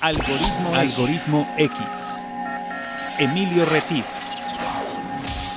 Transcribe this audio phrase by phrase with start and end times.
[0.00, 1.78] Algoritmo, Algoritmo X.
[3.18, 4.06] Emilio Retif.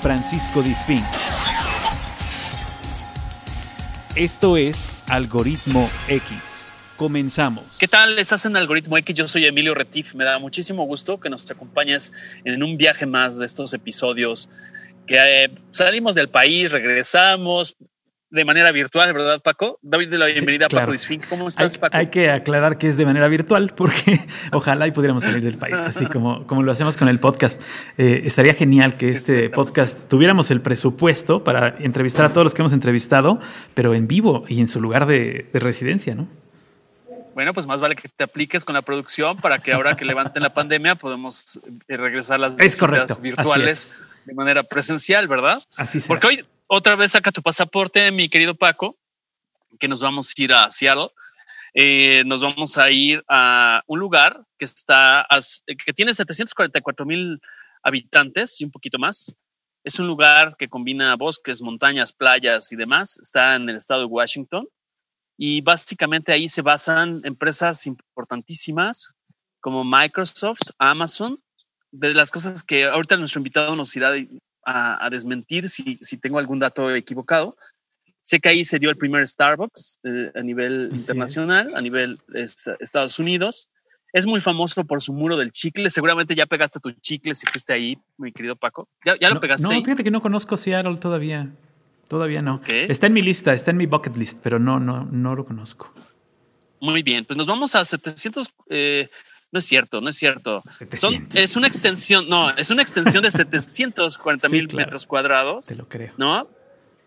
[0.01, 1.01] Francisco Disfín.
[4.17, 6.73] Esto es Algoritmo X.
[6.97, 7.77] Comenzamos.
[7.79, 8.19] ¿Qué tal?
[8.19, 9.15] Estás en Algoritmo X.
[9.15, 10.13] Yo soy Emilio Retif.
[10.13, 12.11] Me da muchísimo gusto que nos acompañes
[12.43, 14.49] en un viaje más de estos episodios
[15.07, 17.77] que eh, salimos del país, regresamos,
[18.33, 19.77] de manera virtual, ¿verdad, Paco?
[19.83, 21.27] David de la bienvenida, Paco Disfink.
[21.29, 21.95] ¿Cómo estás, Paco?
[21.95, 24.21] Hay que aclarar que es de manera virtual porque
[24.51, 27.61] ojalá y pudiéramos salir del país, así como, como lo hacemos con el podcast.
[27.95, 32.63] Eh, estaría genial que este podcast tuviéramos el presupuesto para entrevistar a todos los que
[32.63, 33.39] hemos entrevistado,
[33.75, 36.27] pero en vivo y en su lugar de, residencia, ¿no?
[37.35, 40.41] Bueno, pues más vale que te apliques con la producción para que ahora que levanten
[40.41, 43.15] la pandemia podemos eh, regresar a las es correcto.
[43.17, 45.61] virtuales de manera presencial, ¿verdad?
[45.75, 46.07] Así es.
[46.07, 48.97] Porque hoy otra vez saca tu pasaporte, mi querido Paco,
[49.79, 51.09] que nos vamos a ir a Seattle.
[51.75, 55.25] Eh, nos vamos a ir a un lugar que está,
[55.85, 57.41] que tiene 744 mil
[57.81, 59.35] habitantes y un poquito más.
[59.83, 63.19] Es un lugar que combina bosques, montañas, playas y demás.
[63.21, 64.67] Está en el estado de Washington
[65.37, 69.13] y básicamente ahí se basan empresas importantísimas
[69.59, 71.41] como Microsoft, Amazon.
[71.91, 74.13] De las cosas que ahorita nuestro invitado nos irá
[74.65, 77.55] a, desmentir si, si, tengo algún dato equivocado.
[78.21, 82.19] Sé que ahí se dio el primer Starbucks eh, a nivel internacional, a nivel
[82.79, 83.69] Estados Unidos.
[84.13, 85.89] Es muy famoso por su muro del chicle.
[85.89, 88.87] Seguramente ya pegaste tu chicle si fuiste ahí, mi querido Paco.
[89.03, 89.67] ¿Ya, ya lo pegaste?
[89.67, 91.49] No, fíjate que no conozco Seattle todavía.
[92.07, 92.61] Todavía no.
[92.67, 95.91] Está en mi lista, está en mi bucket list, pero no, no, no lo conozco.
[96.79, 99.09] Muy bien, pues nos vamos a 700, eh,
[99.53, 100.63] no es cierto, no es cierto.
[101.35, 105.67] es una extensión, no, es una extensión de 740 mil metros cuadrados.
[105.67, 106.11] Te lo creo.
[106.17, 106.49] ¿No?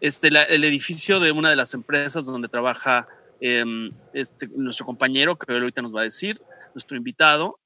[0.00, 3.08] Este, el edificio de una de las empresas donde trabaja
[3.40, 6.40] em, este, nuestro compañero, que ahorita nos va a decir,
[6.72, 7.58] nuestro invitado.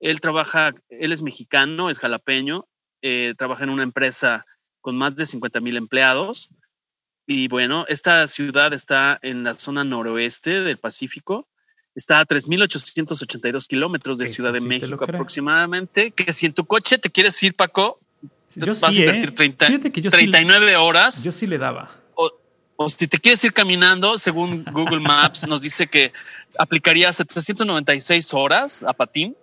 [0.00, 2.66] Él trabaja, él es mexicano, es jalapeño,
[3.02, 4.44] eh, trabaja en una empresa
[4.80, 6.50] con más de 50 mil empleados.
[7.24, 11.46] Y bueno, esta ciudad está en la zona noroeste del Pacífico
[11.94, 17.10] está a 3.882 kilómetros de Ciudad de México aproximadamente, que si en tu coche te
[17.10, 18.00] quieres ir, Paco,
[18.56, 19.66] vas a invertir 30,
[20.10, 21.22] 39 horas.
[21.22, 21.90] Yo sí le daba.
[22.76, 26.12] O, si te quieres ir caminando, según Google Maps, nos dice que
[26.58, 29.36] aplicaría 796 horas a patín,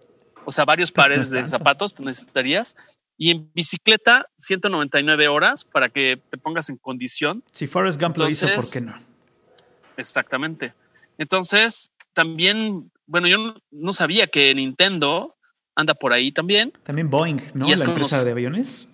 [0.45, 2.75] o sea, varios pues pares de zapatos te necesitarías.
[3.17, 7.43] Y en bicicleta, 199 horas para que te pongas en condición.
[7.51, 8.99] Si Forrest Gump lo hizo, ¿por qué no?
[9.95, 10.73] Exactamente.
[11.19, 15.35] Entonces, también, bueno, yo no sabía que Nintendo
[15.75, 16.73] anda por ahí también.
[16.83, 17.67] También Boeing, ¿no?
[17.67, 18.87] La empresa de aviones.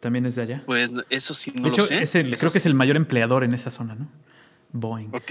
[0.00, 0.62] También es de allá.
[0.66, 2.06] Pues eso sí no lo sé.
[2.06, 4.08] creo que es el mayor empleador en esa zona, ¿no?
[4.72, 5.10] Boeing.
[5.12, 5.30] Ok.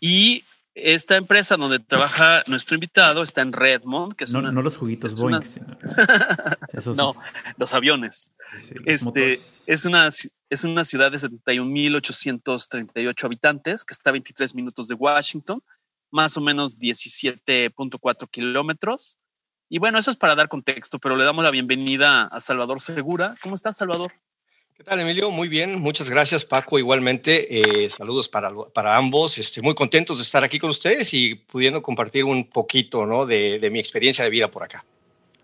[0.00, 4.62] Y esta empresa donde trabaja nuestro invitado está en Redmond, que es no, una, no
[4.62, 5.38] los juguitos Boeing.
[6.96, 7.14] no,
[7.56, 8.32] los aviones.
[8.84, 14.94] este, es, una, es una ciudad de 71.838 habitantes que está a 23 minutos de
[14.94, 15.62] Washington
[16.12, 19.18] más o menos 17.4 kilómetros.
[19.68, 23.34] Y bueno, eso es para dar contexto, pero le damos la bienvenida a Salvador Segura.
[23.42, 24.12] ¿Cómo estás, Salvador?
[24.76, 25.30] ¿Qué tal, Emilio?
[25.30, 26.78] Muy bien, muchas gracias, Paco.
[26.78, 29.38] Igualmente, eh, saludos para, para ambos.
[29.38, 33.24] Estoy muy contentos de estar aquí con ustedes y pudiendo compartir un poquito ¿no?
[33.24, 34.84] de, de mi experiencia de vida por acá.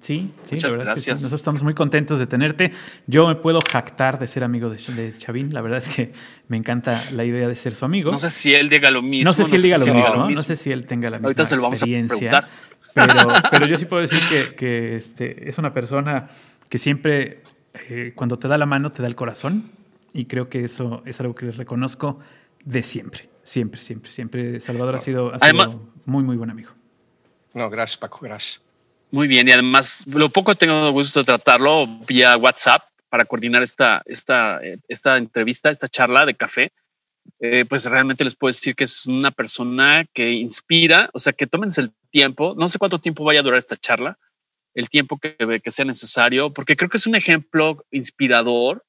[0.01, 1.17] Sí, sí, Muchas gracias.
[1.17, 2.73] Nosotros estamos muy contentos de tenerte.
[3.07, 5.53] Yo me puedo jactar de ser amigo de, Chavín.
[5.53, 6.13] La verdad es que
[6.47, 8.13] me encanta la idea de ser su amigo.
[8.13, 9.31] No sé si él diga lo mismo.
[9.31, 11.45] No sé si él diga, lo, mismo, no sé si él tenga la misma Ahorita
[11.45, 12.39] se lo vamos experiencia.
[12.39, 12.49] A
[12.95, 16.29] pero, pero yo sí puedo decir que, que este, es una persona
[16.69, 17.43] que siempre,
[17.89, 19.73] eh, cuando te da la mano, te da el corazón.
[20.15, 22.19] Y creo que eso es algo que les reconozco
[22.65, 23.29] de siempre.
[23.43, 24.61] Siempre, siempre, siempre.
[24.61, 26.71] Salvador ha sido, ha sido muy, muy buen amigo.
[27.53, 28.68] No, gracias, Paco, gracias.
[29.11, 34.03] Muy bien, y además, lo poco tengo gusto de tratarlo vía WhatsApp para coordinar esta,
[34.05, 36.73] esta, eh, esta entrevista, esta charla de café.
[37.41, 41.47] Eh, pues realmente les puedo decir que es una persona que inspira, o sea, que
[41.47, 44.19] tómense el tiempo, no sé cuánto tiempo vaya a durar esta charla,
[44.75, 48.85] el tiempo que, que sea necesario, porque creo que es un ejemplo inspirador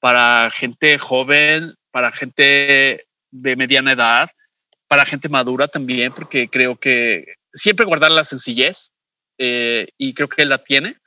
[0.00, 4.30] para gente joven, para gente de mediana edad,
[4.88, 8.90] para gente madura también, porque creo que siempre guardar la sencillez,
[9.38, 10.98] eh, y creo que él la tiene.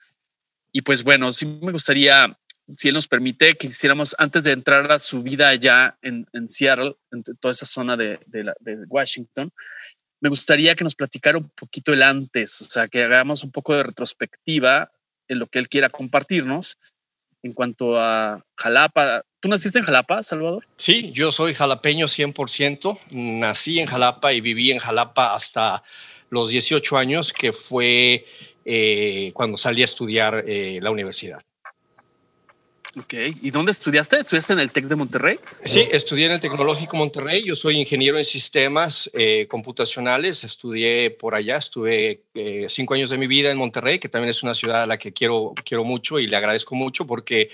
[0.71, 2.37] Y pues bueno, sí me gustaría,
[2.75, 6.49] si él nos permite, que hiciéramos antes de entrar a su vida allá en, en
[6.49, 9.51] Seattle, en toda esa zona de, de, de, Washington,
[10.19, 13.75] me gustaría que nos platicara un poquito el antes, o sea, que hagamos un poco
[13.75, 14.91] de retrospectiva
[15.27, 16.77] en lo que él quiera compartirnos
[17.43, 19.23] en cuanto a Jalapa.
[19.39, 20.67] ¿Tú naciste en Jalapa, Salvador?
[20.77, 22.99] Sí, yo soy jalapeño 100%.
[23.11, 25.83] Nací en Jalapa y viví en Jalapa hasta
[26.29, 28.25] los 18 años, que fue
[28.65, 31.41] eh, cuando salí a estudiar eh, la universidad.
[32.99, 34.19] Ok, ¿y dónde estudiaste?
[34.19, 35.39] ¿Estudiaste en el TEC de Monterrey?
[35.63, 37.43] Sí, estudié en el Tecnológico Monterrey.
[37.45, 40.43] Yo soy ingeniero en sistemas eh, computacionales.
[40.43, 42.23] Estudié por allá, estuve
[42.67, 45.13] cinco años de mi vida en Monterrey, que también es una ciudad a la que
[45.13, 47.51] quiero, quiero mucho y le agradezco mucho porque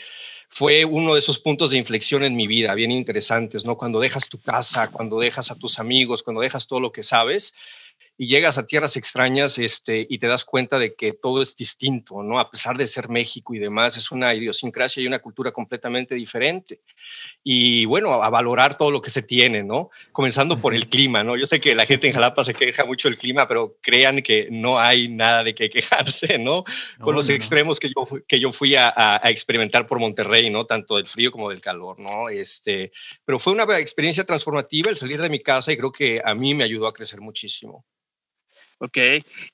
[0.47, 3.75] fue uno de esos puntos de inflexión en mi vida, bien interesantes, ¿no?
[3.75, 7.53] Cuando dejas tu casa, cuando dejas a tus amigos, cuando dejas todo lo que sabes
[8.15, 12.21] y llegas a tierras extrañas este, y te das cuenta de que todo es distinto,
[12.21, 12.39] ¿no?
[12.39, 16.81] A pesar de ser México y demás, es una idiosincrasia y una cultura completamente diferente.
[17.43, 19.89] Y bueno, a, valorar todo lo que se tiene, ¿no?
[20.11, 21.35] Comenzando por el clima, ¿no?
[21.35, 24.47] Yo sé que la gente en Jalapa se queja mucho del clima, pero crean que
[24.51, 26.63] no hay nada de qué quejarse, ¿no?
[26.99, 30.65] Con los extremos que yo, que yo fui a, a, experimentar por Monterrey, ¿no?
[30.65, 32.29] Tanto del frío como del calor, ¿no?
[32.29, 32.91] Este,
[33.25, 36.53] pero fue una experiencia transformativa el salir de mi casa y creo que a mí
[36.53, 37.83] me ayudó a crecer muchísimo.
[38.83, 38.97] Ok.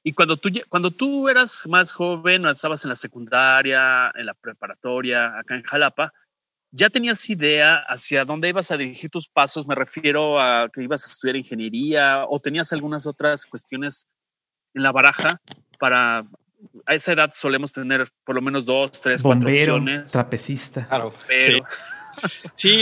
[0.03, 5.37] Y cuando tú, cuando tú eras más joven, estabas en la secundaria, en la preparatoria,
[5.37, 6.11] acá en Jalapa,
[6.71, 9.67] ¿ya tenías idea hacia dónde ibas a dirigir tus pasos?
[9.67, 14.07] Me refiero a que ibas a estudiar ingeniería o tenías algunas otras cuestiones
[14.73, 15.39] en la baraja
[15.79, 16.25] para...
[16.87, 20.11] A esa edad solemos tener por lo menos dos, tres, Bombero, cuatro opciones.
[20.11, 20.87] trapecista.
[20.87, 21.63] Claro, pero, Sí,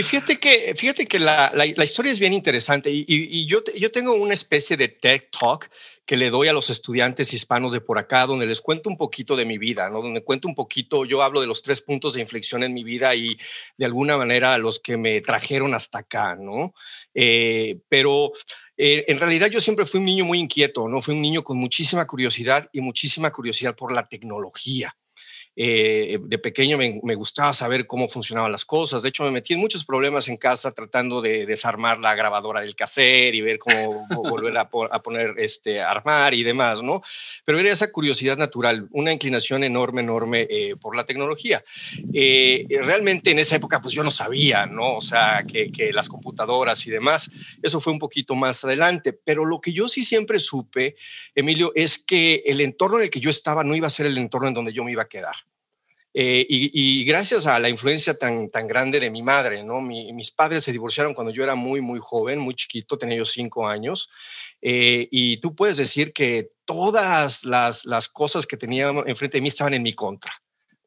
[0.03, 4.13] fíjate que, fíjate que la, la, historia es bien interesante y, y, yo, yo tengo
[4.13, 5.69] una especie de tech Talk
[6.05, 9.35] que le doy a los estudiantes hispanos de por acá, donde les cuento un poquito
[9.35, 10.01] de mi vida, ¿no?
[10.01, 13.13] Donde cuento un poquito, yo hablo de los tres puntos de inflexión en mi vida
[13.13, 13.37] y
[13.77, 16.73] de alguna manera los que me trajeron hasta acá, ¿no?
[17.13, 18.31] Eh, pero
[18.77, 21.01] eh, en realidad yo siempre fui un niño muy inquieto, ¿no?
[21.01, 24.95] Fui un niño con muchísima curiosidad y muchísima curiosidad por la tecnología.
[25.59, 29.01] Eh, de pequeño me, gustaba saber cómo funcionaban las cosas.
[29.01, 32.75] De hecho, me metí en muchos problemas en casa tratando de desarmar la grabadora del
[32.75, 37.01] cassette y ver cómo volver a, poner, este, armar y demás, ¿no?
[37.43, 41.63] Pero era esa curiosidad natural, una inclinación enorme, enorme eh, por la tecnología.
[42.13, 44.97] Eh, realmente en esa época, pues yo no sabía, ¿no?
[44.97, 47.31] O sea, que las computadoras y demás,
[47.63, 49.11] eso fue un poquito más adelante.
[49.11, 50.95] Pero lo que yo sí siempre supe,
[51.33, 54.19] Emilio, es que el entorno en el que yo estaba no iba a ser el
[54.19, 55.46] entorno en donde yo me iba a quedar.
[56.19, 59.81] Eh, y, gracias a la influencia tan, tan grande de mi madre, ¿no?
[59.81, 63.67] mis padres se divorciaron cuando yo era muy, muy joven, muy chiquito, tenía yo cinco
[63.67, 64.09] años.
[64.59, 69.49] Eh, y tú puedes decir que todas las, las cosas que tenía enfrente de mí
[69.49, 70.31] estaban en mi contra.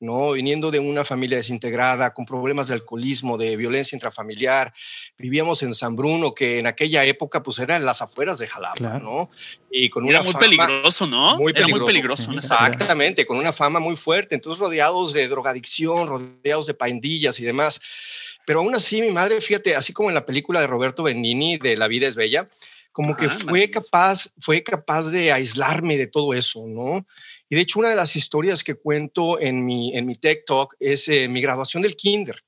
[0.00, 0.32] ¿No?
[0.32, 4.72] Viniendo de una familia desintegrada, con problemas de alcoholismo, de violencia intrafamiliar.
[5.18, 8.98] Vivíamos en San Bruno, que en aquella época pues era en las afueras de Jalapa,
[8.98, 9.30] ¿no?
[9.70, 11.36] Y con era muy peligroso, ¿no?
[11.36, 11.78] Muy peligroso.
[11.78, 12.32] muy peligroso.
[12.32, 14.34] Exactamente, con una fama muy fuerte.
[14.34, 17.80] Entonces rodeados de drogadicción, rodeados de pandillas y demás.
[18.46, 21.76] Pero aún así mi madre, fíjate, así como en la película de Roberto Benini de
[21.76, 22.48] La vida es bella,
[22.92, 27.06] como que fue capaz, fue capaz de aislarme de todo eso, ¿no?
[27.50, 30.76] Y de hecho, una de las historias que cuento en mi, en mi TED Talk
[30.78, 32.44] es eh, mi graduación del kinder.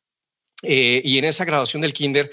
[0.62, 2.30] Eh, y en esa graduación del kinder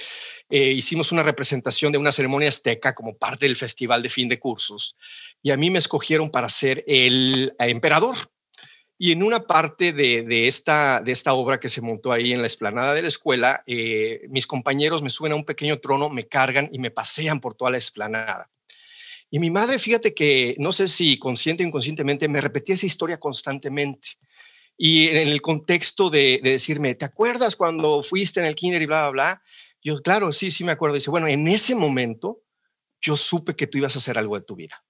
[0.52, 4.38] eh, hicimos una representación de una ceremonia azteca como parte del festival de fin de
[4.38, 4.96] cursos.
[5.42, 8.16] Y a mí me escogieron para ser el emperador.
[9.00, 12.42] Y en una parte de, de, esta, de esta obra que se montó ahí en
[12.42, 13.64] la explanada de la escuela,
[14.28, 17.72] mis compañeros me suben a un pequeño trono, me cargan y me pasean por toda
[17.72, 18.52] la explanada.
[19.32, 23.20] Y mi madre, fíjate que no sé si consciente o inconscientemente, me repetía esa historia
[23.20, 24.10] constantemente.
[24.78, 29.10] Y en el contexto de, decirme, ¿te acuerdas cuando fuiste en el kinder y bla,
[29.10, 29.44] bla, bla?
[29.84, 30.96] Yo, claro, sí, sí me acuerdo.
[30.96, 32.42] dice, bueno, en ese momento
[33.02, 34.84] yo supe que tú ibas a hacer algo de tu vida.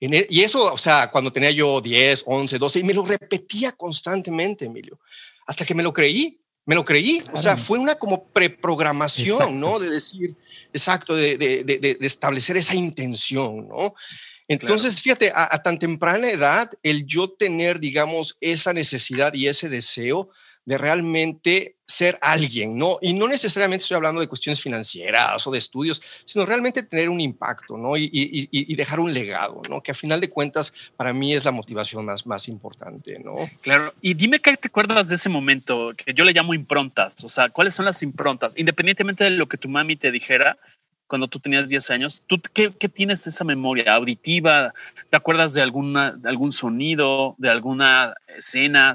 [0.00, 3.72] E, y eso, o sea, cuando tenía yo 10, 11, 12, y me lo repetía
[3.72, 5.00] constantemente, Emilio,
[5.46, 6.41] hasta que me lo creí.
[6.64, 9.80] Me lo creí, o sea, fue una como preprogramación, ¿no?
[9.80, 10.36] De decir,
[10.72, 13.94] exacto, de, de, de, establecer esa intención, ¿no?
[14.46, 20.30] Entonces, fíjate, a, tan temprana edad, el yo tener, digamos, esa necesidad y ese deseo
[20.64, 22.98] de realmente ser alguien, ¿no?
[23.02, 27.20] Y no necesariamente estoy hablando de cuestiones financieras o de estudios, sino realmente tener un
[27.20, 27.96] impacto, ¿no?
[27.96, 29.82] Y, y, dejar un legado, ¿no?
[29.82, 33.36] Que a final de cuentas para mí es la motivación más, más importante, ¿no?
[33.60, 33.92] Claro.
[34.00, 37.50] Y dime qué te acuerdas de ese momento que yo le llamo improntas, o sea,
[37.50, 38.54] ¿cuáles son las improntas?
[38.56, 40.56] Independientemente de lo que tu mami te dijera,
[41.06, 44.72] cuando tú tenías 10 años, ¿tú qué, qué, tienes esa memoria auditiva?
[45.10, 48.94] ¿Te acuerdas de, alguna, de algún sonido, de alguna escena?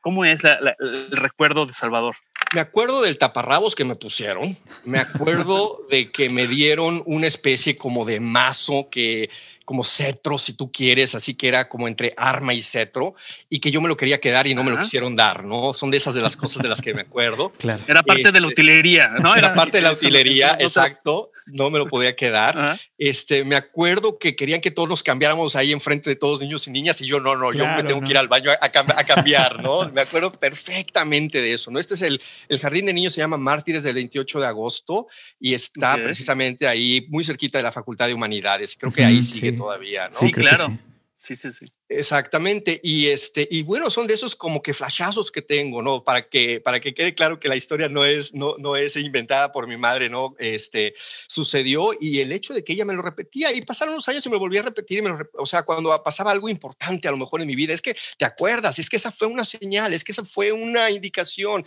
[0.00, 2.16] ¿Cómo es el recuerdo de Salvador?
[2.54, 4.56] Me acuerdo del taparrabos que me pusieron.
[4.84, 9.30] Me acuerdo de que me dieron una especie como de mazo que,
[9.66, 13.16] como cetro, si tú quieres, así que era como entre arma y cetro,
[13.50, 15.74] y que yo me lo quería quedar y no me lo quisieron dar, ¿no?
[15.74, 17.52] Son de esas de las cosas de las que me acuerdo.
[17.66, 17.82] Claro.
[17.88, 19.34] Era parte de la este, utilería, ¿no?
[19.34, 22.78] Era, parte de la utilería, exacto no me lo podía quedar.
[22.98, 26.72] Este, me acuerdo que querían que todos nos cambiáramos ahí enfrente de todos niños y
[26.72, 29.88] niñas y yo no, no, yo me tengo que ir al baño a, cambiar, ¿no?
[29.92, 31.78] me acuerdo perfectamente de eso, ¿no?
[31.78, 35.06] Este es el, el jardín de niños, se llama Mártires del 28 de agosto
[35.38, 38.76] y está precisamente ahí muy cerquita de la Facultad de Humanidades.
[38.78, 40.18] Creo que ahí sigue todavía, ¿no?
[40.18, 40.76] Sí, claro.
[41.18, 41.64] Sí, sí, sí.
[41.88, 42.78] Exactamente.
[42.84, 46.04] Y este, y bueno, son de esos como que flashazos que tengo, ¿no?
[46.04, 49.50] Para que, para que quede claro que la historia no es, no, no es inventada
[49.50, 50.36] por mi madre, ¿no?
[50.38, 50.94] Este,
[51.26, 54.28] sucedió y el hecho de que ella me lo repetía y pasaron los años y
[54.28, 57.56] me volvía a repetir, o sea, cuando pasaba algo importante a lo mejor en mi
[57.56, 60.52] vida, es que te acuerdas, es que esa fue una señal, es que esa fue
[60.52, 61.66] una indicación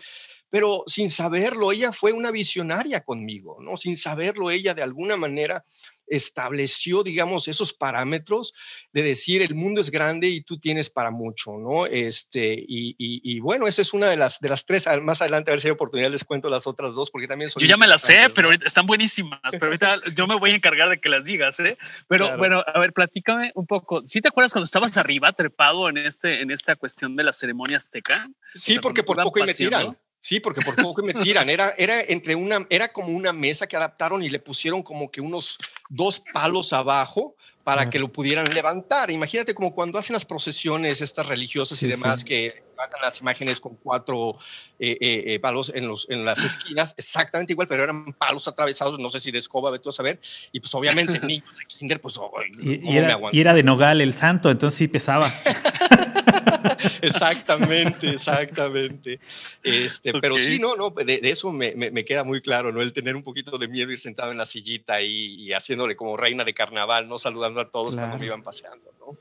[0.50, 3.78] pero sin saberlo, ella fue una visionaria conmigo, ¿no?
[3.78, 5.64] Sin saberlo, ella de alguna manera
[6.10, 8.54] estableció, digamos, esos parámetros
[8.92, 11.86] de decir el mundo es grande y tú tienes para mucho, ¿no?
[11.86, 15.60] Este, y, bueno, esa es una de las, de las tres, más adelante a ver
[15.60, 17.62] si hay oportunidad les cuento las otras dos, porque también son...
[17.62, 20.90] Yo ya me las sé, pero están buenísimas, pero ahorita yo me voy a encargar
[20.90, 21.78] de que las digas, ¿eh?
[22.08, 25.98] Pero bueno, a ver, platícame un poco, ¿sí te acuerdas cuando estabas arriba, trepado en,
[25.98, 28.30] este, en esta cuestión de la ceremonia azteca?
[28.54, 29.98] Sí, porque por poco y me tiran.
[30.20, 31.50] Sí, porque por poco me tiran.
[31.50, 35.22] Era, era, entre una, era como una mesa que adaptaron y le pusieron como que
[35.22, 35.58] unos
[35.90, 39.12] dos palos abajo para que lo pudieran levantar.
[39.12, 43.76] Imagínate como cuando hacen las procesiones estas religiosas y demás que levantan las imágenes con
[43.76, 44.38] cuatro
[44.80, 48.98] eh, eh, eh, palos en, los, en las esquinas, exactamente igual, pero eran palos atravesados,
[48.98, 50.20] no sé si de escoba, ve tú a saber,
[50.52, 52.20] y pues obviamente niños de kinder, pues,
[52.60, 55.32] y, era, y era de nogal el santo, entonces sí pesaba.
[57.02, 59.20] exactamente, exactamente.
[59.64, 62.82] Este, Pero sí, no, no, de, eso me, me, queda muy claro, ¿no?
[62.82, 66.18] El tener un poquito de miedo, ir sentado en la sillita y, y haciéndole como
[66.18, 67.20] reina de carnaval, ¿no?
[67.20, 69.18] Saludando a todos cuando me iban paseando, ¿no?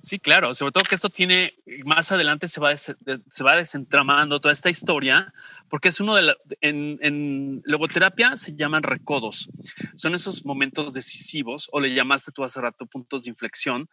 [0.00, 4.52] Sí, claro, sobre todo que esto tiene, más adelante se va, se va desentramando toda
[4.52, 5.32] esta historia,
[5.68, 9.48] porque es uno de la, en, en, logoterapia se llaman recodos,
[9.94, 13.88] son esos momentos decisivos, o le llamaste tú hace rato puntos de inflexión,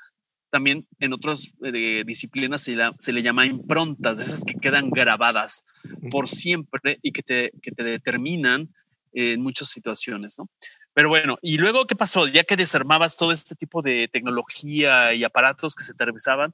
[0.50, 5.64] también en otras eh, disciplinas se, le llama improntas, esas que quedan grabadas
[6.12, 8.74] por siempre y que te, que te determinan
[9.14, 10.50] en muchas situaciones, ¿no?
[10.94, 12.28] Pero bueno, ¿y luego qué pasó?
[12.28, 16.54] Ya que desarmabas todo este tipo de tecnología y aparatos que se te revisaban,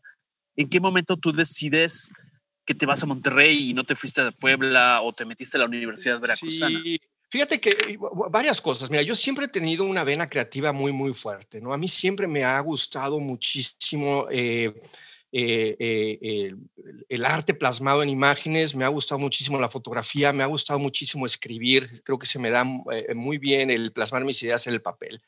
[0.56, 2.12] ¿en qué momento tú decides
[2.66, 5.62] que te vas a Monterrey y no te fuiste a Puebla o te metiste a
[5.62, 6.80] la Universidad Veracruzana?
[6.80, 7.00] Sí,
[7.30, 7.98] Fíjate que eh,
[8.30, 8.90] varias cosas.
[8.90, 11.74] Mira, yo siempre he tenido una vena creativa muy, muy fuerte, ¿no?
[11.74, 14.74] A mí siempre me ha gustado muchísimo eh,
[15.32, 16.56] eh, eh,
[17.10, 21.26] el, arte plasmado en imágenes, me ha gustado muchísimo la fotografía, me ha gustado muchísimo
[21.26, 24.82] escribir, creo que se me da eh, muy bien el plasmar mis ideas en el
[24.82, 25.22] papel.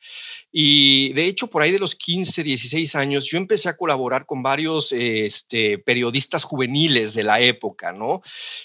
[0.52, 4.42] Y de hecho, por ahí de los 15, 16 años, yo empecé a colaborar con
[4.42, 8.22] varios este, periodistas juveniles de la época, ¿no?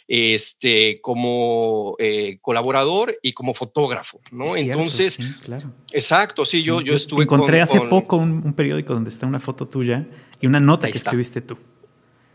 [0.07, 1.97] Este, como
[2.41, 4.57] colaborador y como fotógrafo, ¿no?
[4.57, 5.73] Entonces, claro.
[5.93, 7.25] exacto, sí, yo, yo estuve...
[7.25, 10.07] Encontré hace poco un periódico donde está una foto tuya
[10.43, 11.57] y una nota que escribiste tú.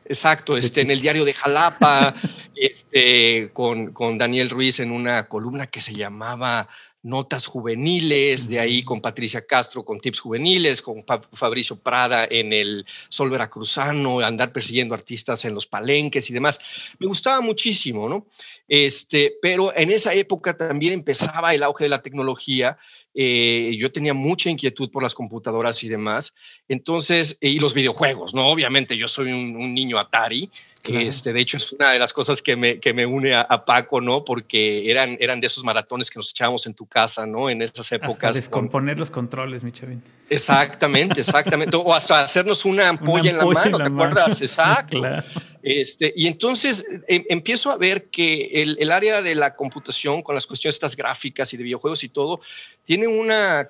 [0.06, 2.16] Exacto, este, en el diario de Jalapa,
[2.56, 6.70] este, con, con, Daniel Ruiz en una columna que se llamaba
[7.04, 12.86] Notas Juveniles, de ahí con Patricia Castro con Tips Juveniles, con Fabricio Prada en el
[13.10, 16.60] Sol Veracruzano, andar persiguiendo artistas en los palenques y demás.
[17.00, 18.28] Me gustaba muchísimo, ¿no?
[18.68, 22.78] Este, pero en esa época también empezaba el auge de la tecnología
[23.20, 26.36] eh, yo tenía mucha inquietud por las computadoras y demás.
[26.68, 28.48] Entonces, y los videojuegos, ¿no?
[28.48, 30.52] Obviamente yo soy un, niño Atari.
[30.84, 33.66] que Este, de hecho, es una de las cosas que me, que me une a,
[33.66, 34.24] Paco, ¿no?
[34.24, 37.50] Porque eran, eran de esos maratones que nos echábamos en tu casa, ¿no?
[37.50, 38.30] En esas épocas.
[38.30, 40.04] Hasta descomponer los controles, mi chavín.
[40.30, 41.76] Exactamente, exactamente.
[41.76, 44.42] o hasta hacernos una ampolla, en la mano, ¿te acuerdas?
[44.42, 45.00] Exacto.
[45.00, 45.24] claro.
[45.70, 50.34] Este, y entonces em, empiezo a ver que el, el, área de la computación con
[50.34, 52.40] las cuestiones estas gráficas y de videojuegos y todo,
[52.88, 53.68] tiene una,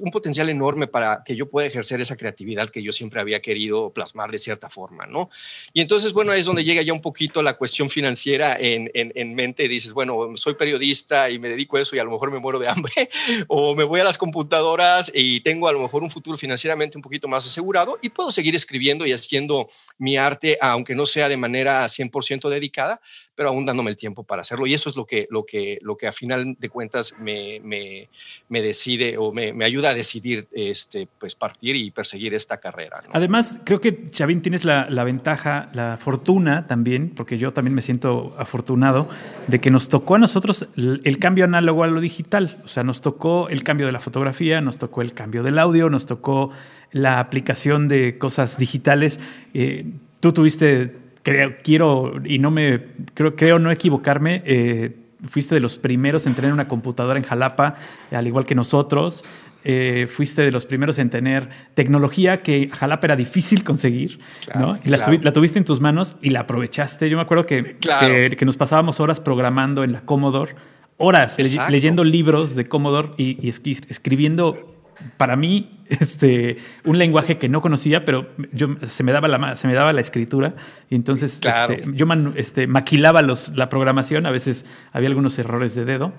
[0.00, 3.90] un potencial enorme para que yo pueda ejercer esa creatividad que yo siempre había querido
[3.90, 5.30] plasmar de cierta forma, ¿no?
[5.72, 9.36] Y entonces, bueno, es donde llega ya un poquito la cuestión financiera en, en, en
[9.36, 9.68] mente.
[9.68, 12.58] Dices, bueno, soy periodista y me dedico a eso y a lo mejor me muero
[12.58, 13.08] de hambre,
[13.46, 17.02] o me voy a las computadoras y tengo a lo mejor un futuro financieramente un
[17.02, 21.35] poquito más asegurado y puedo seguir escribiendo y haciendo mi arte, aunque no sea de
[21.36, 23.00] manera 100% dedicada,
[23.34, 24.66] pero aún dándome el tiempo para hacerlo.
[24.66, 28.08] Y eso es lo que, lo que, lo que a final de cuentas me, me,
[28.48, 33.02] me decide o me, me, ayuda a decidir este, pues, partir y perseguir esta carrera.
[33.12, 37.82] Además, creo que, Chavín, tienes la, la ventaja, la fortuna también, porque yo también me
[37.82, 39.08] siento afortunado,
[39.46, 42.58] de que nos tocó a nosotros el, cambio análogo a lo digital.
[42.64, 45.90] O sea, nos tocó el cambio de la fotografía, nos tocó el cambio del audio,
[45.90, 46.50] nos tocó
[46.92, 49.20] la aplicación de cosas digitales.
[49.54, 49.86] Eh,
[50.20, 54.94] tú tuviste, creo, quiero, y no me, creo, creo no equivocarme, eh,
[55.28, 57.74] fuiste de los primeros en tener una computadora en Jalapa,
[58.12, 59.24] al igual que nosotros.
[59.68, 64.20] Eh, fuiste de los primeros en tener tecnología que Jalapa era difícil conseguir,
[64.54, 64.78] ¿no?
[64.84, 67.10] Y la, tuviste en tus manos y la aprovechaste.
[67.10, 70.54] Yo me acuerdo que, que, nos pasábamos horas programando en la Commodore,
[70.98, 71.36] horas
[71.68, 74.75] leyendo libros de Commodore y, y escribiendo
[75.16, 79.66] para mí este, un lenguaje que no conocía, pero yo, se, me daba la, se
[79.66, 80.54] me daba la escritura
[80.90, 85.84] y entonces este, yo este, maquilaba los, la programación, a veces había algunos errores de
[85.84, 86.12] dedo,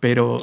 [0.00, 0.38] pero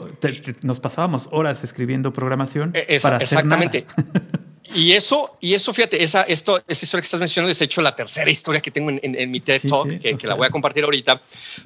[0.61, 2.71] nos pasábamos horas escribiendo programación.
[2.73, 3.85] E, para exactamente.
[4.73, 7.95] Y eso, y eso, fíjate, esa, esto, esa historia que estás mencionando es hecho la
[7.95, 11.21] tercera historia que tengo en, mi TED Talk, que, la voy a compartir ahorita,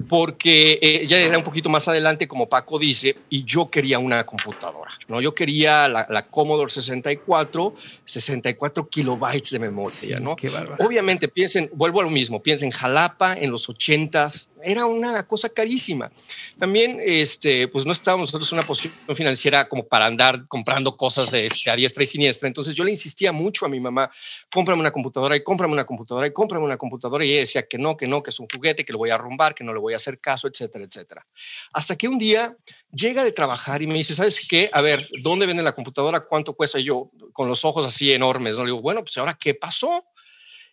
[0.08, 4.24] porque eh, ya era un poquito más adelante, como Paco dice, y yo quería una
[4.24, 5.20] computadora, ¿no?
[5.20, 10.36] Yo quería la, Commodore 64, 64 kilobytes de memoria, ¿no?
[10.78, 16.10] Obviamente, piensen, vuelvo a lo mismo, piensen Jalapa en los 80s, era una cosa carísima.
[16.58, 21.32] También, este, pues no estábamos nosotros en una posición financiera como para andar comprando cosas
[21.34, 22.46] este, a diestra y siniestra.
[22.46, 24.10] Entonces yo le insistía mucho a mi mamá,
[24.52, 27.24] cómprame una computadora y cómprame una computadora y cómprame una computadora.
[27.24, 29.14] Y ella decía que no, que no, que es un juguete, que lo voy a
[29.14, 31.26] arrumbar, que no le voy a hacer caso, etcétera, etcétera.
[31.72, 32.56] Hasta que un día
[32.92, 34.68] llega de trabajar y me dice, ¿sabes qué?
[34.72, 36.20] A ver, ¿dónde vende la computadora?
[36.20, 36.78] ¿Cuánto cuesta?
[36.82, 38.64] yo con los ojos así enormes, ¿no?
[38.64, 40.04] Le digo, bueno, pues ahora, ¿qué pasó?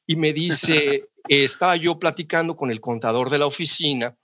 [0.06, 4.16] Y me dice, estaba yo platicando con el contador de la oficina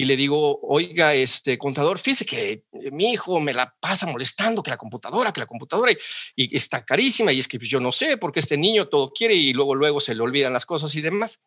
[0.00, 4.62] y le digo, oiga, este contador, fíjese que eh, mi hijo me la pasa molestando,
[4.62, 5.92] que la computadora, que la computadora,
[6.34, 9.34] y, está carísima, y es que pues, yo no sé, porque este niño todo quiere
[9.34, 11.38] y luego, luego se le olvidan las cosas y demás.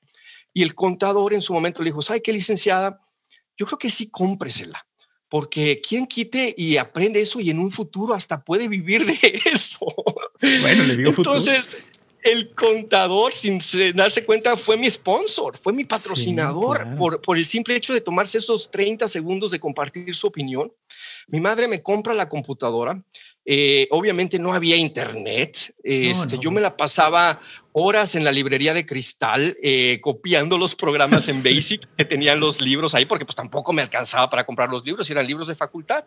[0.54, 3.02] Y el contador en su momento le dijo, ¿sabe qué, licenciada?
[3.58, 4.86] Yo creo que sí, cómpresela,
[5.30, 9.18] porque quien quite y aprende eso y en un futuro hasta puede vivir de
[9.52, 9.80] eso.
[10.62, 11.88] Bueno, le digo Entonces,
[12.24, 13.60] el contador, sin
[13.96, 18.38] darse cuenta, fue mi sponsor, fue mi patrocinador por, por el simple hecho de tomarse
[18.38, 20.72] esos 30 segundos de compartir su opinión.
[21.28, 23.02] Mi madre me compra la computadora.
[23.46, 25.74] Eh, obviamente no había internet.
[25.84, 27.42] Este, Yo me la pasaba
[27.74, 32.62] horas en la librería de cristal eh, copiando los programas en Basic que tenían los
[32.62, 36.06] libros ahí, porque pues tampoco me alcanzaba para comprar los libros, eran libros de facultad.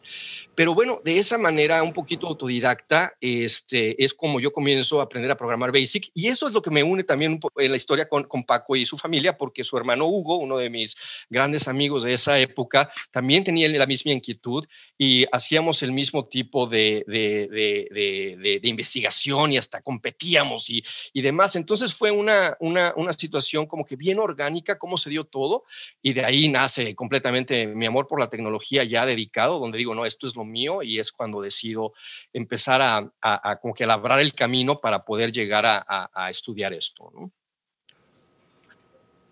[0.54, 5.30] Pero bueno, de esa manera un poquito autodidacta, este, es como yo comienzo a aprender
[5.30, 8.24] a programar Basic y eso es lo que me une también en la historia con,
[8.24, 10.96] con Paco y su familia, porque su hermano Hugo, uno de mis
[11.28, 14.64] grandes amigos de esa época, también tenía la misma inquietud
[14.96, 21.56] y hacíamos el mismo tipo de, de, de, investigación y hasta competíamos y, y demás.
[21.56, 25.64] Entonces fue una, una, una, situación como que bien orgánica, cómo se dio todo,
[26.02, 30.06] y de ahí nace completamente mi amor por la tecnología ya dedicado, donde digo, no,
[30.06, 31.92] esto es lo mío, y es cuando decido
[32.32, 37.10] empezar a, a, como que labrar el camino para poder llegar a, a estudiar esto,
[37.14, 37.32] ¿no?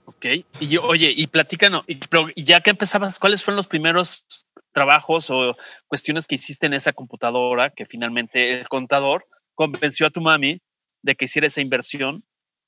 [0.07, 0.27] Ok,
[0.61, 1.99] y oye, y platícanos, y,
[2.35, 4.27] y ya que empezabas, ¿cuáles fueron los primeros
[4.75, 5.57] trabajos o
[5.87, 10.61] cuestiones que hiciste en esa computadora que finalmente el contador convenció a tu mami
[11.03, 12.25] de que hiciera esa inversión.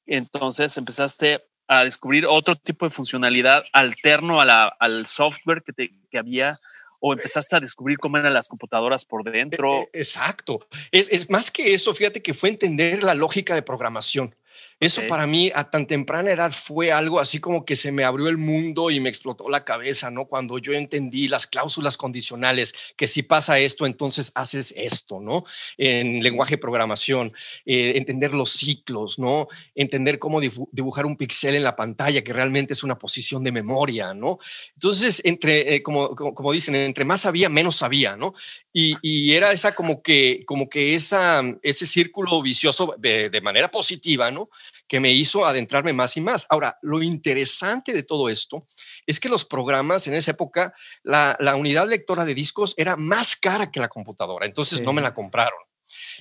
[0.06, 5.90] Entonces empezaste a descubrir otro tipo de funcionalidad alterno a la, al software que, te,
[6.10, 6.60] que había
[7.00, 9.80] o empezaste a descubrir cómo eran las computadoras por dentro.
[9.80, 10.66] E, e, exacto.
[10.90, 14.34] Es, es, más que eso, fíjate que fue entender la lógica de programación.
[14.78, 18.28] Eso para mí a tan temprana edad fue algo así como que se me abrió
[18.28, 20.26] el mundo y me explotó la cabeza, ¿no?
[20.26, 25.44] Cuando yo entendí las cláusulas condicionales, que si pasa esto, entonces haces esto, ¿no?
[25.78, 27.32] En lenguaje de programación,
[27.64, 29.48] eh, entender los ciclos, ¿no?
[29.74, 34.12] Entender cómo dibujar un píxel en la pantalla, que realmente es una posición de memoria,
[34.12, 34.38] ¿no?
[34.74, 38.34] Entonces, entre, eh, como, como, dicen, entre más sabía, menos sabía, ¿no?
[38.74, 43.70] Y, y, era esa como que, como que esa, ese círculo vicioso de, de manera
[43.70, 44.50] positiva, ¿no?
[44.88, 46.46] Que me hizo adentrarme más y más.
[46.48, 48.66] Ahora, lo interesante de todo esto
[49.06, 53.70] es que los programas en esa época, la, unidad lectora de discos era más cara
[53.70, 55.58] que la computadora, entonces no me la compraron.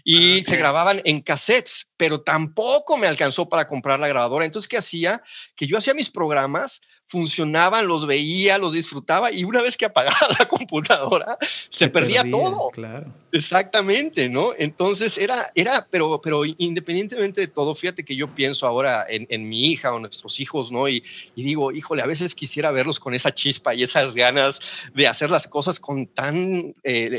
[0.03, 4.45] Y ah, se grababan en cassettes, pero tampoco me alcanzó para comprar la grabadora.
[4.45, 5.23] Entonces, ¿qué hacía?
[5.55, 10.17] Que yo hacía mis programas funcionaban, los veía, los disfrutaba y una vez que apagaba
[10.39, 11.37] la computadora,
[11.69, 12.69] se, perdía, todo.
[12.71, 13.13] Claro.
[13.31, 14.51] Exactamente, ¿no?
[14.57, 19.47] Entonces era, era pero, pero independientemente de todo, fíjate que yo pienso ahora en, en
[19.47, 20.87] mi hija o nuestros hijos, ¿no?
[20.87, 21.03] Y,
[21.35, 24.61] y, digo, híjole, a veces quisiera verlos con esa chispa y esas ganas
[24.93, 27.09] de hacer las cosas con tan eh,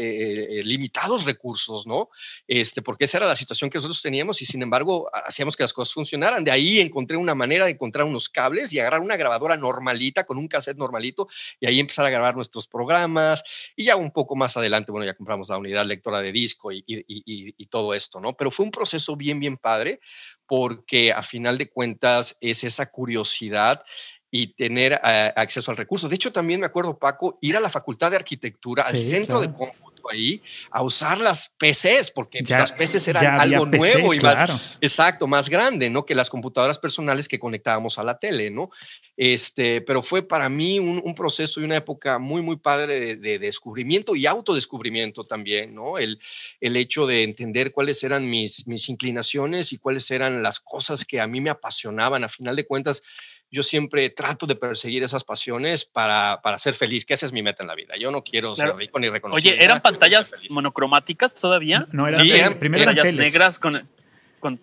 [0.55, 2.09] eh, limitados recursos, ¿no?
[2.49, 5.73] Este, porque esa era la situación que nosotros teníamos y sin embargo hacíamos que las
[5.73, 6.45] cosas funcionaran.
[6.45, 10.39] De ahí encontré una manera de encontrar unos cables y agarrar una grabadora normalita con
[10.39, 11.29] un cassette normalito
[11.61, 13.45] y ahí empezar a grabar nuestros programas
[13.77, 16.85] y ya un poco más adelante, bueno, ya compramos la unidad lectora de disco y,
[16.87, 18.37] y todo esto, ¿no?
[18.37, 20.01] Pero fue un proceso bien, bien padre
[20.47, 23.83] porque a final de cuentas es esa curiosidad
[24.31, 26.09] y tener eh, acceso al recurso.
[26.09, 29.53] De hecho, también me acuerdo, Paco, ir a la Facultad de Arquitectura, al centro de
[29.53, 35.27] cómputo ahí, a usar las PCs, porque las PCs eran algo nuevo y más, exacto,
[35.27, 36.05] más grande, ¿no?
[36.05, 38.71] Que las computadoras personales que conectábamos a la tele, ¿no?
[39.17, 44.15] Este, pero fue para mí un, proceso y una época muy, muy padre de, descubrimiento
[44.15, 45.99] y autodescubrimiento también, ¿no?
[45.99, 46.19] El,
[46.61, 51.21] el hecho de entender cuáles eran mis, mis inclinaciones y cuáles eran las cosas que
[51.21, 52.25] a mí me apasionaban.
[52.25, 53.03] A final de cuentas,
[53.51, 57.43] yo siempre trato de perseguir esas pasiones para, para, ser feliz, que esa es mi
[57.43, 57.95] meta en la vida.
[57.99, 59.55] Yo no quiero ser rico ni reconocido.
[59.55, 61.87] Oye, ¿eran pantallas monocromáticas todavía?
[61.93, 63.89] No, eran, sí, eran, primero negras con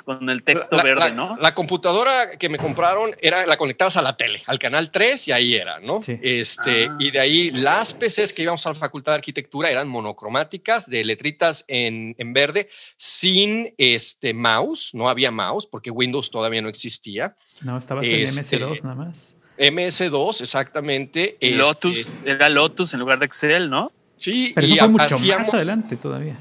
[0.04, 1.36] con, el texto verde, ¿no?
[1.38, 5.32] La computadora que me compraron era la conectabas a la tele, al canal 3 y
[5.32, 6.02] ahí era, ¿no?
[6.08, 6.96] Este, ah.
[7.00, 11.04] Y de ahí las PCs que íbamos a la Facultad de Arquitectura eran monocromáticas, de
[11.04, 17.36] letritas en, en verde, sin este mouse, no había mouse porque Windows todavía no existía.
[17.62, 19.36] No, estaba en este, MS2 nada más.
[19.58, 21.38] MS2, exactamente.
[21.42, 23.92] Lotus, este era Lotus en lugar de Excel, ¿no?
[24.18, 26.38] Sí, Pero y fue mucho más adelante todavía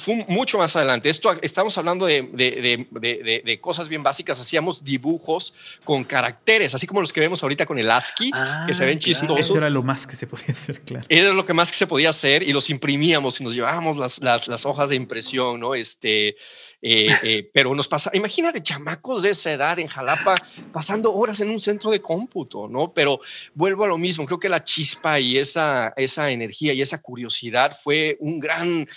[0.00, 1.08] fue mucho más adelante.
[1.08, 4.40] Esto estamos hablando de, de, de, de, cosas bien básicas.
[4.40, 8.30] Hacíamos dibujos con caracteres, así como los que vemos ahorita con el ASCII,
[8.66, 9.38] que se ven ah, chistosos.
[9.38, 11.06] Eso era lo más que se podía hacer, claro.
[11.08, 14.20] Era lo que más que se podía hacer y los imprimíamos y nos llevábamos las,
[14.20, 15.74] las, las hojas de impresión, ¿no?
[15.74, 16.36] Este,
[16.82, 20.34] eh, eh, pero nos pasa, imagínate chamacos de esa edad en Jalapa
[20.72, 22.92] pasando horas en un centro de cómputo, ¿no?
[22.92, 23.20] Pero
[23.54, 27.76] vuelvo a lo mismo, creo que la chispa y esa, esa energía y esa curiosidad
[27.80, 28.88] fue un gran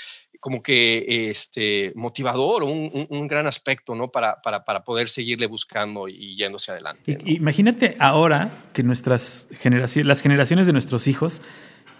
[0.44, 4.10] como que este, motivador, un, un, gran aspecto, ¿no?
[4.10, 7.18] Para, para, para, poder seguirle buscando y yéndose adelante.
[7.24, 11.42] Imagínate ahora que nuestras generaciones, las generaciones de nuestros hijos,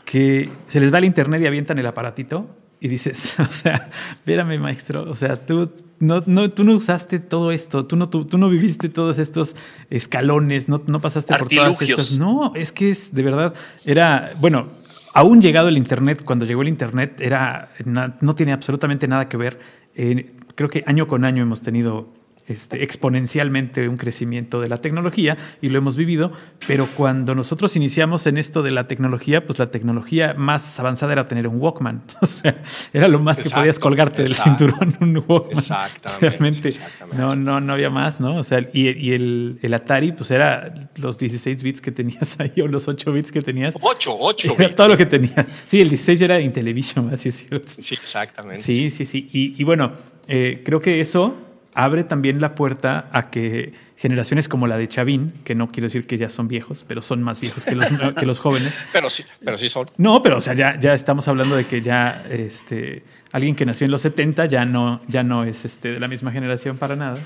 [0.04, 4.60] que se les va el internet y avientan el aparatito y dices, o sea, espérame,
[4.60, 8.38] maestro, o sea, tú no, no, tú no usaste todo esto, tú no, tú, tú
[8.38, 9.56] no viviste todos estos
[9.90, 12.18] escalones, no, no pasaste por todas estas.
[12.18, 13.54] No, es que es de verdad,
[13.86, 14.83] era, bueno,
[15.14, 19.60] aún llegado el Internet, cuando llegó el Internet, era, no tiene absolutamente nada que ver.
[19.96, 22.08] Eh, creo que año con año hemos tenido
[22.48, 26.32] este, exponencialmente un crecimiento de la tecnología y lo hemos vivido,
[26.68, 31.26] pero cuando nosotros iniciamos en esto de la tecnología, pues la tecnología más avanzada era
[31.26, 32.04] tener un Walkman.
[32.24, 35.58] O sea, era lo más que podías colgarte del cinturón un Walkman.
[35.58, 36.30] Exactamente.
[36.30, 36.70] Realmente
[37.16, 38.38] no, no, no había más, ¿no?
[38.38, 42.54] O sea, y, y el, el, Atari, pues era los 16 bits que tenías ahí
[42.62, 43.76] o los 8 bits que tenías.
[43.80, 45.46] 8, 8 era todo lo que tenías.
[45.66, 47.74] Sí, el 16 era Intellivision, así es cierto.
[47.80, 48.64] Sí, exactamente.
[48.64, 49.30] Sí, sí, sí.
[49.32, 49.94] Y, y bueno,
[50.28, 51.36] eh, creo que eso
[51.76, 56.06] abre también la puerta a que generaciones como la de Chavín, que no quiero decir
[56.06, 57.88] que ya son viejos, pero son más viejos que los,
[58.20, 58.74] que los jóvenes.
[58.92, 59.88] Pero sí, pero sí son.
[59.98, 63.86] No, pero o sea, ya, ya estamos hablando de que ya este, alguien que nació
[63.86, 67.20] en los 70 ya no, ya no es este, de la misma generación para nada.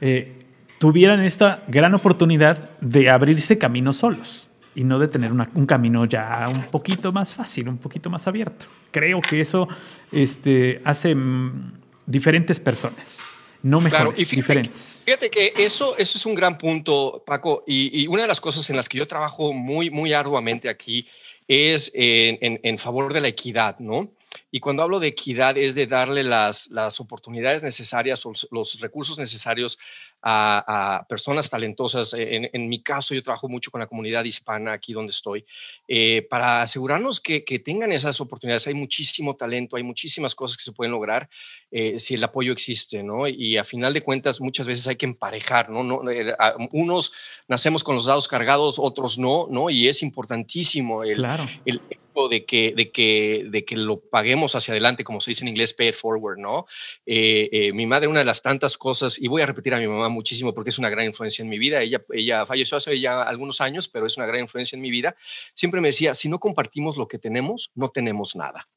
[0.00, 0.44] Eh,
[0.78, 6.48] tuvieran esta gran oportunidad de abrirse caminos solos y no de tener un camino ya
[6.52, 8.66] un poquito más fácil, un poquito más abierto.
[8.90, 9.68] Creo que eso
[10.12, 11.72] este, hace mm,
[12.04, 13.20] diferentes personas
[13.66, 15.00] no mejores, y fíjate, diferentes.
[15.04, 18.76] Fíjate que eso, eso es un gran punto, Paco, y, una de las cosas en
[18.76, 21.06] las que yo trabajo muy, muy arduamente aquí
[21.48, 24.15] es en, en favor de la equidad, ¿no?
[24.56, 29.76] Y cuando hablo de equidad es de darle las, las oportunidades necesarias, los recursos necesarios
[30.22, 32.14] a, personas talentosas.
[32.14, 35.44] En, en, mi caso, yo trabajo mucho con la comunidad hispana aquí donde estoy,
[35.86, 38.66] eh, para asegurarnos que, que, tengan esas oportunidades.
[38.66, 41.28] Hay muchísimo talento, hay muchísimas cosas que se pueden lograr
[41.70, 43.28] eh, si el apoyo existe, ¿no?
[43.28, 45.84] Y a final de cuentas, muchas veces hay que emparejar, ¿no?
[45.84, 46.34] no eh,
[46.72, 47.12] unos
[47.46, 49.68] nacemos con los dados cargados, otros no, ¿no?
[49.68, 51.44] Y es importantísimo el, claro.
[51.66, 51.82] el
[52.28, 55.74] de que, de, que, de que lo paguemos hacia adelante, como se dice en inglés,
[55.74, 56.66] pay it forward, ¿no?
[57.06, 60.54] mi madre, una de las tantas cosas, y voy a repetir a mi mamá muchísimo
[60.54, 61.82] porque es una gran influencia en mi vida.
[61.82, 65.16] Ella, ella falleció hace ya algunos años, pero es una gran influencia en mi vida.
[65.54, 68.68] Siempre me decía, si no compartimos lo que tenemos, no tenemos nada.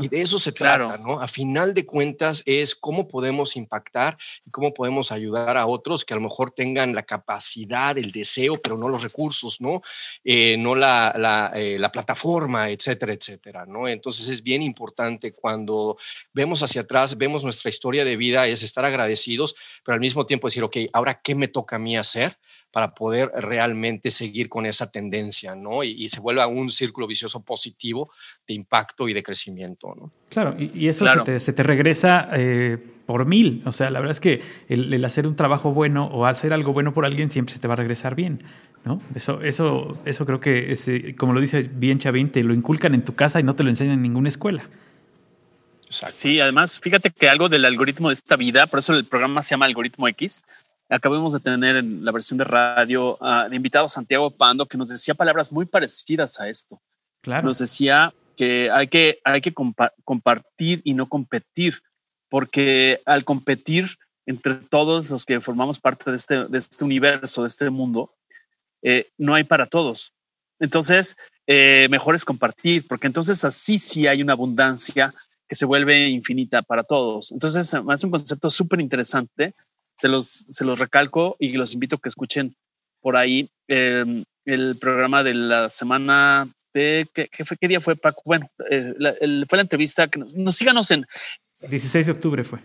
[0.00, 1.20] Y de eso se trata, ¿no?
[1.20, 6.14] A final de cuentas es cómo podemos impactar y cómo podemos ayudar a otros que
[6.14, 9.82] a lo mejor tengan la capacidad, el deseo, pero no los recursos, ¿no?
[10.24, 13.88] Eh, no la, la, eh, la, plataforma, etcétera, etcétera, ¿no?
[13.88, 15.96] Entonces es bien importante cuando
[16.32, 19.54] vemos hacia atrás, vemos nuestra historia de vida, es estar agradecidos,
[19.84, 22.38] pero al mismo tiempo decir, ok, ahora, ¿qué me toca a mí hacer?
[22.70, 25.82] Para poder realmente seguir con esa tendencia, ¿no?
[25.82, 28.10] Y, se vuelva un círculo vicioso positivo
[28.46, 30.12] de impacto y de crecimiento, ¿no?
[30.28, 31.06] Claro, y, eso
[31.38, 33.62] Se, te, regresa eh, por mil.
[33.64, 36.92] O sea, la verdad es que el, hacer un trabajo bueno o hacer algo bueno
[36.92, 38.42] por alguien siempre se te va a regresar bien,
[38.84, 39.00] ¿no?
[39.14, 42.94] Eso, eso, eso creo que, es, eh, como lo dice bien Chavín, te lo inculcan
[42.94, 44.68] en tu casa y no te lo enseñan en ninguna escuela.
[45.88, 49.50] Sí, además, fíjate que algo del algoritmo de esta vida, por eso el programa se
[49.50, 50.42] llama Algoritmo X,
[50.88, 54.88] acabamos de tener en la versión de radio de invitado a Santiago Pando que nos
[54.88, 56.80] decía palabras muy parecidas a esto.
[57.22, 57.46] Claro.
[57.46, 61.82] Nos decía que hay que, hay que compartir y no competir,
[62.28, 67.48] porque al competir entre todos los que formamos parte de este, de este universo, de
[67.48, 68.14] este mundo,
[68.82, 70.12] eh, no hay para todos.
[70.60, 75.14] Entonces, eh, mejor es compartir, porque entonces así sí hay una abundancia
[75.48, 77.32] que se vuelve infinita para todos.
[77.32, 79.54] Entonces, es un concepto súper interesante
[79.98, 82.56] se los, se los recalco y los invito a que escuchen
[83.00, 88.22] por ahí em, el programa de la semana de ¿qué, fue, qué día fue Paco?
[88.24, 88.94] Bueno, eh,
[89.48, 91.06] fue la entrevista que nos, nos, síganos en
[91.60, 92.60] 16 de octubre fue.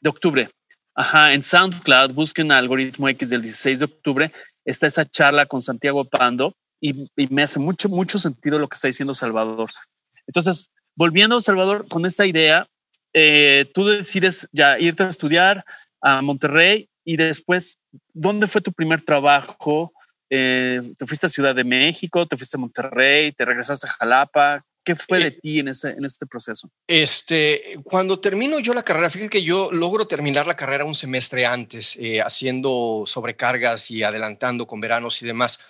[0.00, 0.48] De octubre.
[0.94, 4.32] Ajá, en SoundCloud busquen Algoritmo X del 16 de octubre.
[4.64, 8.88] Está esa charla con Santiago Pando y, me hace mucho, mucho sentido lo que está
[8.88, 9.70] diciendo Salvador.
[10.26, 12.66] Entonces, volviendo, Salvador, con esta idea,
[13.14, 15.64] eh, tú decides ya irte a estudiar,
[16.02, 17.78] a Monterrey y después,
[18.12, 19.92] ¿dónde fue tu primer trabajo?
[20.28, 22.26] Eh, ¿Te fuiste a Ciudad de México?
[22.26, 23.32] ¿Te fuiste a Monterrey?
[23.32, 24.64] ¿Te regresaste a Jalapa?
[24.84, 26.68] ¿Qué fue de eh, ti en, ese, en este proceso?
[26.88, 31.46] Este, cuando termino yo la carrera, fíjate que yo logro terminar la carrera un semestre
[31.46, 35.60] antes, eh, haciendo sobrecargas y adelantando con veranos y demás.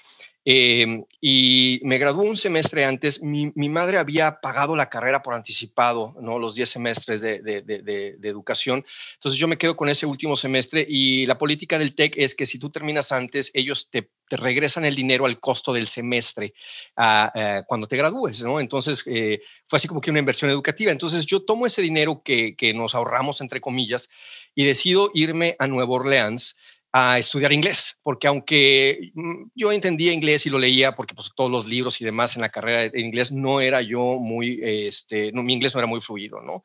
[0.44, 3.22] Em, y me graduó un semestre antes.
[3.22, 6.38] Mi, madre había pagado la carrera por anticipado, ¿no?
[6.38, 8.85] los 10 semestres de, educación.
[9.14, 12.46] Entonces yo me quedo con ese último semestre y la política del TEC es que
[12.46, 16.55] si tú terminas antes, ellos te, te regresan el dinero al costo del semestre
[16.96, 18.42] ah, eh, cuando te gradúes.
[18.42, 18.59] ¿no?
[18.59, 20.90] Entonces eh, fue así como que una inversión educativa.
[20.90, 24.09] Entonces yo tomo ese dinero que, que nos ahorramos, entre comillas,
[24.57, 26.57] y decido irme a Nueva Orleans
[26.92, 31.50] a estudiar inglés, porque aunque mm, yo entendía inglés y lo leía, porque pues, todos
[31.50, 35.42] los libros y demás en la carrera de inglés no era yo muy, este, no,
[35.42, 36.64] mi inglés no era muy fluido, ¿no?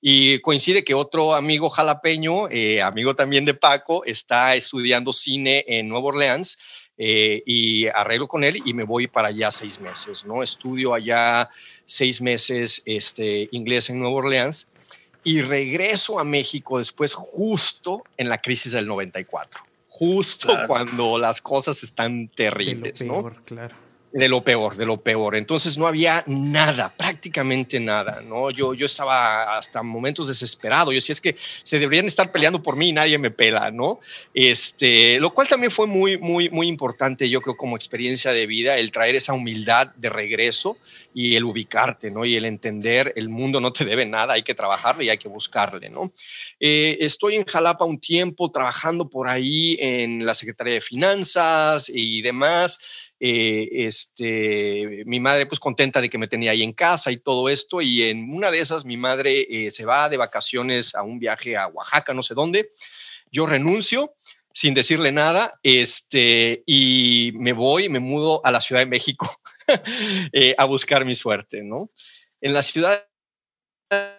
[0.00, 5.88] Y coincide que otro amigo jalapeño, eh, amigo también de Paco, está estudiando cine en
[5.88, 6.58] Nueva Orleans
[6.96, 10.42] eh, y arreglo con él y me voy para allá seis meses, ¿no?
[10.42, 11.48] Estudio allá
[11.84, 14.68] seis meses este, inglés en Nueva Orleans
[15.24, 21.82] y regreso a México después justo en la crisis del 94, justo cuando las cosas
[21.82, 23.30] están terribles, ¿no?
[23.44, 23.83] Claro
[24.14, 25.34] de lo peor, de lo peor.
[25.34, 28.48] Entonces no había nada, prácticamente nada, ¿no?
[28.48, 30.92] Yo, yo estaba hasta momentos desesperado.
[30.92, 33.98] Yo decía, es que se deberían estar peleando por mí y nadie me pela, ¿no?
[34.32, 38.78] Este, lo cual también fue muy, muy, muy importante, yo creo, como experiencia de vida,
[38.78, 40.78] el traer esa humildad de regreso
[41.12, 42.24] y el ubicarte, ¿no?
[42.24, 45.28] Y el entender, el mundo no te debe nada, hay que trabajarle y hay que
[45.28, 46.12] buscarle, ¿no?
[46.60, 52.22] Eh, estoy en Jalapa un tiempo trabajando por ahí en la Secretaría de Finanzas y
[52.22, 52.80] demás.
[53.26, 57.48] Eh, este, mi madre pues contenta de que me tenía ahí en casa y todo
[57.48, 61.18] esto, y en una de esas mi madre eh, se va de vacaciones a un
[61.18, 62.68] viaje a Oaxaca, no sé dónde,
[63.32, 64.14] yo renuncio
[64.52, 69.26] sin decirle nada, este, y me voy, me mudo a la Ciudad de México
[70.34, 71.92] eh, a buscar mi suerte, ¿no?
[72.42, 73.06] En la Ciudad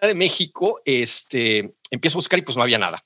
[0.01, 3.05] de México, este, empiezo a buscar y pues no había nada.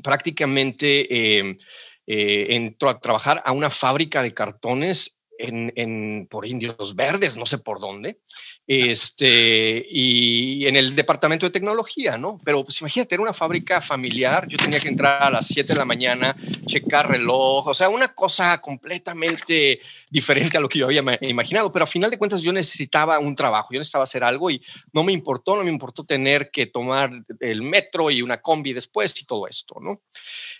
[0.00, 1.58] prácticamente em,
[2.06, 7.58] eh, entró a trabajar a una fábrica de cartones en, por Indios Verdes, no sé
[7.58, 8.18] por dónde,
[8.66, 12.38] este, y en el departamento de tecnología, ¿no?
[12.44, 15.78] Pero pues imagínate, era una fábrica familiar, yo tenía que entrar a las 7 de
[15.78, 21.02] la mañana, checar reloj, o sea, una cosa completamente diferente a lo que yo había
[21.22, 24.62] imaginado, pero a final de cuentas yo necesitaba un trabajo, yo necesitaba hacer algo y
[24.92, 29.20] no me importó, no me importó tener que tomar el metro y una combi después
[29.20, 30.02] y todo esto, ¿no?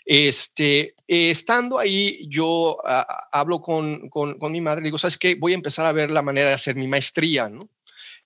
[0.05, 5.35] Este, estando ahí, yo ah, hablo con, con, con mi madre, le digo, ¿sabes qué?
[5.35, 7.69] Voy a empezar a ver la manera de hacer mi maestría, ¿no?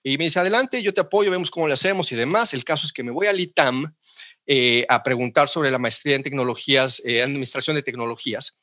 [0.03, 2.53] Y me dice, adelante, yo te apoyo, vemos cómo le hacemos y demás.
[2.53, 3.93] El caso es que me voy al ITAM
[4.45, 8.57] eh, a preguntar sobre la maestría en tecnologías, eh, administración de tecnologías.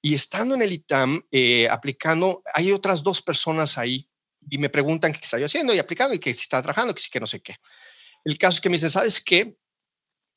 [0.00, 4.08] Y estando en el ITAM, eh, aplicando, hay otras dos personas ahí
[4.48, 7.10] y me preguntan qué estaba haciendo y aplicando y que si estaba trabajando, que sí,
[7.10, 7.56] que no sé qué.
[8.24, 9.56] El caso es que me dicen, ¿sabes qué?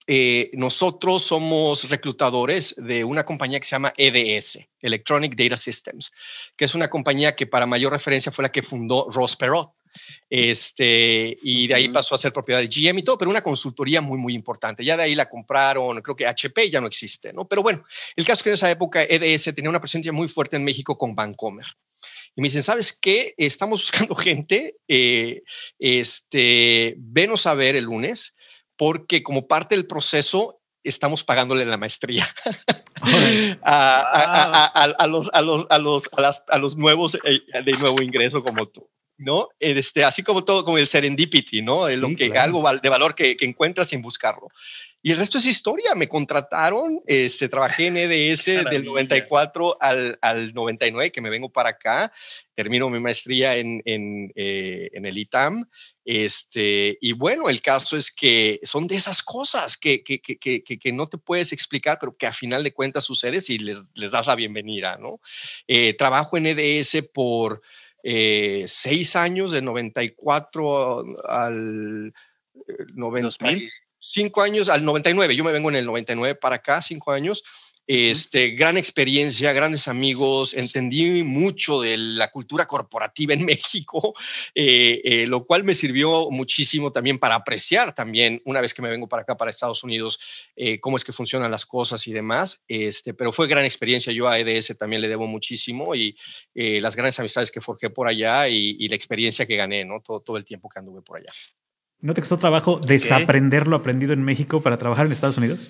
[0.09, 6.13] Eh, nosotros somos reclutadores de una compañía que se llama EDS, Electronic Data Systems,
[6.55, 9.73] que es una compañía que para mayor referencia fue la que fundó Ross Perot.
[10.29, 13.99] Este, y de ahí pasó a ser propiedad de GM y todo, pero una consultoría
[13.99, 14.85] muy, muy importante.
[14.85, 17.45] Ya de ahí la compraron, creo que HP ya no existe, ¿no?
[17.45, 17.83] Pero bueno,
[18.15, 20.97] el caso es que en esa época EDS tenía una presencia muy fuerte en México
[20.97, 21.65] con Bancomer.
[22.33, 23.33] Y me dicen, ¿sabes qué?
[23.35, 25.41] Estamos buscando gente, eh,
[25.79, 28.36] este, venos a ver el lunes
[28.77, 32.27] porque como parte del proceso estamos pagándole la maestría
[33.61, 35.29] a, los,
[36.77, 38.89] nuevos eh, de nuevo ingreso como tú.
[39.19, 39.49] ¿no?
[39.59, 41.89] Este, así como todo, como el serendipity, ¿no?
[41.89, 44.49] lo que, Algo de valor que, que, encuentras sin buscarlo.
[45.01, 45.95] Y el resto es historia.
[45.95, 51.69] Me contrataron, este, trabajé en EDS del 94 al, al 99, que me vengo para
[51.69, 52.11] acá.
[52.55, 55.65] Termino mi maestría en, en, eh, en, el ITAM.
[56.03, 60.91] Este, y bueno, el caso es que son de esas cosas que, que, que, que,
[60.91, 64.27] no te puedes explicar, pero que a final de cuentas sucedes y les, les das
[64.27, 65.19] la bienvenida, ¿no?
[65.67, 67.61] Eh, trabajo en EDS por
[68.03, 72.13] eh, seis años, de 94 al
[72.95, 73.47] 90.
[73.99, 77.43] Cinco años al 99, yo me vengo en el 99 para acá, cinco años.
[77.89, 84.13] Este, gran experiencia, grandes amigos, entendí mucho de la cultura corporativa en México,
[84.53, 88.89] eh, eh, lo cual me sirvió muchísimo también para apreciar también, una vez que me
[88.89, 90.19] vengo para acá, para Estados Unidos,
[90.57, 92.61] eh, cómo es que funcionan las cosas y demás.
[92.67, 96.13] Este, pero fue gran experiencia, yo a EDS también le debo muchísimo y
[96.53, 100.01] las grandes amistades que forjé por allá y, la experiencia que gané, ¿no?
[100.01, 101.31] Todo, todo el tiempo que anduve por allá.
[102.01, 105.69] ¿No te costó trabajo desaprender lo aprendido en México para trabajar en Estados Unidos?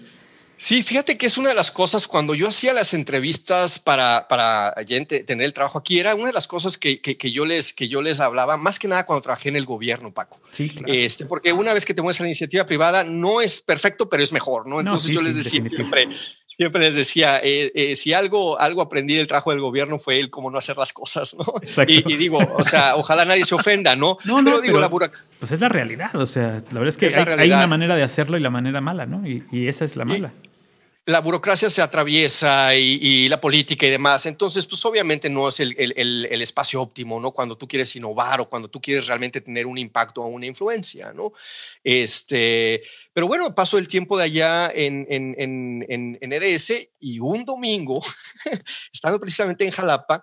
[0.60, 4.74] Sí, fíjate que es una de las cosas cuando yo hacía las entrevistas para, para
[4.74, 8.02] tener el trabajo aquí, era una de las cosas que, que, yo les, que yo
[8.02, 10.42] les hablaba, más que nada cuando trabajé en el gobierno, Paco.
[10.50, 10.92] Sí, claro.
[10.92, 14.24] Este, porque una vez que te mueves a la iniciativa privada, no es perfecto, pero
[14.24, 14.80] es mejor, ¿no?
[14.80, 16.08] Entonces yo les decía siempre,
[16.58, 20.32] siempre les decía, eh, eh, si algo, algo aprendí del trabajo del gobierno fue el
[20.32, 21.54] cómo no hacer las cosas, ¿no?
[21.88, 24.18] Y, y, digo, o sea, ojalá nadie se ofenda, ¿no?
[24.26, 24.90] No, no, pero digo, la
[25.40, 28.38] Pues es la realidad, o sea, la verdad es que hay, una manera de hacerlo
[28.38, 29.26] y la manera mala, ¿no?
[29.28, 30.34] Y, y esa es la mala
[31.08, 34.26] la burocracia se atraviesa y, la política y demás.
[34.26, 37.32] Entonces, pues obviamente no es el, el, espacio óptimo, ¿no?
[37.32, 41.14] Cuando tú quieres innovar o cuando tú quieres realmente tener un impacto o una influencia,
[41.14, 41.32] ¿no?
[41.82, 47.46] Este, pero bueno, paso el tiempo de allá en, en, en, en EDS y un
[47.46, 48.02] domingo,
[48.92, 50.22] estando precisamente en Jalapa,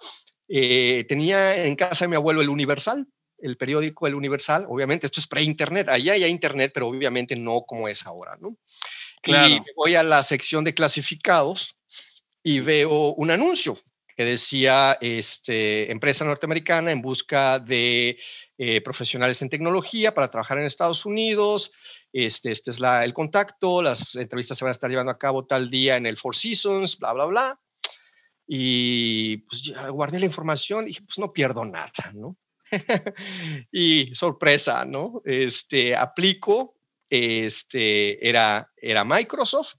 [0.49, 3.07] eh, tenía en casa de mi abuelo el Universal
[3.45, 7.89] el periódico El Universal, obviamente esto es pre-internet, allá hay internet, pero obviamente no como
[7.89, 8.57] es ahora, ¿no?
[9.27, 11.77] Y voy a la sección de clasificados
[12.43, 13.79] y veo un anuncio
[14.17, 18.19] que decía este, empresa norteamericana en busca de
[18.57, 21.73] eh, profesionales en tecnología para trabajar en Estados Unidos.
[22.13, 25.47] Este, este es la, el contacto, las entrevistas se van a estar llevando a cabo
[25.47, 27.61] tal día en el Four Seasons, bla, bla, bla.
[28.47, 32.37] Y pues ya guardé la información y dije, pues no pierdo nada, ¿no?
[33.73, 35.23] y sorpresa, ¿no?
[35.25, 36.74] Este, aplico,
[37.15, 39.75] este, era, era Microsoft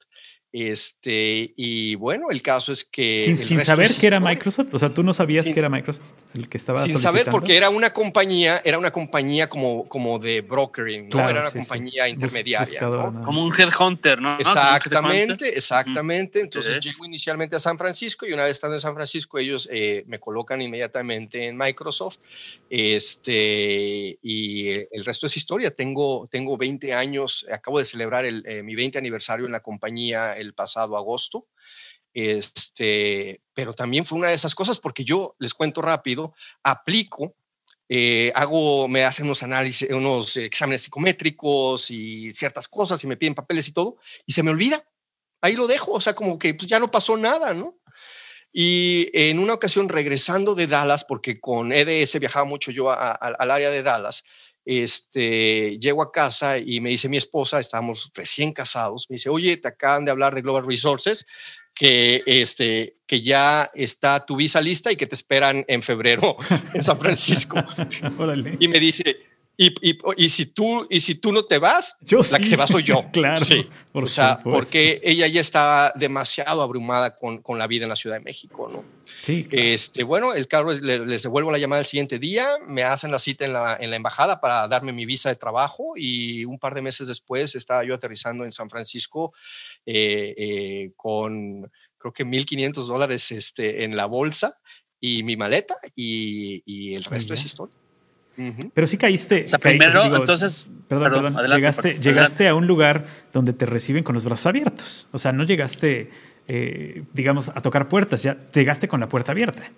[0.57, 3.35] este, y bueno, el caso es que...
[3.35, 6.57] Sin, saber que era Microsoft, o sea, tú no sabías que era Microsoft el que
[6.57, 11.29] estaba Sin saber porque era una compañía, era una compañía como, como de brokering, ¿no?
[11.29, 12.79] era una compañía intermediaria.
[12.79, 14.37] Como un headhunter, ¿no?
[14.39, 16.41] Exactamente, exactamente.
[16.41, 20.03] Entonces llego inicialmente a San Francisco y una vez estando en San Francisco ellos eh,
[20.07, 22.17] me colocan inmediatamente en Microsoft
[22.69, 25.71] este, y el resto es historia.
[25.71, 30.37] Tengo, tengo 20 años, acabo de celebrar el, eh, mi 20 aniversario en la compañía
[30.37, 31.45] el pasado agosto.
[32.15, 37.36] Este, pero también fue una de esas cosas porque yo les cuento rápido, aplico,
[37.89, 43.36] eh, hago, me hacen unos análisis, unos exámenes psicométricos y ciertas cosas y me piden
[43.36, 44.88] papeles y todo, y se me olvida.
[45.41, 47.78] Ahí lo dejo, o sea, como que pues, ya no pasó nada, ¿no?
[48.54, 53.69] Y en una ocasión regresando de Dallas, porque con EDS viajaba mucho yo al área
[53.69, 54.23] de Dallas,
[54.63, 59.58] este, llego a casa y me dice mi esposa, estábamos recién casados, me dice, oye,
[59.58, 61.25] te acaban de hablar de Global Resources,
[61.75, 66.38] que, este, que ya está tu visa lista y que te esperan en febrero
[66.73, 67.57] en San Francisco.
[68.59, 69.17] y me dice,
[69.57, 71.95] y, y, y, si tú, y si tú no te vas,
[72.31, 73.05] la que se va soy yo.
[73.13, 73.43] claro.
[73.43, 73.67] Sí.
[73.93, 78.17] o sea, porque ella ya estaba demasiado abrumada con, con, la vida en la Ciudad
[78.17, 78.83] de México, ¿no?
[79.23, 79.47] Sí.
[79.51, 83.45] Este, bueno, el carro, les, devuelvo la llamada el siguiente día, me hacen la cita
[83.45, 86.81] en la, en la embajada para darme mi visa de trabajo y un par de
[86.81, 89.33] meses después estaba yo aterrizando en San Francisco
[89.85, 94.59] eh, eh, con creo que 1.500 dólares este, en la bolsa
[94.99, 97.84] y mi maleta y, y el resto es historia.
[98.73, 99.45] Pero sí caíste.
[99.45, 100.65] O sea, primero, entonces.
[100.87, 101.55] Perdón, perdón.
[101.55, 105.07] llegaste, llegaste a un lugar donde te reciben con los brazos abiertos.
[105.11, 106.11] O sea, no llegaste,
[106.47, 109.71] eh, digamos, a tocar puertas, ya llegaste con la puerta abierta.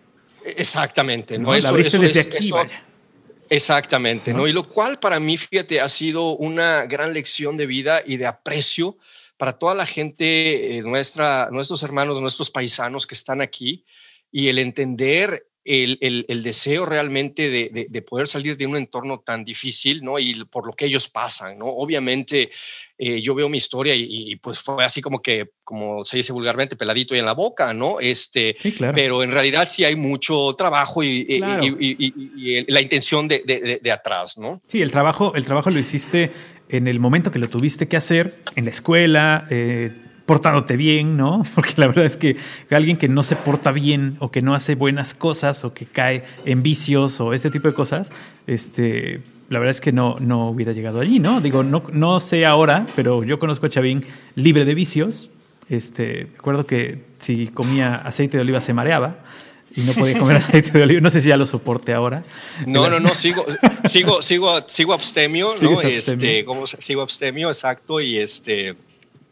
[0.44, 1.38] Exactamente.
[1.38, 1.54] ¿no?
[1.54, 2.84] Eso, la abriste desde aquí, vaya.
[3.50, 4.48] Exactamente, ¿no?
[4.48, 8.26] Y lo cual para mí, fíjate, ha sido una gran lección de vida y de
[8.26, 8.98] aprecio
[9.38, 13.86] para toda la gente, eh, nuestra, nuestros hermanos, nuestros paisanos que están aquí
[14.32, 20.18] y el entender el, deseo realmente de, poder salir de un entorno tan difícil, ¿no?
[20.18, 21.66] Y por lo que ellos pasan, ¿no?
[21.68, 22.50] Obviamente
[22.98, 26.76] eh, yo veo mi historia y, pues fue así como que, como se dice vulgarmente,
[26.76, 28.00] peladito y en la boca, ¿no?
[28.00, 28.56] Este,
[28.94, 31.40] Pero en realidad sí hay mucho trabajo y,
[32.68, 34.62] la intención de, atrás, ¿no?
[34.68, 36.32] Sí, el trabajo, el trabajo lo hiciste
[36.70, 39.92] en el momento que lo tuviste que hacer, en la escuela, eh,
[40.28, 41.44] portándote bien, ¿no?
[41.56, 42.36] Porque la verdad es que
[42.70, 46.24] alguien que no se porta bien o que no hace buenas cosas o que cae
[46.46, 48.12] en vicios o este tipo de cosas,
[48.46, 51.42] este, la verdad es que no, no hubiera llegado allí, ¿no?
[51.42, 54.06] Digo, no, no sé ahora, pero yo conozco a Chavín
[54.36, 55.32] libre de vicios.
[55.70, 59.20] Este, recuerdo que si comía aceite de oliva se mareaba
[59.76, 61.02] y no podía comer aceite de oliva.
[61.02, 62.26] No sé si ya lo soporte ahora.
[62.66, 63.46] No, no, no, sigo,
[63.88, 65.82] sigo, sigo, sigo abstemio, ¿no?
[65.82, 68.76] Este, ¿cómo, sigo abstemio, exacto, y este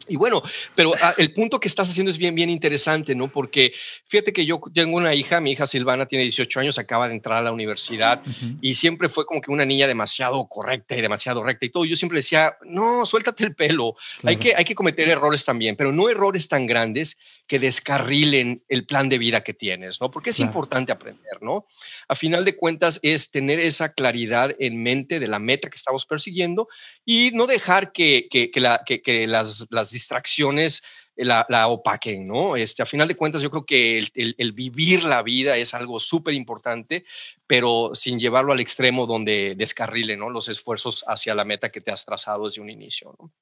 [0.08, 0.42] y bueno,
[0.74, 3.30] pero ah, el punto que estás haciendo es bien, bien interesante, ¿no?
[3.30, 3.72] Porque
[4.06, 7.38] fíjate que yo tengo una hija, mi hija Silvana tiene 18 años, acaba de entrar
[7.38, 8.22] a la universidad
[8.60, 11.84] y siempre fue como que una niña demasiado correcta y demasiado recta y todo.
[11.84, 15.92] Yo siempre decía, no, suéltate el pelo, hay, que, hay que cometer errores también, pero
[15.92, 20.10] no errores tan grandes que descarrilen el plan de vida que tienes, ¿no?
[20.10, 21.66] Porque es importante aprender, ¿no?
[22.08, 26.06] A final de cuentas es tener esa claridad en mente de la meta que estamos
[26.06, 26.68] persiguiendo
[27.04, 30.82] y no dejar que, que, la, que, las, las distracciones
[31.16, 32.56] la, la, opaquen, ¿no?
[32.56, 36.34] Este, a final de cuentas, yo creo que el, vivir la vida es algo súper
[36.34, 37.04] importante,
[37.46, 40.28] pero sin llevarlo al extremo donde descarrile, ¿no?
[40.28, 43.32] Los esfuerzos hacia la meta que te has trazado desde un inicio, ¿no?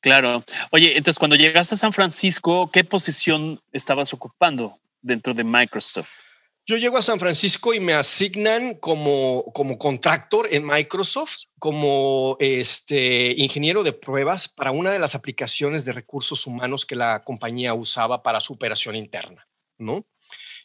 [0.00, 0.44] Claro.
[0.70, 6.23] Oye, entonces, cuando llegaste a San Francisco, ¿qué posición estabas ocupando dentro de Microsoft?
[6.66, 13.34] Yo llego a San Francisco y me asignan como, como contractor en Microsoft, como este,
[13.36, 18.22] ingeniero de pruebas para una de las aplicaciones de recursos humanos que la compañía usaba
[18.22, 19.46] para su operación interna,
[19.76, 20.06] ¿no?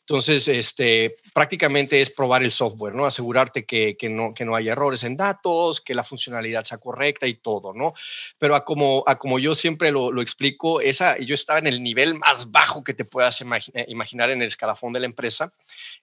[0.10, 3.05] Entonces, este, prácticamente es probar el software, ¿no?
[3.05, 7.28] Asegurarte que, que, no, que no haya errores en datos, que la funcionalidad sea correcta
[7.28, 7.93] y todo, ¿no?
[8.39, 11.84] Pero a como, a como yo siempre lo, lo explico, esa, yo estaba en el
[11.84, 15.53] nivel más bajo que te puedas eh, imaginar en el escalafón de la empresa.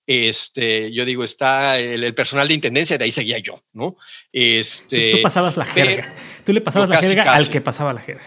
[0.06, 3.96] Este, yo digo, está el, personal de intendencia, de ahí seguía yo, ¿no?
[4.32, 6.14] Este, tú, pasabas la jerga.
[6.44, 8.22] Tú le pasabas la jerga al que pasaba la jerga.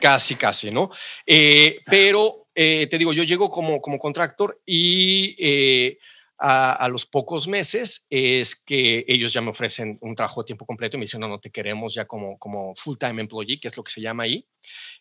[0.00, 0.90] Casi, casi, ¿no?
[1.24, 5.98] Eh, pero eh, te digo, yo llego como, como contractor y eh,
[6.40, 10.96] a, los pocos meses es que ellos ya me ofrecen un trabajo de tiempo completo
[10.96, 13.84] y me dicen, no, no te queremos ya como, como full-time employee, que es lo
[13.84, 14.46] que se llama ahí,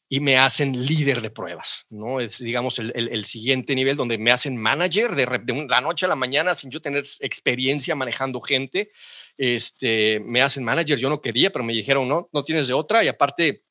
[0.10, 2.20] y me hacen líder de pruebas, ¿no?
[2.20, 6.10] Es, digamos, el, el, siguiente nivel donde me hacen manager de, de, la noche a
[6.10, 8.92] la mañana sin yo tener experiencia manejando gente.
[9.38, 13.04] Este, me hacen manager, yo no quería, pero me dijeron, no, no tienes de otra
[13.04, 13.64] y aparte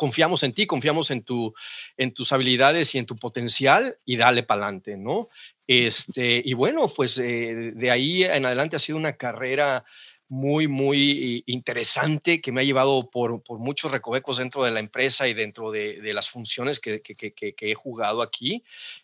[0.00, 1.52] confiamos en ti, confiamos en, tu,
[1.98, 5.28] en tus habilidades y en tu potencial y dale para adelante, ¿no?
[5.66, 9.84] Este, y bueno, pues eh, de ahí en adelante ha sido una carrera
[10.26, 15.28] muy, muy interesante que me ha llevado por, por muchos recovecos dentro de la empresa
[15.28, 18.62] y dentro de, de las funciones que, que, he jugado aquí.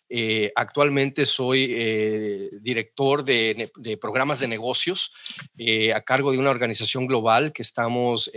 [0.09, 5.13] Eh, actualmente soy eh, director de, programas de negocios
[5.57, 8.31] eh, a cargo de una organización global que estamos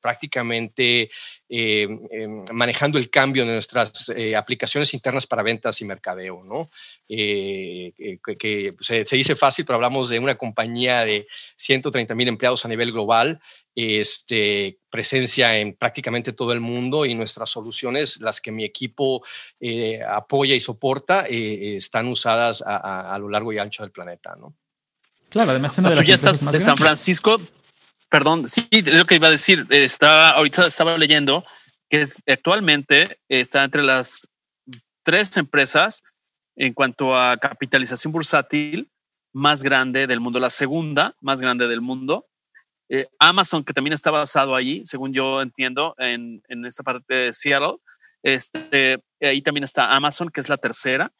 [0.00, 1.10] prácticamente
[1.48, 2.00] em,
[2.52, 6.70] manejando el cambio de nuestras aplicaciones internas para ventas y mercadeo, ¿no?
[7.06, 12.68] que, se, se, dice fácil, pero hablamos de una compañía de 130 mil empleados a
[12.68, 13.40] nivel global
[13.74, 19.24] este, presencia en prácticamente todo el mundo y nuestras soluciones, las que mi equipo
[19.60, 24.54] eh, apoya y soporta, eh, están usadas a, lo largo y ancho del planeta, ¿no?
[25.30, 27.40] Claro, además una de las tú ya estás de San Francisco,
[28.10, 31.44] perdón, sí, es lo que iba a decir, estaba, ahorita estaba leyendo
[31.88, 34.28] que actualmente está entre las
[35.02, 36.02] tres empresas
[36.56, 38.90] en cuanto a capitalización bursátil
[39.32, 42.26] más grande del mundo, la segunda más grande del mundo,
[42.94, 47.32] eh, Amazon, que también está basado ahí, según yo entiendo, en, en esta parte de
[47.32, 47.78] Seattle.
[48.22, 51.10] Este, ahí también está Amazon, que es la tercera.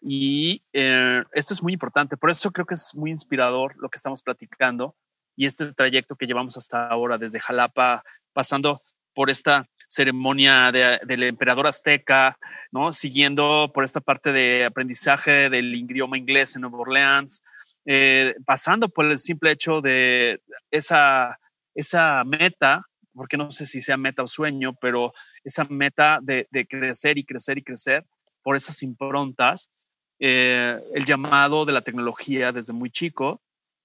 [0.00, 2.16] Y eh, esto es muy importante.
[2.16, 4.94] Por eso creo que es muy inspirador lo que estamos platicando
[5.34, 8.80] y este trayecto que llevamos hasta ahora, desde Jalapa, pasando
[9.12, 12.38] por esta ceremonia del emperador azteca,
[12.70, 12.92] ¿no?
[12.92, 17.42] Siguiendo por esta parte de aprendizaje del idioma inglés en Nueva Orleans,
[17.92, 21.40] eh, pasando por el simple hecho de esa,
[21.74, 25.12] esa meta, porque no sé si sea meta o sueño, pero
[25.42, 28.06] esa meta de, crecer y crecer y crecer
[28.44, 29.70] por esas improntas,
[30.20, 33.42] eh, el llamado de la tecnología desde muy chico,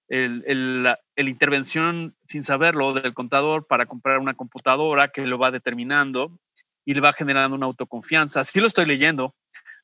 [0.07, 6.37] el, el, intervención sin saberlo del contador para comprar una computadora que lo va determinando
[6.85, 8.41] y le va generando una autoconfianza.
[8.41, 9.33] Así lo estoy leyendo,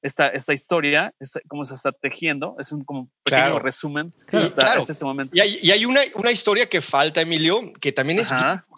[0.02, 1.14] esta, esta historia,
[1.48, 2.56] cómo se está tejiendo.
[2.60, 5.36] Es un como pequeño resumen hasta, este momento.
[5.36, 8.32] Y hay, y hay una, una, historia que falta, Emilio, que también es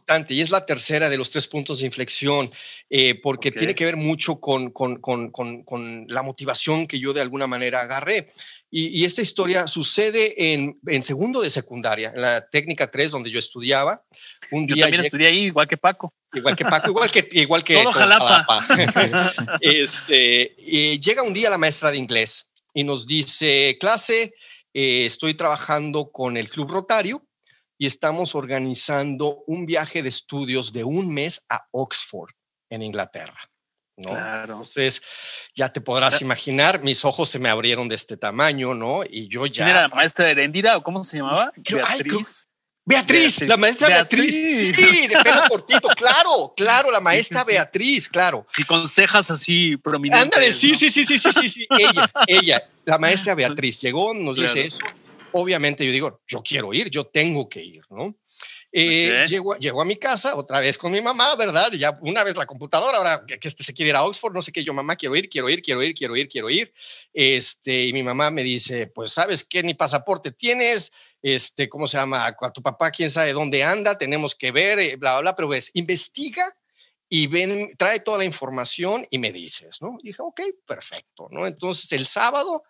[0.03, 2.49] importante y es la tercera de los tres puntos de inflexión,
[2.89, 7.21] eh, porque tiene que ver mucho con, con, con, con, la motivación que yo de
[7.21, 8.31] alguna manera agarré.
[8.69, 13.31] Y, y esta historia sucede en, en, segundo de secundaria, en la técnica 3, donde
[13.31, 14.03] yo estudiaba.
[14.51, 16.13] Un yo también estudié ahí, igual que Paco.
[16.33, 18.65] Igual que Paco, igual que igual que todo Jalapa.
[19.61, 24.33] este, y llega un día la maestra de inglés y nos dice, clase,
[24.73, 27.23] eh, estoy trabajando con el Club Rotario
[27.83, 32.31] y estamos organizando un viaje de estudios de un mes a Oxford,
[32.69, 33.37] en Inglaterra.
[33.97, 34.11] ¿no?
[34.11, 34.53] Claro.
[34.53, 35.01] Entonces,
[35.53, 39.03] ya te podrás imaginar, mis ojos se me abrieron de este tamaño, ¿no?
[39.03, 39.65] Y yo ya...
[39.65, 41.51] ¿Quién era la maestra de Erendira o cómo se llamaba?
[41.57, 42.47] Beatriz.
[42.85, 44.33] Beatriz, la maestra Beatriz.
[44.33, 48.45] Sí, de pelo cortito, claro, claro, la maestra Beatriz, claro.
[48.47, 50.23] Si consejas así prominentes.
[50.23, 54.37] Ándale, sí, sí, sí, sí, sí, sí, sí, ella, ella, la maestra Beatriz llegó, nos
[54.37, 54.79] dice eso.
[55.33, 58.15] Obviamente yo digo, yo quiero ir, yo tengo que ir, ¿no?
[58.75, 61.71] Eh, llegó, a mi casa otra vez con mi mamá, ¿verdad?
[61.73, 64.51] Ya una vez la computadora, ahora que, este se quiere ir a Oxford, no sé
[64.51, 66.73] qué, yo mamá quiero ir, quiero ir, quiero ir, quiero ir, quiero ir.
[67.13, 71.97] Este, y mi mamá me dice, pues sabes qué, ni pasaporte tienes, este, ¿cómo se
[71.97, 72.25] llama?
[72.25, 75.49] A tu papá, quién sabe dónde anda, tenemos que ver, eh, bla, bla, bla, pero
[75.49, 76.55] ves, investiga
[77.15, 79.99] y ven, trae toda la información y me dices, ¿no?
[80.01, 81.45] dije, ok, perfecto, ¿no?
[81.45, 82.63] Entonces el sábado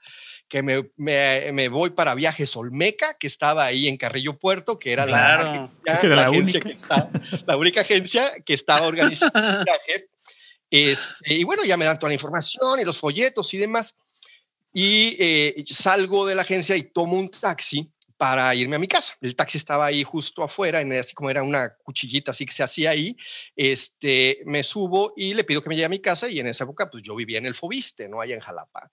[0.50, 5.06] que me, me, voy para Viajes Olmeca, que estaba ahí en Carrillo Puerto, que era
[5.06, 6.74] la, la, agencia que
[7.46, 10.10] la única agencia que estaba organizando el viaje.
[10.70, 13.96] Este, y bueno, ya me dan toda la información y los folletos y demás.
[14.74, 17.93] Y eh, salgo de la agencia y tomo un taxi
[18.24, 19.18] para irme a mi casa.
[19.20, 22.64] El taxi estaba ahí justo afuera, en, así como era una cuchillita así que se
[22.64, 23.18] hacía ahí.
[23.54, 26.64] Este, me subo y le pido que me lleve a mi casa y en esa
[26.64, 28.22] época pues yo vivía en el Fobiste, ¿no?
[28.22, 28.90] Allá en Jalapa.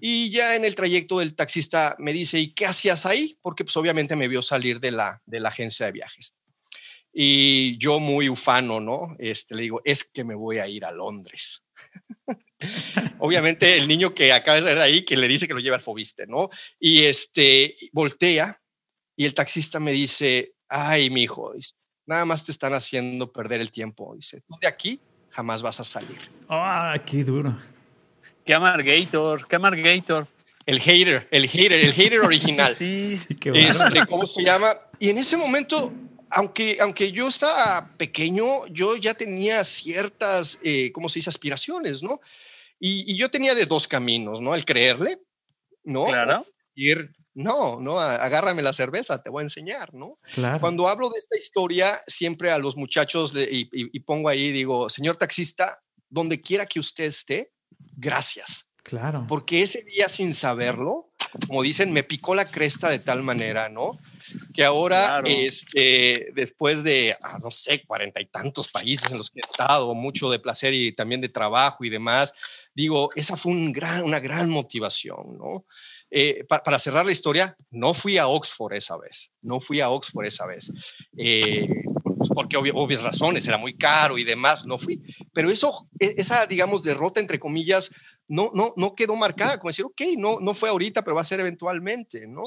[0.00, 3.38] Y ya en el trayecto del taxista me dice, ¿y qué hacías ahí?
[3.42, 6.34] Porque pues obviamente me vio salir de la, de la agencia de viajes.
[7.12, 9.14] Y yo muy ufano, ¿no?
[9.18, 11.63] Este, le digo, es que me voy a ir a Londres.
[13.18, 15.76] Obviamente el niño que acaba de salir de ahí, que le dice que lo lleva
[15.76, 16.50] al Fobiste, ¿no?
[16.78, 18.60] Y este, voltea
[19.16, 21.52] y el taxista me dice, ay, mi hijo,
[22.06, 24.14] nada más te están haciendo perder el tiempo.
[24.16, 25.00] Dice, tú de aquí
[25.30, 26.18] jamás vas a salir.
[26.48, 27.56] Ah, qué duro.
[28.44, 30.26] Qué amargator, qué amargator.
[30.66, 32.72] El hater, el hater, el hater original.
[32.72, 33.34] sí, sí.
[33.34, 34.76] qué este, ¿Cómo se llama?
[34.98, 35.92] Y en ese momento
[36.34, 42.20] aunque, aunque yo estaba pequeño, yo ya tenía ciertas, eh, ¿cómo se dice?, aspiraciones, ¿no?
[42.78, 44.54] Y, yo tenía de dos caminos, ¿no?
[44.54, 45.20] El creerle,
[45.84, 46.06] ¿no?
[46.06, 46.46] Claro.
[46.74, 50.18] Ir, no, no, agárrame la cerveza, te voy a enseñar, ¿no?
[50.34, 50.60] Claro.
[50.60, 55.16] Cuando hablo de esta historia, siempre a los muchachos y, y pongo ahí, digo, señor
[55.16, 57.52] taxista, donde quiera que usted esté,
[57.96, 58.63] gracias.
[58.84, 59.24] Claro.
[59.26, 61.08] Porque ese día sin saberlo,
[61.48, 63.98] como dicen, me picó la cresta de tal manera, ¿no?
[64.52, 69.40] Que ahora, este, después de, ah, no sé, cuarenta y tantos países en los que
[69.40, 72.34] he estado, mucho de placer y también de trabajo y demás,
[72.74, 75.64] digo, esa fue un gran, una gran motivación, ¿no?
[76.10, 80.26] Eh, para cerrar la historia, no fui a Oxford esa vez, no fui a Oxford
[80.26, 80.70] esa vez.
[81.16, 81.66] Eh,
[82.34, 85.02] porque obvias razones, era muy caro y demás, no fui.
[85.32, 87.90] Pero eso, e, esa, digamos, derrota, entre comillas,
[88.28, 91.26] no, no, no quedó marcada, como decir, ok, no, no fue ahorita, pero va a
[91.26, 92.44] ser eventualmente, ¿no?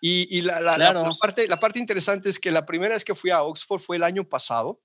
[0.00, 3.42] Y, la, la, parte, la parte interesante es que la primera vez que fui a
[3.42, 4.80] Oxford fue el año pasado.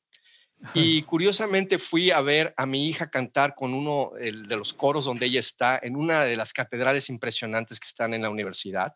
[0.73, 5.25] Y curiosamente fui a ver a mi hija cantar con uno de los coros donde
[5.25, 8.93] ella está en una de las catedrales impresionantes que están en la universidad.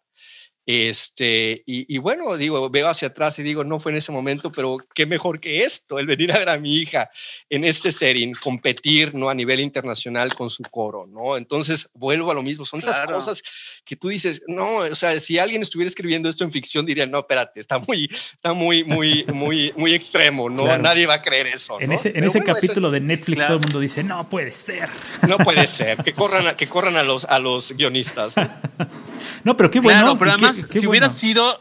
[0.65, 4.77] Este, y, bueno, digo, veo hacia atrás y digo, no fue en ese momento, pero
[4.95, 7.09] qué mejor que esto, el venir a ver a mi hija
[7.49, 9.29] en este setting, competir, ¿no?
[9.29, 11.35] A nivel internacional con su coro, ¿no?
[11.35, 13.43] Entonces, vuelvo a lo mismo, son esas cosas
[13.83, 17.19] que tú dices, no, o sea, si alguien estuviera escribiendo esto en ficción, diría, no,
[17.19, 20.77] espérate, está muy, está muy, muy, muy, muy extremo, ¿no?
[20.77, 21.79] Nadie va a creer eso.
[21.81, 24.87] En ese, en ese capítulo de Netflix todo el mundo dice, no puede ser.
[25.27, 28.35] No puede ser, que corran a, que corran a los, a los guionistas.
[28.37, 28.47] no,
[29.57, 30.17] pero qué bueno.
[30.17, 31.59] pero además, si hubiera sido,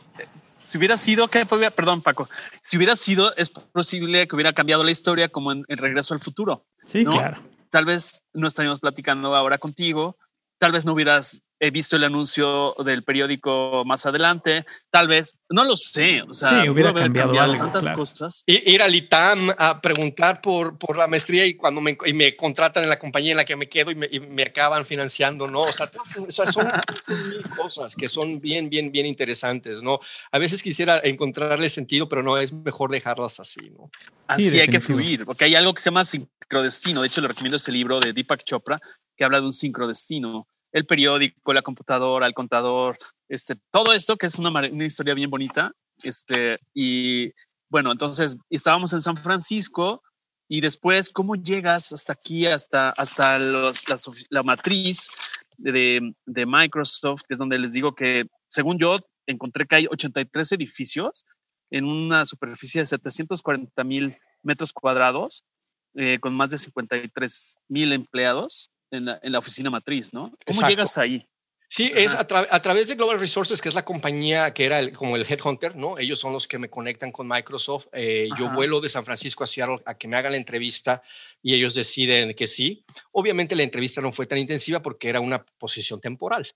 [0.64, 2.28] si hubiera sido, que perdón, Paco,
[2.62, 6.20] si hubiera sido, es posible que hubiera cambiado la historia como en, el Regreso al
[6.20, 6.64] Futuro.
[6.84, 7.42] Sí, claro.
[7.70, 10.16] Tal vez no estaríamos platicando ahora contigo,
[10.58, 15.64] tal vez no hubieras he visto el anuncio del periódico más adelante, tal vez, no
[15.64, 18.42] lo sé, o sea, sí, hubiera cambiado, tantas cosas.
[18.48, 22.82] Ir al ITAM a preguntar por, por la maestría y cuando me, y me contratan
[22.82, 25.60] en la compañía en la que me quedo y me, y me acaban financiando, ¿no?
[25.60, 25.88] O sea,
[26.26, 26.68] o sea son
[27.56, 30.00] cosas que son bien, bien, bien interesantes, ¿no?
[30.32, 33.88] A veces quisiera encontrarle sentido, pero no, es mejor dejarlas así, ¿no?
[34.26, 37.56] Así hay que fluir, porque hay algo que se llama sincrodestino, de hecho le recomiendo
[37.56, 38.80] ese libro de Deepak Chopra,
[39.16, 42.98] que habla de un sincrodestino el periódico, la computadora, el contador,
[43.28, 45.72] este, todo esto que es una, una historia bien bonita.
[46.02, 47.30] Este, y
[47.70, 50.02] bueno, entonces estábamos en San Francisco
[50.48, 53.84] y después, ¿cómo llegas hasta aquí, hasta, hasta los,
[54.30, 55.08] la, matriz
[55.56, 60.52] de, de, Microsoft, que es donde les digo que, según yo, encontré que hay 83
[60.52, 61.24] edificios
[61.70, 65.44] en una superficie de 740 mil metros cuadrados,
[65.94, 70.32] eh, con más de 53 mil empleados en la, oficina matriz, ¿no?
[70.46, 71.26] ¿Cómo llegas ahí?
[71.68, 75.24] Sí, es a, través de Global Resources, que es la compañía que era como el
[75.26, 75.98] Headhunter, ¿no?
[75.98, 77.86] Ellos son los que me conectan con Microsoft.
[77.94, 81.02] Eh, yo vuelo de San Francisco a Seattle a que me hagan la entrevista
[81.40, 82.84] y ellos deciden que sí.
[83.12, 86.46] Obviamente la entrevista no fue tan intensiva porque era una posición temporal.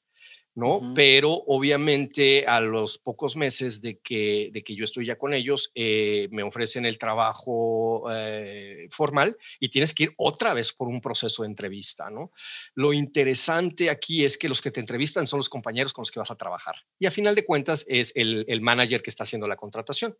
[0.57, 0.94] ¿No?
[0.94, 5.70] Pero obviamente a los pocos meses de que, de que yo estoy ya con ellos,
[5.74, 11.02] eh, me ofrecen el trabajo eh, formal y tienes que ir otra vez por un
[11.02, 12.32] proceso de entrevista, ¿no?
[12.74, 16.20] Lo interesante aquí es que los que te entrevistan son los compañeros con los que
[16.20, 19.46] vas a trabajar y a final de cuentas es el, el manager que está haciendo
[19.46, 20.16] la contratación,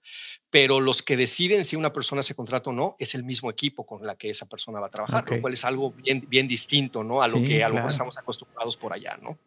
[0.51, 3.87] pero los que deciden si una persona se contrata o no es el mismo equipo
[3.87, 7.03] con la que esa persona va a trabajar, lo cual es algo bien, bien distinto,
[7.03, 7.23] ¿no?
[7.23, 9.39] A lo que a lo que estamos acostumbrados por allá, ¿no?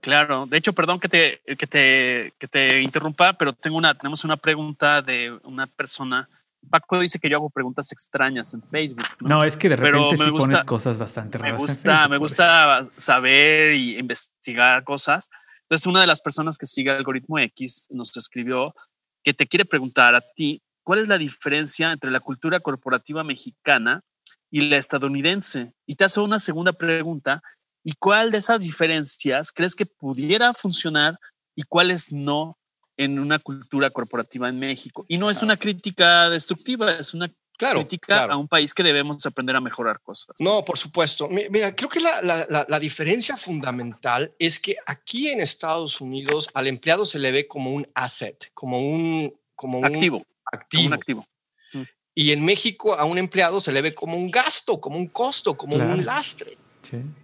[0.00, 4.24] Claro, de hecho, perdón que te, que te, que te interrumpa, pero tengo una, tenemos
[4.24, 6.28] una pregunta de una persona.
[6.70, 9.06] Paco dice que yo hago preguntas extrañas en Facebook.
[9.20, 11.54] No, es que de repente sí pones cosas bastante raras.
[11.54, 15.30] Me gusta, me gusta saber y investigar cosas.
[15.62, 18.74] Entonces, una de las personas que sigue Algoritmo X nos escribió
[19.22, 24.02] que te quiere preguntar a ti cuál es la diferencia entre la cultura corporativa mexicana
[24.50, 25.72] y la estadounidense.
[25.86, 27.42] Y te hace una segunda pregunta
[27.84, 31.18] ¿Y cuál de esas diferencias crees que pudiera funcionar
[31.54, 32.58] y cuáles no
[32.96, 35.04] en una cultura corporativa en México?
[35.08, 39.56] Y no es una crítica destructiva, es una crítica a un país que debemos aprender
[39.56, 40.36] a mejorar cosas.
[40.38, 41.28] No, por supuesto.
[41.28, 47.18] Mira, creo que la, diferencia fundamental es que aquí en Estados Unidos al empleado se
[47.18, 50.24] le ve como un asset, como un, como activo.
[50.52, 50.86] activo.
[50.86, 51.28] un activo.
[51.72, 51.82] Mm.
[52.14, 55.56] Y en México a un empleado se le ve como un gasto, como un costo,
[55.56, 56.56] como un lastre.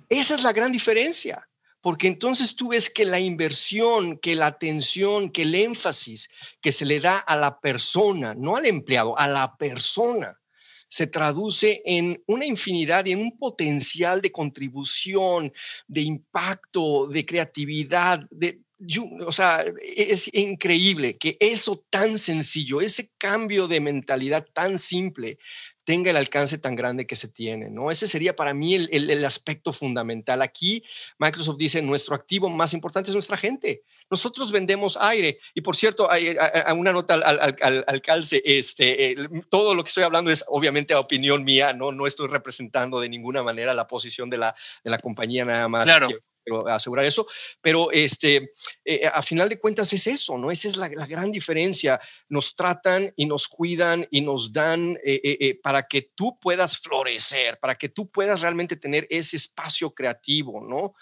[0.09, 1.49] Esa es la gran diferencia,
[1.81, 6.85] porque entonces tú ves que la inversión, que la atención, que el énfasis que se
[6.85, 10.39] le da a la persona, no al empleado, a la persona,
[10.89, 15.53] se traduce en una infinidad y en un potencial de contribución,
[15.89, 18.61] de impacto, de creatividad, de,
[19.27, 25.39] o sea, es increíble que eso tan sencillo, ese cambio de mentalidad tan simple,
[25.85, 27.91] tenga el alcance tan grande que se tiene, ¿no?
[27.91, 30.43] Ese sería para mí el, aspecto fundamental.
[30.43, 30.83] Aquí
[31.19, 33.83] Microsoft dice, nuestro activo más importante es nuestra gente.
[34.11, 35.39] Nosotros vendemos aire.
[35.55, 36.37] Y por cierto, hay,
[36.75, 39.15] una nota al, calce, este,
[39.51, 41.93] todo lo que estoy hablando es obviamente a opinión mía, ¿no?
[41.93, 45.85] No estoy representando de ninguna manera la posición de la, de la compañía nada más.
[45.85, 46.09] Claro
[46.69, 47.27] asegurar eso,
[47.61, 48.53] pero este,
[48.85, 50.51] eh, a final de cuentas es eso, ¿no?
[50.51, 52.01] Esa es la, gran diferencia.
[52.29, 57.59] Nos tratan y nos cuidan y nos dan eh, eh, para que tú puedas florecer,
[57.59, 60.95] para que tú puedas realmente tener ese espacio creativo, ¿no?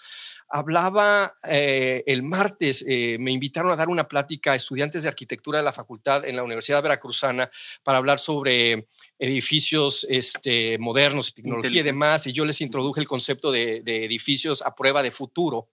[0.49, 5.73] Hablaba el martes, me invitaron a dar una plática a estudiantes de arquitectura de la
[5.73, 7.49] facultad en la Universidad Veracruzana
[7.83, 8.87] para hablar sobre
[9.19, 14.61] edificios este, modernos y tecnología y demás, y yo les introduje el concepto de, edificios
[14.61, 15.69] a prueba de futuro,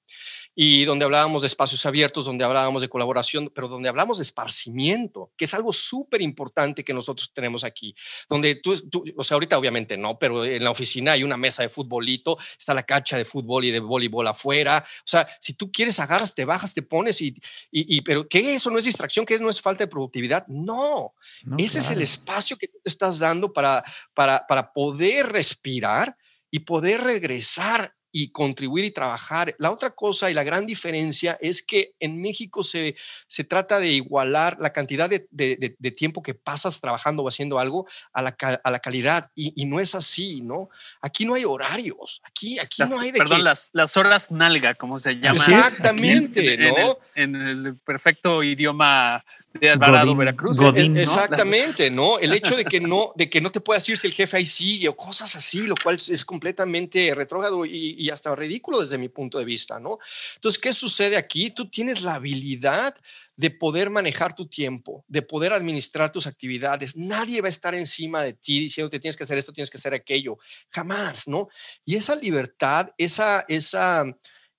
[0.54, 5.32] y donde hablábamos de espacios abiertos, donde hablábamos de colaboración, pero donde hablamos de esparcimiento,
[5.36, 7.94] que es algo súper importante que nosotros tenemos aquí,
[8.28, 8.74] donde tú,
[9.16, 12.74] o sea, ahorita obviamente no, pero en la oficina hay una mesa de futbolito, está
[12.74, 16.44] la cancha de fútbol y de voleibol afuera, o sea, si tú quieres agarras, te
[16.44, 17.34] bajas, te pones y,
[17.70, 19.24] y, pero ¿qué eso no es distracción?
[19.24, 20.46] ¿Qué no es falta de productividad?
[20.48, 21.14] No,
[21.58, 23.84] ese es el espacio que tú te estás dando para,
[24.14, 26.16] para, para poder respirar
[26.50, 29.54] y poder regresar y contribuir y trabajar.
[29.58, 32.96] La otra cosa y la gran diferencia es que en México se,
[33.26, 37.86] se trata de igualar la cantidad de, de, tiempo que pasas trabajando o haciendo algo
[38.12, 40.70] a la, a la calidad y, no es así, ¿no?
[41.00, 44.98] Aquí no hay horarios, aquí, aquí no hay de Perdón, las, las horas nalga, como
[44.98, 45.36] se llama.
[45.36, 46.98] Exactamente, ¿no?
[47.14, 50.58] En el, perfecto idioma de Alvarado, Veracruz.
[50.96, 52.18] Exactamente, ¿no?
[52.18, 54.46] El hecho de que no, de que no te puedas ir si el jefe ahí
[54.46, 59.08] sigue o cosas así, lo cual es completamente retrógrado y, y, hasta ridículo desde mi
[59.08, 59.98] punto de vista, ¿no?
[60.36, 61.50] Entonces, ¿qué sucede aquí?
[61.50, 62.94] Tú tienes la habilidad
[63.36, 66.96] de poder manejar tu tiempo, de poder administrar tus actividades.
[66.96, 69.78] Nadie va a estar encima de ti diciendo que tienes que hacer esto, tienes que
[69.78, 70.38] hacer aquello.
[70.70, 71.48] Jamás, ¿no?
[71.84, 74.04] Y esa libertad, esa, esa,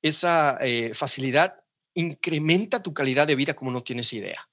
[0.02, 1.62] esa eh, facilidad
[1.94, 4.48] incrementa tu calidad de vida como no tienes idea.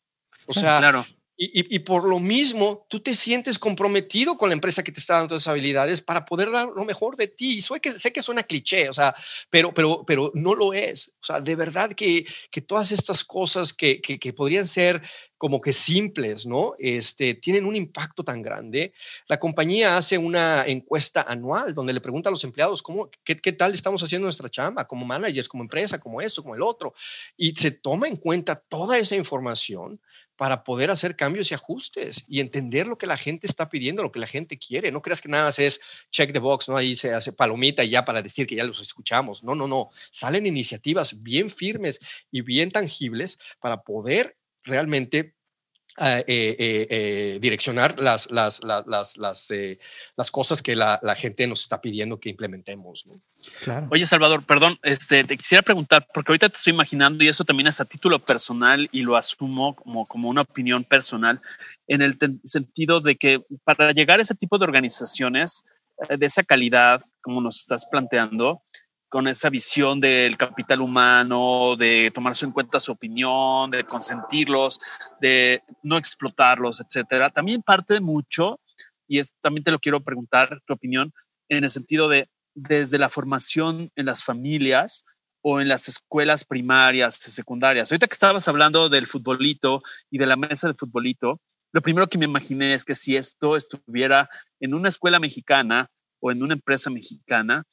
[0.48, 1.06] O sea, claro.
[1.40, 5.36] Y, por lo mismo, tú te sientes comprometido con la empresa que te está dando
[5.36, 7.60] esas habilidades para poder dar lo mejor de ti.
[7.60, 9.14] Sé que, sé que suena cliché, o sea,
[9.48, 11.14] pero, pero, pero no lo es.
[11.22, 15.00] O sea, de verdad que, que todas estas cosas que, que, podrían ser
[15.36, 16.72] como que simples, ¿no?
[16.76, 18.92] Este, tienen un impacto tan grande.
[19.28, 23.52] La compañía hace una encuesta anual donde le pregunta a los empleados cómo, qué, qué
[23.52, 26.94] tal estamos haciendo nuestra chamba, como managers, como empresa, como esto, como el otro.
[27.36, 30.00] Y se toma en cuenta toda esa información
[30.38, 34.12] para poder hacer cambios y ajustes y entender lo que la gente está pidiendo, lo
[34.12, 34.92] que la gente quiere.
[34.92, 35.80] No creas que nada más es
[36.12, 36.76] check the box, ¿no?
[36.76, 39.42] Ahí se hace palomita y ya para decir que ya los escuchamos.
[39.42, 39.90] No, no, no.
[40.12, 41.98] Salen iniciativas bien firmes
[42.30, 45.34] y bien tangibles para poder realmente
[46.00, 49.48] eh, eh, eh, direccionar las, las, las, las,
[50.16, 53.04] las cosas que la, la, gente nos está pidiendo que implementemos.
[53.06, 53.20] ¿no?
[53.62, 53.88] Claro.
[53.90, 57.66] Oye, Salvador, perdón, este, te quisiera preguntar, porque ahorita te estoy imaginando, y eso también
[57.66, 61.40] es a título personal y lo asumo como, como una opinión personal,
[61.88, 65.64] en el sentido de que para llegar a ese tipo de organizaciones
[66.08, 68.62] de esa calidad, como nos estás planteando,
[69.08, 74.80] con esa visión del capital humano, de tomarse en cuenta su opinión, de consentirlos,
[75.20, 77.30] de no explotarlos, etcétera.
[77.30, 78.60] También parte mucho,
[79.06, 81.12] y es, también te lo quiero preguntar, tu opinión,
[81.48, 85.04] en el sentido de desde la formación en las familias
[85.42, 87.90] o en las escuelas primarias y secundarias.
[87.90, 91.40] Ahorita que estabas hablando del futbolito y de la mesa del futbolito,
[91.72, 94.28] lo primero que me imaginé es que si esto estuviera
[94.58, 95.90] en una escuela mexicana
[96.20, 97.64] o en una empresa mexicana,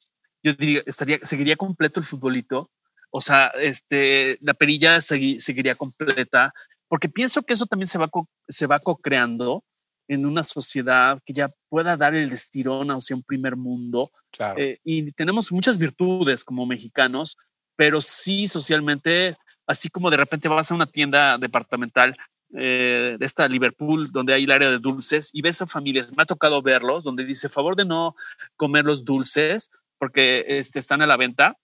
[0.46, 2.70] yo diría, estaría, seguiría completo el futbolito.
[3.10, 6.52] O sea, este, la perilla seguiría completa,
[6.88, 8.08] porque pienso que eso también se va,
[8.48, 9.64] se va co-creando
[10.08, 14.08] en una sociedad que ya pueda dar el estirón hacia un primer mundo.
[14.56, 17.36] Eh, y tenemos muchas virtudes como mexicanos,
[17.74, 19.36] pero sí socialmente,
[19.66, 22.16] así como de repente vas a una tienda departamental
[22.54, 26.22] eh, de esta Liverpool, donde hay el área de dulces, y ves a familias, me
[26.22, 28.14] ha tocado verlos, donde dice, favor de no
[28.54, 31.56] comer los dulces, porque este, están a la venta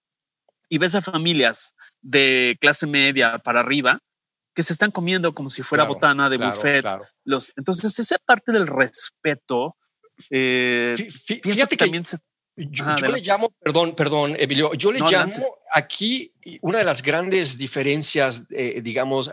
[0.68, 4.00] y ves a familias de clase media para arriba
[4.54, 6.84] que se están comiendo como si fuera botana de buffet.
[7.24, 9.76] Los, entonces, esa parte del respeto,
[10.30, 12.04] eh, fíjate que, también
[12.56, 18.46] Yo, le llamo, perdón, perdón, Emilio, yo le llamo aquí una de las grandes diferencias,
[18.50, 19.30] eh, digamos,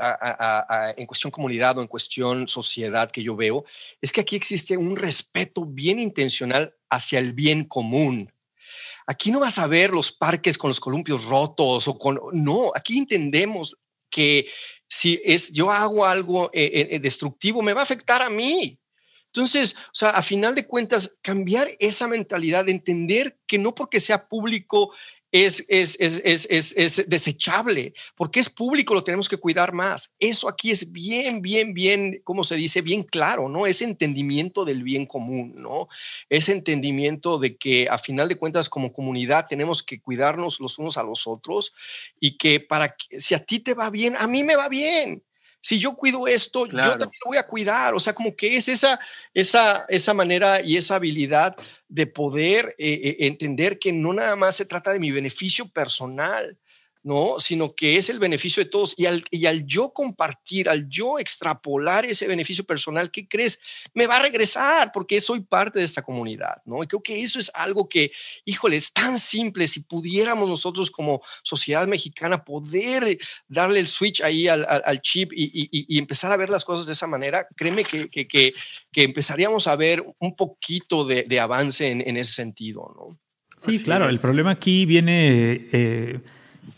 [0.95, 3.65] en cuestión comunidad o en cuestión sociedad que yo veo,
[4.01, 8.31] es que aquí existe un respeto bien intencional hacia el bien común.
[9.09, 12.19] Aquí no vas a ver los parques con los columpios rotos o con...
[12.31, 13.75] No, aquí entendemos
[14.07, 14.47] que
[14.87, 18.79] si es, yo hago algo eh, eh, destructivo, me va a afectar a mí.
[19.25, 23.99] Entonces, o sea, a final de cuentas, cambiar esa mentalidad de entender que no porque
[23.99, 24.93] sea público
[25.31, 30.13] es, es, es, es, desechable, porque es público, lo tenemos que cuidar más.
[30.19, 33.67] Eso aquí es bien, bien, bien, como se dice, bien claro, ¿no?
[33.67, 35.87] Ese entendimiento del bien común, ¿no?
[36.29, 40.97] Ese entendimiento de que a final de cuentas como comunidad tenemos que cuidarnos los unos
[40.97, 41.73] a los otros
[42.19, 45.23] y que para que, si a ti te va bien, a mí me va bien
[45.61, 47.93] si yo cuido esto, yo también lo voy a cuidar.
[47.93, 48.99] O sea, como que es esa,
[49.33, 51.55] esa, esa manera y esa habilidad
[51.87, 56.57] de poder eh, eh, entender que no nada más se trata de mi beneficio personal,
[57.03, 57.39] ¿no?
[57.39, 58.93] Sino que es el beneficio de todos.
[58.97, 63.59] Y al, y al yo compartir, al yo extrapolar ese beneficio personal, ¿qué crees?
[63.93, 66.83] Me va a regresar porque soy parte de esta comunidad, ¿no?
[66.83, 68.11] Y creo que eso es algo que,
[68.45, 69.67] híjole, es tan simple.
[69.67, 75.45] Si pudiéramos nosotros como sociedad mexicana poder darle el switch ahí al, al, chip y,
[75.45, 78.53] y, y, empezar a ver las cosas de esa manera, créeme que, que, que,
[78.91, 83.17] que empezaríamos a ver un poquito de, de avance en, en, ese sentido, ¿no?
[83.65, 85.67] Sí, claro, el problema aquí viene...
[85.71, 86.19] Eh,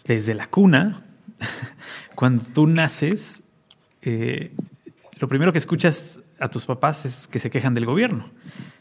[0.05, 1.01] desde la cuna,
[2.15, 3.43] cuando tú naces,
[4.01, 4.51] eh,
[5.19, 8.29] lo primero que escuchas a tus papás es que se quejan del gobierno,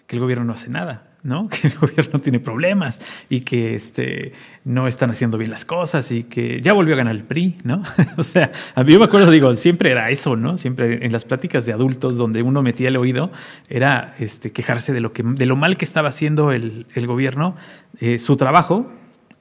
[0.06, 1.48] que el gobierno no hace nada, ¿no?
[1.61, 2.98] Que el gobierno tiene problemas
[3.28, 4.32] y que este,
[4.64, 7.82] no están haciendo bien las cosas y que ya volvió a ganar el PRI, ¿no?
[8.16, 10.58] o sea, a mí me acuerdo, digo, siempre era eso, ¿no?
[10.58, 13.30] Siempre en las pláticas de adultos donde uno metía el oído
[13.68, 17.56] era este, quejarse de lo, que, de lo mal que estaba haciendo el, gobierno,
[18.00, 18.90] eh, su trabajo,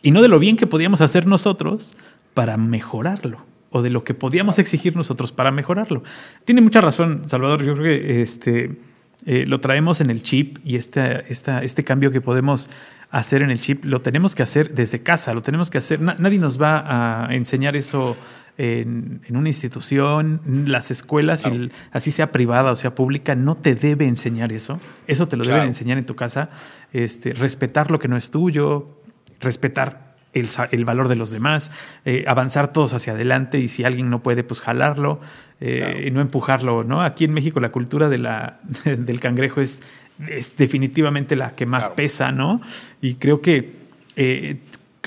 [0.02, 1.96] y no de lo bien que podíamos hacer nosotros
[2.34, 3.46] para mejorarlo.
[3.72, 6.02] o de lo que podíamos exigir nosotros para mejorarlo.
[6.44, 7.64] Tiene mucha razón, Salvador.
[7.64, 8.80] Yo creo que este,
[9.28, 12.68] eh, lo traemos en el chip y este, este cambio que podemos
[13.12, 16.02] hacer en el chip lo tenemos que hacer desde casa, lo tenemos que hacer.
[16.02, 18.18] nadie nos va a enseñar eso
[18.58, 21.48] en, una institución, las escuelas,
[21.92, 24.80] así sea privada o sea pública, no te debe enseñar eso.
[25.08, 26.50] Eso te lo deben enseñar en tu casa.
[26.92, 28.99] Este, respetar lo que no es tuyo,
[29.40, 31.72] respetar el, valor de los demás,
[32.06, 35.20] eh, avanzar todos hacia adelante y si alguien no puede, pues jalarlo
[35.60, 36.84] eh, y no empujarlo.
[36.84, 37.02] ¿no?
[37.02, 39.82] Aquí en México la cultura de la, del cangrejo es,
[40.28, 42.62] es definitivamente la que más pesa, ¿no?
[43.02, 43.74] Y creo que...
[44.16, 44.58] Eh,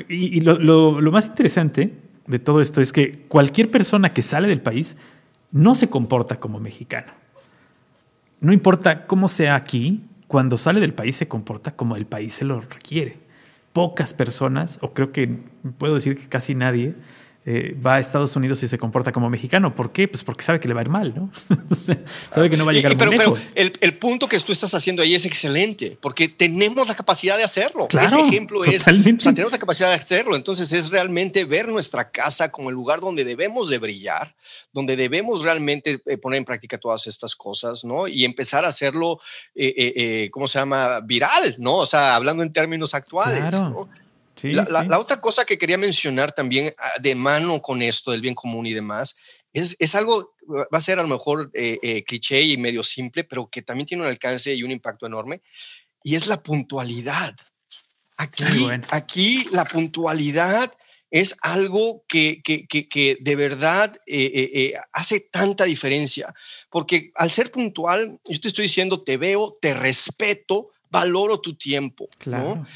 [0.08, 1.92] y, lo, lo más interesante
[2.26, 4.96] de todo esto es que cualquier persona que sale del país
[5.50, 7.12] no se comporta como mexicano.
[8.40, 12.46] No importa cómo sea aquí, cuando sale del país se comporta como el país se
[12.46, 13.18] lo requiere.
[13.72, 15.38] Pocas personas, o creo que
[15.78, 16.94] puedo decir que casi nadie,
[17.44, 19.74] eh, va a Estados Unidos y se comporta como mexicano.
[19.74, 20.06] ¿Por qué?
[20.06, 21.32] Pues porque sabe que le va a ir mal, ¿no?
[22.32, 23.40] sabe que no va a llegar pero, muy lejos.
[23.52, 27.42] Pero el, punto que tú estás haciendo ahí es excelente, porque tenemos la capacidad de
[27.42, 27.88] hacerlo.
[27.90, 30.36] Ese ejemplo es, tenemos la capacidad de hacerlo.
[30.36, 34.34] Entonces es realmente ver nuestra casa como el lugar donde debemos de brillar,
[34.72, 38.06] donde debemos realmente eh, poner en práctica todas estas cosas, ¿no?
[38.06, 39.18] Y empezar a hacerlo,
[39.56, 41.00] eh, ¿cómo se llama?
[41.00, 41.78] Viral, ¿no?
[41.78, 43.88] O sea, hablando en términos actuales, ¿no?
[44.42, 48.66] La, otra cosa que quería mencionar también ah, de mano con esto del bien común
[48.66, 49.16] y demás,
[49.52, 53.24] es, es algo, va a ser a lo mejor eh, eh, cliché y medio simple,
[53.24, 55.42] pero que también tiene un alcance y un impacto enorme,
[56.02, 57.34] y es la puntualidad.
[58.16, 58.44] Aquí,
[58.90, 60.72] aquí la puntualidad
[61.10, 66.34] es algo que, que, que, de verdad eh, hace tanta diferencia,
[66.70, 72.08] porque al ser puntual, yo te estoy diciendo, te veo, te respeto, valoro tu tiempo.
[72.18, 72.66] Claro.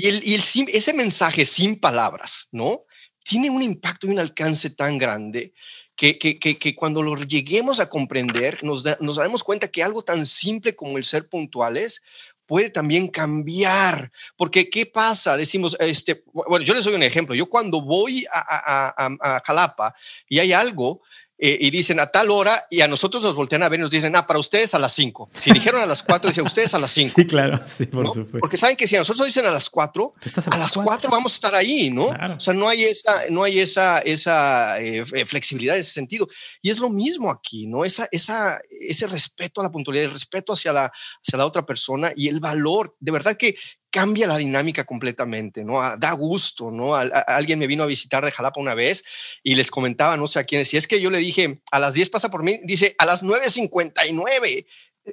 [0.00, 0.42] Y, el,
[0.72, 2.84] ese mensaje sin palabras, ¿no?
[3.22, 5.52] Tiene un impacto y un alcance tan grande
[5.94, 10.24] que, que, que, cuando lo lleguemos a comprender, nos, nos daremos cuenta que algo tan
[10.24, 12.02] simple como el ser puntuales
[12.46, 14.10] puede también cambiar.
[14.36, 15.36] Porque, ¿qué pasa?
[15.36, 17.34] Decimos, este, bueno, yo les doy un ejemplo.
[17.34, 19.94] Yo cuando voy a, a, a, a Jalapa
[20.26, 21.02] y hay algo,
[21.42, 23.90] eh, y dicen a tal hora y a nosotros nos voltean a ver y nos
[23.90, 25.30] dicen, ah, para ustedes a las 5.
[25.38, 27.14] Si dijeron a las 4, dicen ustedes a las 5.
[27.16, 28.38] Sí, claro, sí, por supuesto.
[28.38, 30.14] Porque saben que si a nosotros dicen a las 4,
[30.50, 32.08] a, las 4 vamos a estar ahí, ¿no?
[32.08, 36.28] O sea, no hay esa, no hay esa, esa eh, flexibilidad en ese sentido.
[36.60, 37.86] Y es lo mismo aquí, ¿no?
[37.86, 40.92] Esa, esa, ese respeto a la puntualidad, el respeto hacia la,
[41.26, 42.96] hacia la otra persona y el valor.
[43.00, 43.56] De verdad que,
[43.90, 45.82] cambia la dinámica completamente, ¿no?
[45.82, 46.94] Ah, da gusto, ¿no?
[46.94, 49.04] alguien me vino a visitar de Jalapa una vez
[49.42, 51.94] y les comentaba, no sé a quién, si es que yo le dije, a las
[51.94, 54.66] 10 pasa por mí, dice, a las 9.59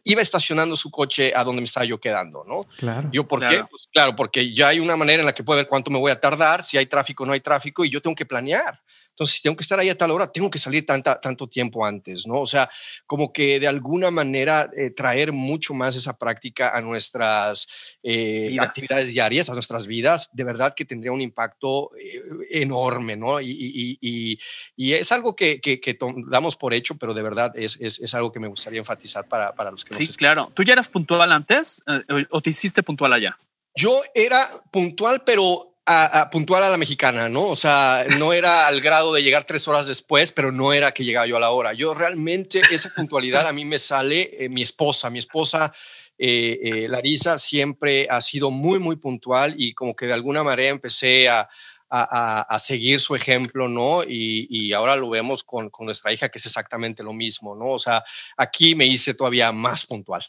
[0.04, 2.64] iba estacionando su coche a donde me estaba yo quedando, ¿no?
[2.78, 3.10] Claro.
[3.12, 3.64] Yo, ¿por qué?
[3.70, 6.12] Pues claro, porque ya hay una manera en la que puedo ver cuánto me voy
[6.12, 8.82] a tardar, si hay tráfico o no hay tráfico, y yo tengo que planear.
[9.18, 11.84] Entonces, si tengo que estar ahí a tal hora, tengo que salir tanta, tanto tiempo
[11.84, 12.36] antes, ¿no?
[12.40, 12.70] O sea,
[13.08, 17.68] como que de alguna manera eh, traer mucho más esa práctica a nuestras
[18.04, 23.42] eh, actividades diarias, a nuestras vidas, de verdad que tendría un impacto eh, enorme, ¿no?
[23.42, 24.38] Y, y,
[24.76, 25.98] y, es algo que, que,
[26.28, 29.52] damos por hecho, pero de verdad es, es, es algo que me gustaría enfatizar para,
[29.56, 30.52] para los que Sí, claro.
[30.54, 31.82] ¿Tú ya eras puntual antes
[32.30, 33.36] o te hiciste puntual allá?
[33.76, 37.46] Yo era puntual, pero a, puntual a la mexicana, ¿no?
[37.46, 41.06] O sea, no era al grado de llegar tres horas después, pero no era que
[41.06, 41.74] llegaba yo a la hora.
[41.74, 45.74] Yo realmente esa puntualidad a mí me sale eh, mi esposa, mi esposa.
[46.18, 50.70] Eh, eh, Larisa siempre ha sido muy, muy puntual y como que de alguna manera
[50.70, 51.48] empecé a,
[51.90, 54.04] a, seguir su ejemplo, ¿no?
[54.04, 57.70] Y, ahora lo vemos con, con, nuestra hija, que es exactamente lo mismo, ¿no?
[57.70, 58.04] O sea,
[58.36, 60.26] aquí me hice todavía más puntual.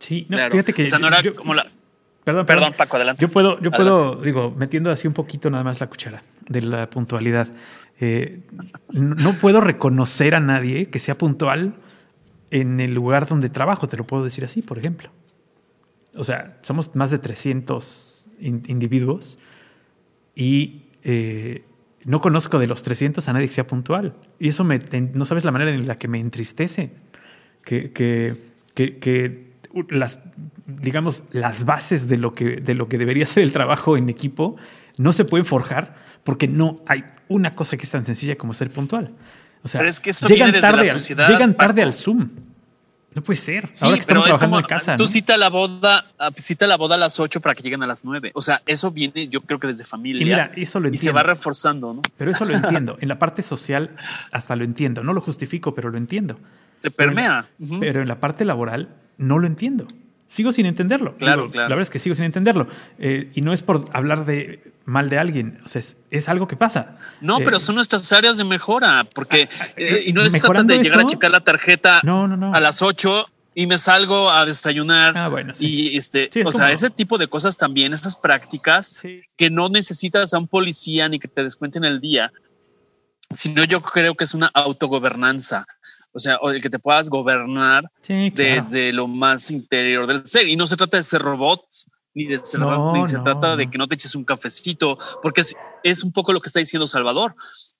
[0.00, 0.84] Sí, fíjate que...
[0.84, 1.70] O sea, no era como la,
[2.24, 3.20] Perdón, perdón, Paco, adelante.
[3.20, 6.90] Yo puedo, yo puedo, digo, metiendo así un poquito nada más la cuchara de la
[6.90, 7.48] puntualidad.
[8.00, 8.42] Eh,
[8.92, 11.74] no puedo reconocer a nadie que sea puntual
[12.50, 15.10] en el lugar donde trabajo, te lo puedo decir así, por ejemplo.
[16.16, 19.38] O sea, somos más de 300 individuos
[20.34, 21.64] y eh,
[22.04, 24.14] no conozco de los 300 a nadie que sea puntual.
[24.38, 24.78] Y eso me,
[25.14, 26.92] no sabes la manera en la que me entristece.
[27.64, 29.49] Que, que, que, que
[29.88, 30.18] las,
[30.66, 34.56] digamos, las bases de lo, que, de lo que debería ser el trabajo en equipo
[34.98, 35.94] no se pueden forjar
[36.24, 39.12] porque no hay una cosa que es tan sencilla como ser puntual.
[39.62, 39.82] O sea,
[40.26, 42.28] llegan, tarde, al, llegan tarde al Zoom.
[43.12, 43.68] No puede ser.
[43.82, 44.96] Ahora que estamos trabajando en casa.
[44.96, 47.86] Tú cita la boda, ah, cita la boda a las 8 para que lleguen a
[47.86, 48.30] las 9.
[48.34, 50.22] O sea, eso viene, yo creo que desde familia.
[50.22, 50.94] Y mira, eso lo entiendo.
[50.94, 52.02] Y se va reforzando, ¿no?
[52.16, 52.96] Pero eso lo entiendo.
[53.00, 53.90] en la parte social
[54.30, 55.02] hasta lo entiendo.
[55.02, 56.38] No lo justifico, pero lo entiendo.
[56.76, 57.46] Se permea.
[57.80, 59.86] pero en la parte laboral no lo entiendo.
[60.28, 61.16] Sigo sin entenderlo.
[61.16, 61.68] Claro, claro.
[61.68, 62.68] La verdad es que sigo sin entenderlo.
[62.98, 65.58] Eh, y no es por hablar de mal de alguien.
[65.64, 66.98] O sea, es, algo que pasa.
[67.20, 70.32] No, pero eh, son nuestras áreas de mejora, porque ah, ah, eh, y no es
[70.32, 75.18] trata de llegar a checar la tarjeta a las 8 y me salgo a desayunar.
[75.18, 78.94] Ah, bueno, Y este, o sea, ese tipo de cosas también, esas prácticas
[79.36, 82.32] que no necesitas a un policía ni que te descuenten el día,
[83.32, 85.66] sino yo creo que es una autogobernanza.
[86.12, 90.48] O sea, o el que te puedas gobernar desde lo más interior del ser.
[90.48, 93.78] Y no se trata de ser robots, ni, de ser ni se trata de que
[93.78, 97.34] no te eches un cafecito, porque es, es un poco lo que está diciendo Salvador.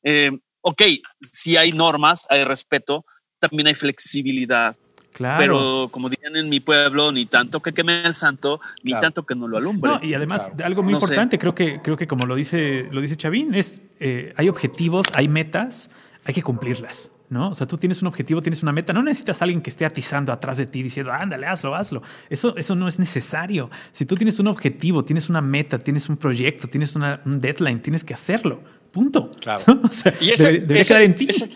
[0.04, 0.82] Eh, ok,
[1.20, 3.04] si hay normas, hay respeto,
[3.38, 4.76] también hay flexibilidad.
[5.12, 5.38] Claro.
[5.38, 9.34] Pero como dirían en mi pueblo, ni tanto que queme el santo, ni tanto que
[9.34, 9.92] no lo alumbre.
[10.02, 13.54] y además, algo muy importante, creo que, creo que como lo dice, lo dice Chavín,
[13.54, 15.90] es eh, hay objetivos, hay metas,
[16.24, 17.10] hay que cumplirlas.
[17.30, 17.50] ¿No?
[17.50, 19.86] O sea, tú tienes un objetivo, tienes una meta, no necesitas a alguien que esté
[19.86, 22.02] atizando atrás de ti diciendo, ándale, hazlo, hazlo.
[22.28, 23.70] Eso, eso no es necesario.
[23.92, 27.80] Si tú tienes un objetivo, tienes una meta, tienes un proyecto, tienes una, un deadline,
[27.80, 28.60] tienes que hacerlo.
[28.90, 29.30] Punto.
[29.40, 29.64] Claro.
[29.84, 31.28] o sea, y ese, debe, quedar en ti.
[31.28, 31.48] Ese,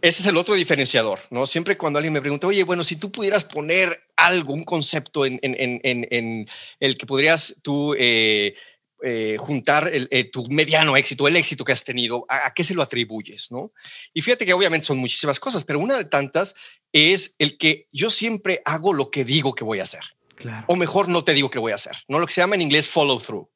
[0.00, 1.46] es el otro diferenciador, ¿no?
[1.46, 5.38] Siempre cuando alguien me pregunta, oye, bueno, si tú pudieras poner algo, un concepto en,
[5.42, 6.48] en, en, en
[6.80, 8.56] el que podrías tú eh,
[9.02, 12.82] eh, juntar eh, tu mediano éxito, el éxito que has tenido, a, qué se lo
[12.82, 13.72] atribuyes, ¿no?
[14.12, 16.54] Y fíjate que obviamente son muchísimas cosas, pero una de tantas
[16.92, 20.02] es el que yo siempre hago lo que digo que voy a hacer.
[20.68, 22.18] O mejor no te digo que voy a hacer, ¿no?
[22.18, 23.48] Lo que se llama en inglés follow through.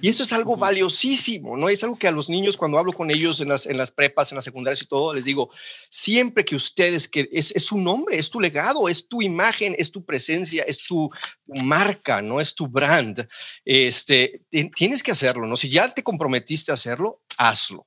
[0.00, 1.68] Y eso es algo valiosísimo, ¿no?
[1.68, 4.32] Es algo que a los niños, cuando hablo con ellos en las, en las prepas,
[4.32, 5.50] en las secundarias y todo, les digo,
[5.88, 9.90] siempre que ustedes, que es, es su nombre, es tu legado, es tu imagen, es
[9.90, 11.10] tu presencia, es tu,
[11.46, 12.40] marca, ¿no?
[12.40, 13.26] Es tu brand.
[13.64, 14.42] Este,
[14.74, 15.56] tienes que hacerlo, ¿no?
[15.56, 17.86] Si ya te comprometiste a hacerlo, hazlo,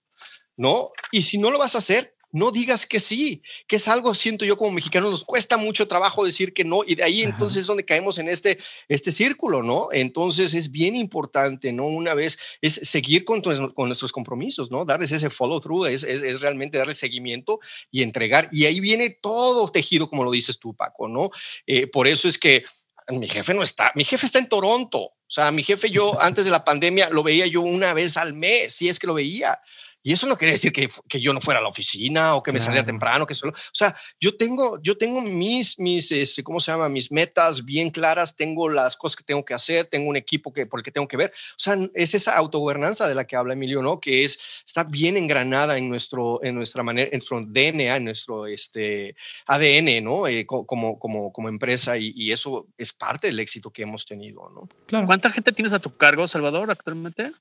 [0.57, 0.91] ¿no?
[1.11, 4.45] Y si no lo vas a hacer, no digas que sí, que es algo, siento
[4.45, 7.67] yo como mexicano, nos cuesta mucho trabajo decir que no, y de ahí entonces es
[7.67, 9.89] donde caemos en este, este círculo, ¿no?
[9.91, 11.87] Entonces es bien importante, ¿no?
[11.87, 14.85] Una vez es seguir con, con nuestros compromisos, ¿no?
[14.85, 17.59] Darles ese follow through, es, es, realmente darle seguimiento
[17.91, 21.31] y entregar, y ahí viene todo tejido, como lo dices tú, Paco, ¿no?
[21.65, 22.63] Eh, por eso es que
[23.09, 26.45] mi jefe no está, mi jefe está en Toronto, o sea, mi jefe yo antes
[26.45, 29.59] de la pandemia lo veía yo una vez al mes, si es que lo veía.
[30.01, 32.53] Y eso no quiere decir que, que yo no fuera a la oficina o que
[32.53, 36.59] me saliera temprano, que solo, o sea, yo tengo, yo tengo mis, mis, este, ¿cómo
[36.59, 36.87] se llama?
[36.87, 40.65] Mis metas bien claras, tengo las cosas que tengo que hacer, tengo un equipo que,
[40.65, 41.31] por el que tengo que ver.
[41.51, 43.99] O sea, es esa autogobernanza de la que habla Emilio, ¿no?
[43.99, 48.47] Que es, está bien engranada en nuestro, en nuestra manera, en nuestro DNA, en nuestro
[48.47, 49.15] este,
[49.47, 50.27] ADN, ¿no?
[50.27, 54.49] Eh, como, como, como empresa y, y, eso es parte del éxito que hemos tenido,
[54.49, 54.61] ¿no?
[54.85, 55.07] Claro.
[55.07, 57.33] ¿Cuánta gente tienes a tu cargo, Salvador, actualmente?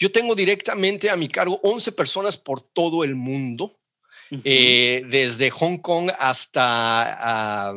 [0.00, 3.78] Yo tengo directamente a mi cargo 11 personas por todo el mundo,
[4.44, 7.74] eh, desde Hong Kong hasta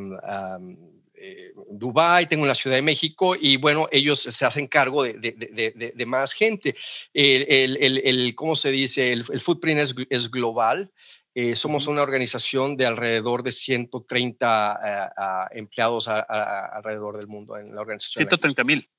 [1.15, 6.05] eh, Dubai, tengo en la Ciudad de México y bueno, ellos se hacen cargo de,
[6.07, 6.75] más gente.
[7.13, 9.11] El, ¿cómo se dice?
[9.11, 10.91] El, footprint es, global.
[11.35, 18.29] Eh, somos una organización de alrededor de 130 empleados alrededor del mundo en la organización.
[18.29, 18.89] 130 mil.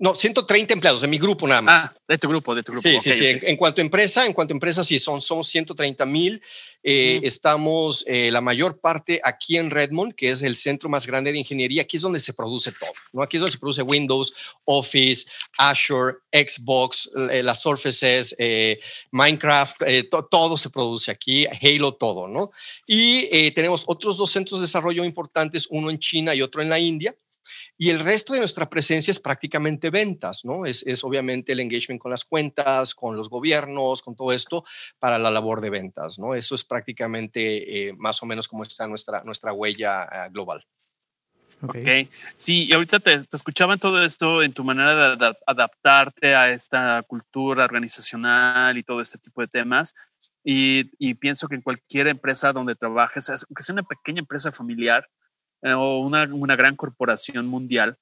[0.00, 1.84] No, 130 empleados de mi grupo nada más.
[1.84, 2.88] Ah, de tu grupo, de tu grupo.
[2.88, 3.26] Sí, sí, sí.
[3.26, 6.42] En, cuanto a empresa, en cuanto a empresa, sí, son, somos 130 mil.
[6.82, 11.32] Eh, estamos eh, la mayor parte aquí en Redmond, que es el centro más grande
[11.32, 11.82] de ingeniería.
[11.82, 13.22] Aquí es donde se produce todo, ¿no?
[13.22, 14.32] Aquí es donde se produce Windows,
[14.64, 15.26] Office,
[15.58, 18.34] Azure, Xbox, eh, las Surfaces,
[19.10, 19.82] Minecraft,
[20.30, 22.52] todo se produce aquí, Halo, todo, ¿no?
[22.86, 26.78] Y tenemos otros dos centros de desarrollo importantes, uno en China y otro en la
[26.78, 27.14] India.
[27.82, 30.66] Y el resto de nuestra presencia es prácticamente ventas, ¿no?
[30.66, 34.66] Es, obviamente el engagement con las cuentas, con los gobiernos, con todo esto
[34.98, 36.34] para la labor de ventas, ¿no?
[36.34, 40.62] Eso es prácticamente eh, más o menos como está nuestra, nuestra huella ah, global.
[41.62, 46.50] ok, sí, y ahorita te, escuchaba en todo esto, en tu manera de adaptarte a
[46.50, 49.94] esta cultura organizacional y todo este tipo de temas.
[50.44, 55.08] Y, y pienso que en cualquier empresa donde trabajes, aunque sea una pequeña empresa familiar,
[55.62, 57.98] eh, o una, una, gran corporación mundial,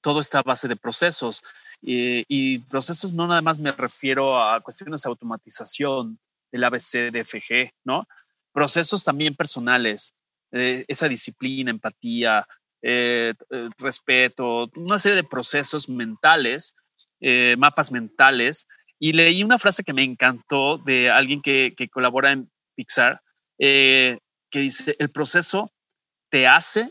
[0.00, 1.42] todo está a base de procesos.
[1.80, 6.18] y procesos no nada más me refiero a cuestiones de automatización,
[6.50, 8.06] del ABC, de FG, ¿no?
[8.52, 10.14] Procesos también personales,
[10.52, 12.46] eh, esa disciplina, empatía,
[12.82, 13.34] eh,
[13.78, 16.74] respeto, una serie de procesos mentales,
[17.56, 18.66] mapas mentales.
[18.98, 23.20] Y leí una frase que me encantó de alguien que, que colabora en Pixar,
[23.58, 24.18] que
[24.52, 25.70] dice, el proceso
[26.32, 26.90] te hace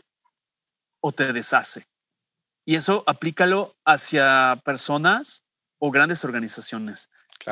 [1.00, 1.84] o te deshace.
[2.64, 5.44] Y eso aplícalo hacia personas
[5.80, 7.10] o grandes organizaciones.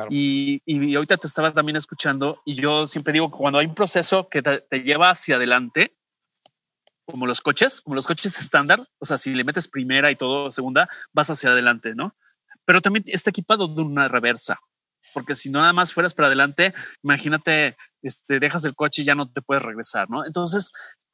[0.09, 3.75] Y, y, ahorita te estaba también escuchando y yo siempre digo que cuando hay un
[3.75, 5.97] proceso que te, lleva hacia adelante,
[7.07, 10.49] como los coches, como los coches estándar, o sea, si le metes primera y todo
[10.53, 12.15] segunda, vas hacia adelante, ¿no?
[12.65, 14.61] pero también está equipado de una reversa,
[15.13, 16.73] porque si no nada más fueras para adelante,
[17.03, 20.25] imagínate, este, dejas el coche y ya no te puedes regresar, ¿no?
[20.25, 20.71] Entonces,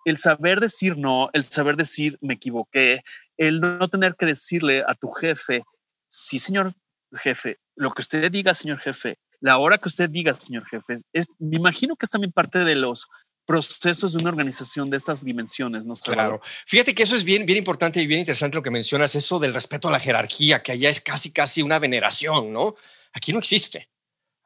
[0.06, 3.02] el saber decir no, el saber decir me equivoqué,
[3.36, 5.64] el no tener que decirle a tu jefe,
[6.08, 6.72] sí, señor
[7.12, 11.26] jefe, lo que usted diga, señor jefe, la hora que usted diga, señor jefe, es,
[11.40, 13.08] me imagino que es también parte de los
[13.46, 15.94] procesos de una organización de estas dimensiones, ¿no?
[15.94, 16.40] Claro.
[16.66, 19.54] Fíjate que eso es bien, bien importante y bien interesante lo que mencionas, eso del
[19.54, 22.76] respeto a la jerarquía, que allá es casi, casi una veneración, ¿no?
[23.12, 23.88] Aquí no existe.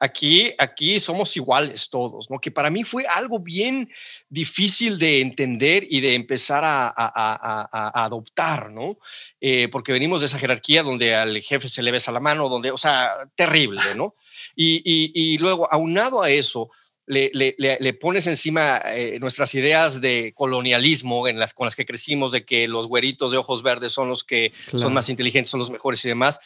[0.03, 2.39] Aquí, aquí somos iguales todos, ¿no?
[2.39, 3.87] Que para mí fue algo bien
[4.29, 8.97] difícil de entender y de empezar a, adoptar, ¿no?
[9.39, 12.71] Eh, porque venimos de esa jerarquía donde al jefe se le besa la mano, donde,
[12.71, 14.15] o sea, terrible, ¿no?
[14.55, 14.81] Y,
[15.13, 16.71] y, luego, aunado a eso,
[17.05, 22.31] le, le, pones encima eh, nuestras ideas de colonialismo en las, con las que crecimos,
[22.31, 25.69] de que los güeritos de ojos verdes son los que son más inteligentes, son los
[25.69, 26.39] mejores y demás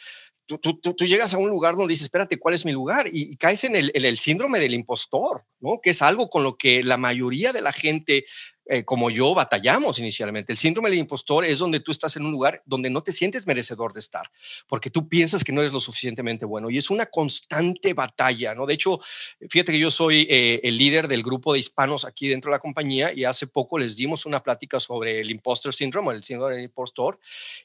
[0.46, 3.06] tú, tú, tú, llegas a un lugar donde dices, espérate, ¿cuál es mi lugar?
[3.12, 5.80] Y, caes en el, el, síndrome del impostor, ¿no?
[5.82, 8.24] Que es algo con lo que la mayoría de la gente
[8.68, 10.52] eh, como yo batallamos inicialmente.
[10.52, 13.46] El síndrome del impostor es donde tú estás en un lugar donde no te sientes
[13.46, 14.28] merecedor de estar,
[14.66, 18.66] porque tú piensas que no eres lo suficientemente bueno y es una constante batalla, ¿no?
[18.66, 19.00] De hecho,
[19.48, 22.60] fíjate que yo soy eh, el líder del grupo de hispanos aquí dentro de la
[22.60, 26.64] compañía y hace poco les dimos una plática sobre el impostor síndrome, el síndrome del
[26.64, 27.20] impostor,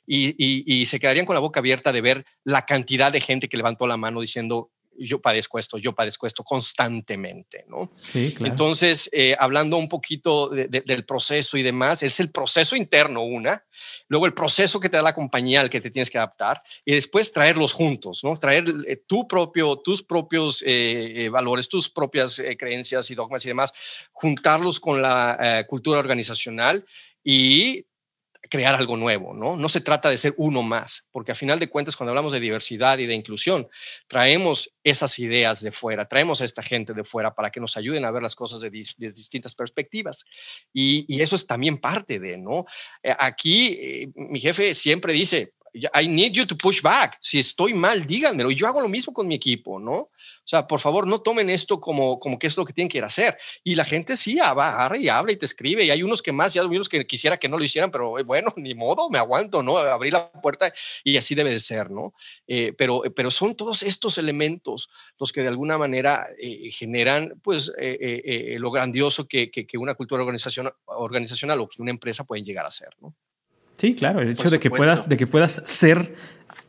[0.05, 3.57] y, y se quedarían con la boca abierta de ver la cantidad de gente que
[3.57, 7.91] levantó la mano diciendo, yo padezco esto, yo padezco esto constantemente, ¿no?
[8.11, 8.51] Sí, claro.
[8.51, 13.65] Entonces, eh, hablando un poquito del proceso y demás, es el proceso interno, una,
[14.07, 16.93] luego el proceso que te da la compañía al que te tienes que adaptar y
[16.93, 18.37] después traerlos juntos, ¿no?
[18.37, 23.73] Traer eh, tu propio, tus propios eh, valores, tus propias creencias y dogmas y demás,
[24.11, 26.85] juntarlos con la cultura organizacional
[27.23, 27.85] y
[28.51, 29.55] crear algo nuevo, ¿no?
[29.55, 32.41] No se trata de ser uno más, porque a final de cuentas cuando hablamos de
[32.41, 33.69] diversidad y de inclusión,
[34.07, 38.03] traemos esas ideas de fuera, traemos a esta gente de fuera para que nos ayuden
[38.03, 40.25] a ver las cosas de, distintas perspectivas.
[40.73, 42.65] Y, eso es también parte de, ¿no?
[43.01, 47.17] Eh, aquí eh, mi jefe siempre dice, I need you to push back.
[47.21, 48.51] Si estoy mal, díganmelo.
[48.51, 49.93] Y yo hago lo mismo con mi equipo, ¿no?
[49.93, 50.09] O
[50.43, 53.03] sea, por favor, no tomen esto como, como que es lo que tienen que ir
[53.03, 53.37] a hacer.
[53.63, 55.85] Y la gente sí va, y habla y te escribe.
[55.85, 58.19] Y hay unos que más, y hay unos que quisiera que no lo hicieran, pero
[58.19, 59.77] eh, bueno, ni modo, me aguanto, ¿no?
[59.77, 62.13] Abrir la puerta y así debe de ser, ¿no?
[62.47, 67.71] Eh, pero, pero son todos estos elementos los que de alguna manera eh, generan, pues,
[67.77, 72.65] lo grandioso que, que, que, una cultura organizacional, organizacional o que una empresa pueden llegar
[72.65, 73.15] a ser, ¿no?
[73.77, 76.15] Sí, claro, el hecho de que, puedas, de que puedas ser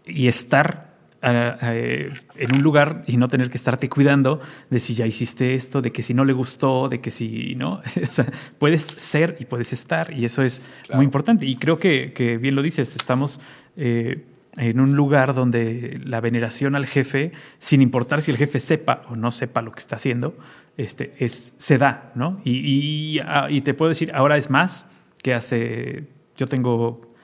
[0.07, 4.40] y estar ah, ah, en un lugar y no tener que estarte cuidando
[4.70, 7.80] de si ya hiciste esto, de que si no le gustó, de que si no.
[8.09, 8.26] o sea,
[8.59, 11.46] puedes ser y puedes estar y eso es muy importante.
[11.46, 13.40] Y creo que, bien lo dices, estamos
[13.76, 14.24] eh,
[14.57, 19.16] en un lugar donde la veneración al jefe, sin importar si el jefe sepa o
[19.16, 20.36] no sepa lo que está haciendo,
[20.76, 22.40] este, es, se da, ¿no?
[22.44, 24.86] Y, y ah, te puedo decir, ahora es más
[25.22, 26.09] que hace
[26.43, 27.14] yo tengo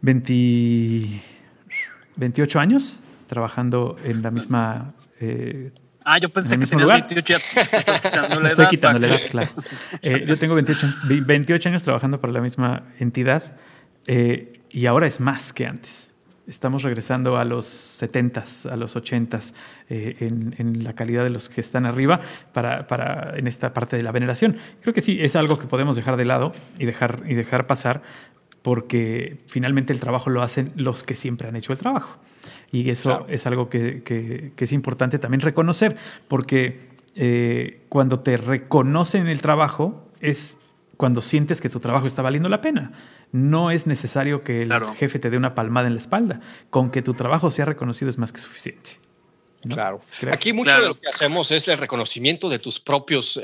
[0.00, 4.94] 28 años trabajando en la misma...
[5.20, 5.70] Eh,
[6.04, 7.36] ah, yo pensé que tenías 28, ya
[7.78, 9.52] estás quitando la Estoy quitando la edad, claro.
[10.02, 13.54] Eh, yo tengo 28 años, 28 años trabajando para la misma entidad
[14.08, 16.08] eh, y ahora es más que antes.
[16.48, 17.68] Estamos regresando a los
[18.02, 19.54] 70s, a los 80s
[19.88, 22.20] en, en, la calidad de los que están arriba
[22.52, 24.56] para, para, en esta parte de la veneración.
[24.80, 28.02] Creo que sí, es algo que podemos dejar de lado y dejar, y dejar pasar
[28.62, 32.18] porque finalmente el trabajo lo hacen los que siempre han hecho el trabajo.
[32.70, 35.96] Y eso es algo que, es importante también reconocer,
[36.28, 40.58] porque eh, cuando te reconocen el trabajo es
[40.96, 42.92] cuando sientes que tu trabajo está valiendo la pena.
[43.32, 46.40] No es necesario que el jefe te dé una palmada en la espalda.
[46.70, 49.00] Con que tu trabajo sea reconocido es más que suficiente.
[49.68, 50.00] Claro.
[50.30, 53.42] Aquí mucho de lo que hacemos es el reconocimiento de tus propios eh,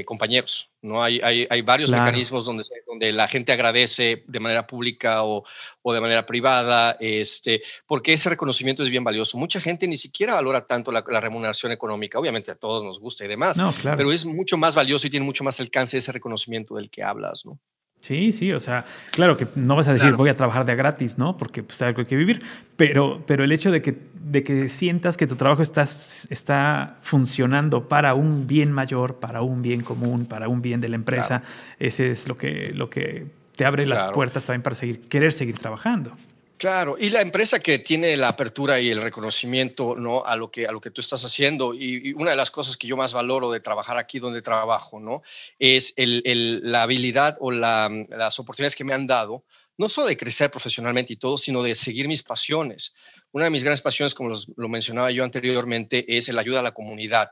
[0.00, 0.70] eh, compañeros.
[0.82, 1.02] ¿no?
[1.02, 5.44] Hay, hay, hay varios mecanismos donde, donde la gente agradece de manera pública o,
[5.82, 9.36] o, de manera privada, este, porque ese reconocimiento es bien valioso.
[9.38, 12.18] Mucha gente ni siquiera valora tanto la, remuneración económica.
[12.18, 15.42] Obviamente a todos nos gusta y demás, pero es mucho más valioso y tiene mucho
[15.42, 17.44] más alcance ese reconocimiento del que hablas.
[17.44, 17.58] ¿no?
[18.00, 21.18] Sí, sí, o sea, claro que no vas a decir voy a trabajar de gratis,
[21.18, 21.36] ¿no?
[21.36, 22.40] Porque pues hay algo que vivir,
[22.76, 27.88] pero, pero el hecho de que, de que sientas que tu trabajo está, está funcionando
[27.88, 31.42] para un bien mayor, para un bien común, para un bien de la empresa,
[31.78, 33.26] ese es lo que, lo que
[33.56, 36.12] te abre las puertas también para seguir, querer seguir trabajando.
[36.58, 40.24] Claro, y la empresa que tiene la apertura y el reconocimiento ¿no?
[40.24, 42.88] a, lo que, a lo que tú estás haciendo, y, una de las cosas que
[42.88, 45.22] yo más valoro de trabajar aquí donde trabajo, ¿no?
[45.60, 49.44] es el, la habilidad o la, las oportunidades que me han dado,
[49.76, 52.92] no solo de crecer profesionalmente y todo, sino de seguir mis pasiones.
[53.30, 56.74] una de mis grandes pasiones, como lo mencionaba yo anteriormente, es el ayuda a la
[56.74, 57.30] comunidad.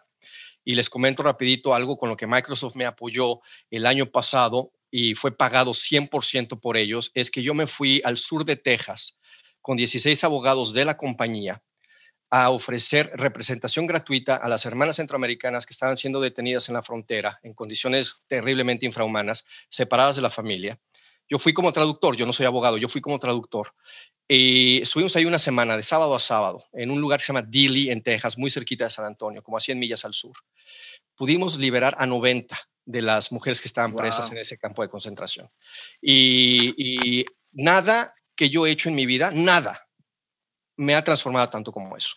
[0.64, 3.40] Y les comento rapidito algo con lo que Microsoft me apoyó
[3.72, 8.18] el año pasado y fue pagado 100% por ellos, es que yo me fui al
[8.18, 9.18] sur de Texas
[9.60, 11.62] con 16 abogados de la compañía
[12.30, 17.38] a ofrecer representación gratuita a las hermanas centroamericanas que estaban siendo detenidas en la frontera
[17.42, 20.78] en condiciones terriblemente infrahumanas, separadas de la familia.
[21.28, 23.72] Yo fui como traductor, yo no soy abogado, yo fui como traductor.
[24.28, 27.46] Y estuvimos ahí una semana, de sábado a sábado, en un lugar que se llama
[27.48, 30.36] Dilley, en Texas, muy cerquita de San Antonio, como a 100 millas al sur.
[31.16, 32.56] Pudimos liberar a 90
[32.86, 35.50] de las mujeres que estaban presas en ese campo de concentración.
[36.00, 39.86] Y, y nada que yo he hecho en mi vida, nada,
[40.76, 42.14] me ha transformado tanto como eso.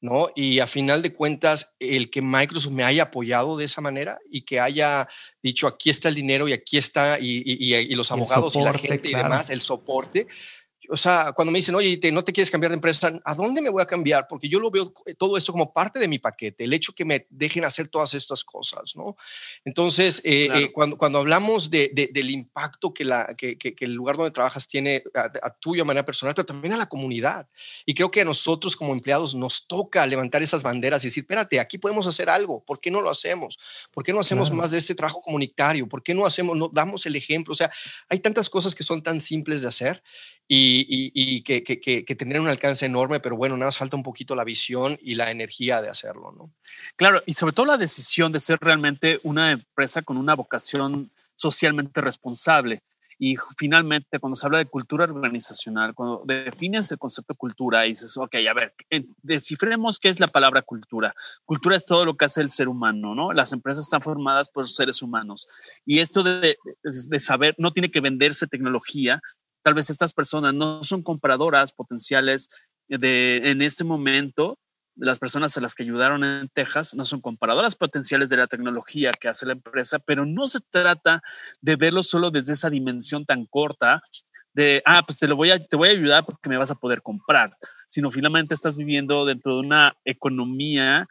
[0.00, 0.28] ¿no?
[0.34, 4.42] Y a final de cuentas, el que Microsoft me haya apoyado de esa manera y
[4.42, 5.08] que haya
[5.42, 9.14] dicho aquí está el dinero y aquí está, y, los abogados y la gente y
[9.14, 10.26] demás, el soporte,
[10.90, 13.60] o sea, cuando me dicen, oye, te, no te quieres cambiar de empresa, ¿a dónde
[13.60, 14.26] me voy a cambiar?
[14.28, 17.04] Porque yo lo veo eh, todo esto como parte de mi paquete, el hecho que
[17.04, 19.16] me dejen hacer todas estas cosas, ¿no?
[19.64, 24.16] Entonces, eh, eh, cuando, cuando hablamos de, del impacto que, la, que, que, el lugar
[24.16, 27.48] donde trabajas tiene a, a tuyo de manera personal, pero también a la comunidad.
[27.84, 31.60] Y creo que a nosotros como empleados nos toca levantar esas banderas y decir, espérate,
[31.60, 33.58] aquí podemos hacer algo, ¿por qué no lo hacemos?
[33.92, 35.88] ¿Por qué no hacemos más de este trabajo comunitario?
[35.88, 37.52] ¿Por qué no hacemos, no damos el ejemplo?
[37.52, 37.70] O sea,
[38.08, 40.02] hay tantas cosas que son tan simples de hacer
[40.48, 44.98] y, que, que, un alcance enorme, pero bueno, nada más falta un poquito la visión
[45.02, 46.52] y la energía de hacerlo, ¿no?
[46.96, 52.00] Claro, y sobre todo la decisión de ser realmente una empresa con una vocación socialmente
[52.00, 52.82] responsable.
[53.18, 58.14] Y finalmente, cuando se habla de cultura organizacional, cuando defines el concepto de cultura dices,
[58.14, 58.74] ok, a ver,
[59.22, 61.14] descifremos qué es la palabra cultura.
[61.46, 63.32] Cultura es todo lo que hace el ser humano, ¿no?
[63.32, 65.48] Las empresas están formadas por seres humanos.
[65.86, 66.58] Y esto de
[67.18, 69.22] saber, no tiene que venderse tecnología,
[69.66, 72.50] Tal vez estas personas no son compradoras potenciales
[72.86, 74.60] de, en este momento,
[74.94, 79.10] las personas a las que ayudaron en Texas no son comparadoras potenciales de la tecnología
[79.10, 81.20] que hace la empresa, pero no se trata
[81.60, 84.04] de verlo solo desde esa dimensión tan corta
[84.54, 86.76] de, ah, pues te lo voy a, te voy a ayudar porque me vas a
[86.76, 87.56] poder comprar,
[87.88, 91.08] sino finalmente estás viviendo dentro de una economía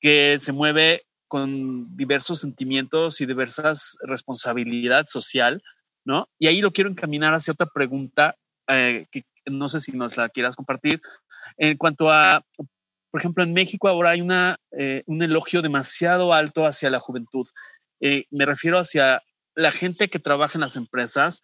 [0.00, 5.62] que se mueve con diversos sentimientos y diversas responsabilidad social
[6.08, 6.26] ¿no?
[6.38, 8.34] Y ahí lo quiero encaminar hacia otra pregunta
[8.66, 11.02] eh, que no sé si nos la quieras compartir.
[11.58, 12.42] En cuanto a,
[13.10, 17.46] por ejemplo, en México ahora hay una, eh, un elogio demasiado alto hacia la juventud.
[18.00, 19.22] Eh, me refiero hacia
[19.54, 21.42] la gente que trabaja en las empresas,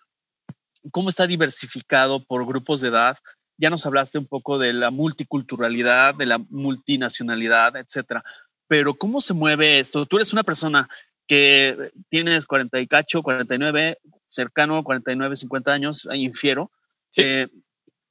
[0.90, 3.18] cómo está diversificado por grupos de edad.
[3.58, 8.24] Ya nos hablaste un poco de la multiculturalidad, de la multinacionalidad, etcétera.
[8.66, 10.06] Pero ¿cómo se mueve esto?
[10.06, 10.88] Tú eres una persona
[11.26, 13.98] que tienes 40 y cacho, 49,
[14.34, 16.70] cercano a 49, 50 años, infiero,
[17.16, 17.48] eh,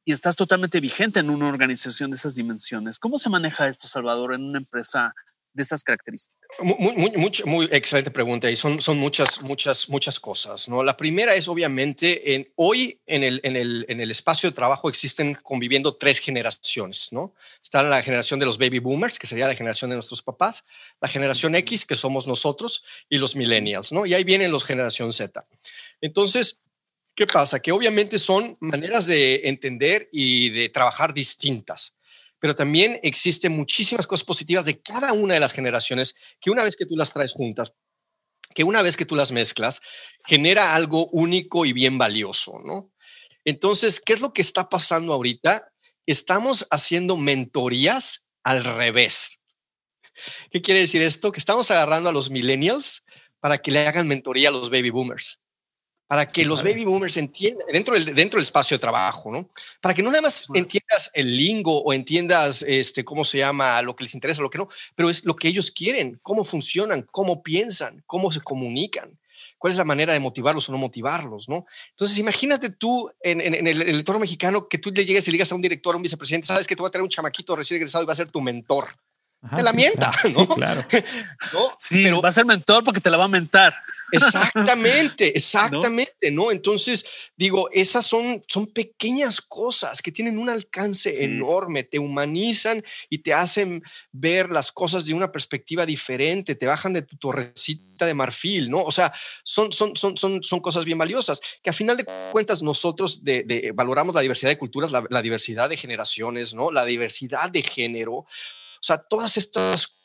[0.05, 2.99] y estás totalmente vigente en una organización de esas dimensiones.
[2.99, 5.13] ¿Cómo se maneja esto, Salvador, en una empresa
[5.53, 6.49] de estas características?
[6.59, 10.67] Muy, muy, muy, excelente pregunta y son, son muchas, muchas, muchas cosas.
[10.67, 10.83] ¿no?
[10.83, 14.89] La primera es obviamente, en, hoy en el, en, el, en el espacio de trabajo
[14.89, 17.09] existen conviviendo tres generaciones.
[17.11, 17.33] ¿no?
[17.61, 20.65] Está la generación de los baby boomers, que sería la generación de nuestros papás,
[20.99, 23.91] la generación X, que somos nosotros, y los millennials.
[23.91, 24.05] ¿no?
[24.05, 25.45] Y ahí vienen los generación Z.
[26.03, 26.61] Entonces,
[27.15, 27.61] ¿qué pasa?
[27.61, 31.93] Que obviamente son maneras de entender y de trabajar distintas
[32.43, 36.75] pero también existen muchísimas cosas positivas de cada una de las generaciones que una vez
[36.75, 37.73] que tú las traes juntas,
[38.53, 39.79] que una vez que tú las mezclas,
[40.25, 42.91] genera algo único y bien valioso, ¿no?
[43.45, 45.71] Entonces, ¿qué es lo que está pasando ahorita?
[46.05, 49.39] Estamos haciendo mentorías al revés.
[50.51, 51.31] ¿Qué quiere decir esto?
[51.31, 53.05] Que estamos agarrando a los millennials
[53.39, 55.39] para que le hagan mentoría a los baby boomers
[56.13, 59.49] para que los baby boomers entiendan, dentro del, dentro del espacio de trabajo, ¿no?
[59.81, 63.95] Para que no nada más entiendas el lingo o entiendas este, cómo se llama, lo
[63.95, 67.41] que les interesa, lo que no, pero es lo que ellos quieren, cómo funcionan, cómo
[67.41, 69.17] piensan, cómo se comunican,
[69.57, 71.65] cuál es la manera de motivarlos o no motivarlos, ¿no?
[71.89, 75.51] Entonces, imagínate tú en, en, el, entorno mexicano que tú le llegues y le digas
[75.51, 77.77] a un director, a un vicepresidente, sabes que te va a traer un chamaquito recién
[77.77, 78.89] egresado y va a ser tu mentor
[79.55, 80.47] te la mienta, ¿no?
[80.47, 80.85] claro.
[81.77, 83.75] Sí, pero va a ser mentor porque te la va a mentar.
[84.11, 86.51] Exactamente, exactamente, ¿no?
[86.51, 93.17] Entonces, digo, esas son, son pequeñas cosas que tienen un alcance enorme, te humanizan y
[93.19, 98.13] te hacen ver las cosas de una perspectiva diferente, te bajan de tu torrecita de
[98.13, 98.83] marfil, ¿no?
[98.83, 99.13] O sea,
[99.43, 103.71] son, son, son, son, son cosas bien valiosas, que a final de cuentas nosotros de,
[103.73, 106.71] valoramos la diversidad de culturas, la, la diversidad de generaciones, ¿no?
[106.71, 108.25] La diversidad de género
[108.83, 109.99] sea, todas estas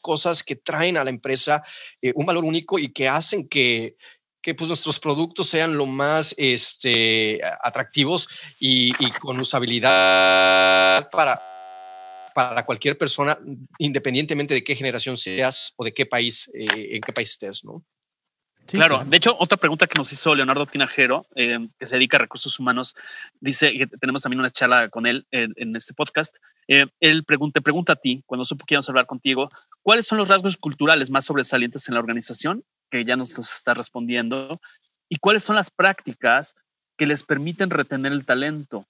[0.00, 1.62] cosas que traen a la empresa
[2.00, 3.96] eh, un valor único y que hacen que,
[4.42, 8.28] que pues nuestros productos sean lo más este, atractivos
[8.60, 11.40] y, con usabilidad para,
[12.34, 13.38] para cualquier persona,
[13.78, 17.84] independientemente de qué generación seas o de qué país, eh, en qué país estés, ¿no?
[18.66, 19.04] Claro.
[19.04, 22.58] De hecho, otra pregunta que nos hizo Leonardo Tinajero, eh, que se dedica a recursos
[22.58, 22.94] humanos,
[23.40, 26.36] dice que tenemos también una charla con él en, este podcast.
[26.68, 29.48] Eh, él pregunta, te pregunta a ti, cuando supo que íbamos a hablar contigo,
[29.82, 32.64] ¿cuáles son los rasgos culturales más sobresalientes en la organización?
[32.90, 34.60] Que ya nos, nos está respondiendo.
[35.08, 36.54] ¿Y cuáles son las prácticas
[36.96, 38.86] que les permiten retener el talento?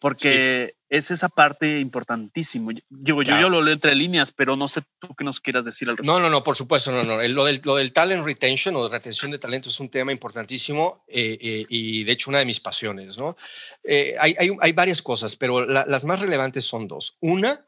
[0.00, 2.70] Porque es esa parte importantísimo.
[2.88, 5.88] Digo, yo, yo lo leo entre líneas, pero no sé tú qué nos quieras decir
[5.88, 6.12] al respecto.
[6.12, 7.20] No, no, no, por supuesto, no, no.
[7.26, 11.04] Lo del, lo del talent retention o de retención de talento es un tema importantísimo
[11.08, 13.36] eh, eh, y de hecho una de mis pasiones, ¿no?
[13.82, 17.16] Eh, hay, hay, hay, varias cosas, pero las más relevantes son dos.
[17.20, 17.66] Una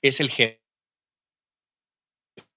[0.00, 0.62] es el gerente,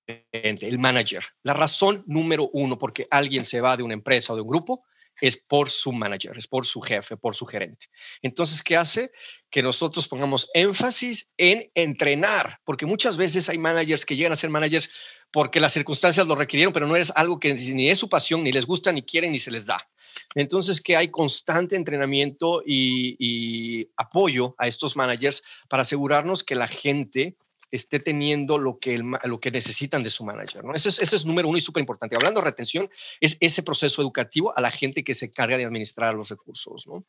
[0.08, 1.26] el manager.
[1.44, 4.86] La razón número uno porque alguien se va de una empresa o de un grupo
[5.22, 7.88] es por su manager, es por su jefe, por su gerente.
[8.22, 9.12] Entonces, ¿qué hace?
[9.50, 14.50] Que nosotros pongamos énfasis en entrenar, porque muchas veces hay managers que llegan a ser
[14.50, 14.90] managers
[15.32, 18.52] porque las circunstancias lo requirieron, pero no es algo que ni es su pasión, ni
[18.52, 19.86] les gusta, ni quieren, ni se les da.
[20.34, 26.68] Entonces, que hay constante entrenamiento y, y apoyo a estos managers para asegurarnos que la
[26.68, 27.36] gente
[27.76, 30.64] esté teniendo lo que, lo que necesitan de su manager.
[30.64, 30.74] ¿no?
[30.74, 32.16] Ese, es, ese es número uno y súper importante.
[32.16, 32.90] Hablando de retención,
[33.22, 36.88] es ese proceso educativo a la gente que se encarga de administrar los recursos.
[36.88, 37.06] ¿no?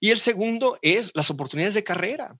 [0.00, 2.36] Y el segundo es las oportunidades de carrera.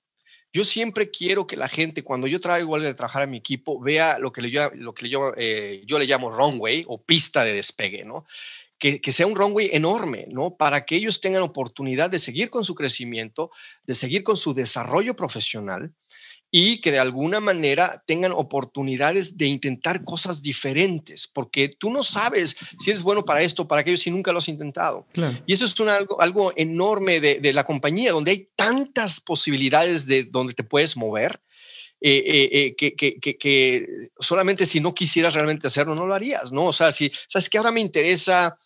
[0.52, 3.80] Yo siempre quiero que la gente, cuando yo traigo algo de trabajar a mi equipo,
[3.80, 7.52] vea lo que, le, lo que yo, eh, yo le llamo runway o pista de
[7.52, 8.24] despegue, ¿no?
[8.78, 10.56] Que, que, sea un runway enorme, ¿no?
[10.56, 13.50] Para que ellos tengan oportunidad de seguir con su crecimiento,
[13.82, 15.92] de seguir con su desarrollo profesional
[16.50, 22.56] y que de alguna manera tengan oportunidades de intentar cosas diferentes, porque tú no sabes
[22.78, 25.06] si eres bueno para esto, para aquello, si nunca lo has intentado.
[25.46, 30.54] Y eso es algo, algo enorme de, la compañía, donde hay tantas posibilidades de donde
[30.54, 31.40] te puedes mover.
[32.00, 33.88] Eh, eh, eh, que, que, que,
[34.20, 36.66] solamente si no quisieras realmente hacerlo, no lo harías, ¿no?
[36.66, 38.56] O sea, si sabes que ahora me interesa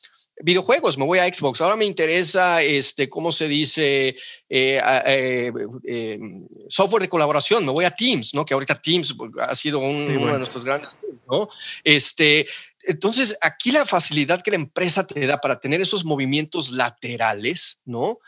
[0.42, 1.60] videojuegos, me voy a Xbox.
[1.60, 4.16] Ahora me interesa, este, ¿cómo se dice?
[4.48, 5.52] Eh, eh,
[5.84, 6.18] eh,
[6.68, 8.44] software de colaboración, me voy a Teams, ¿no?
[8.44, 10.96] Que ahorita Teams pues, ha sido uno de nuestros grandes,
[11.28, 11.48] ¿no?
[11.84, 12.46] Este,
[12.84, 18.18] entonces, aquí la facilidad que la empresa te da para tener esos movimientos laterales, ¿no?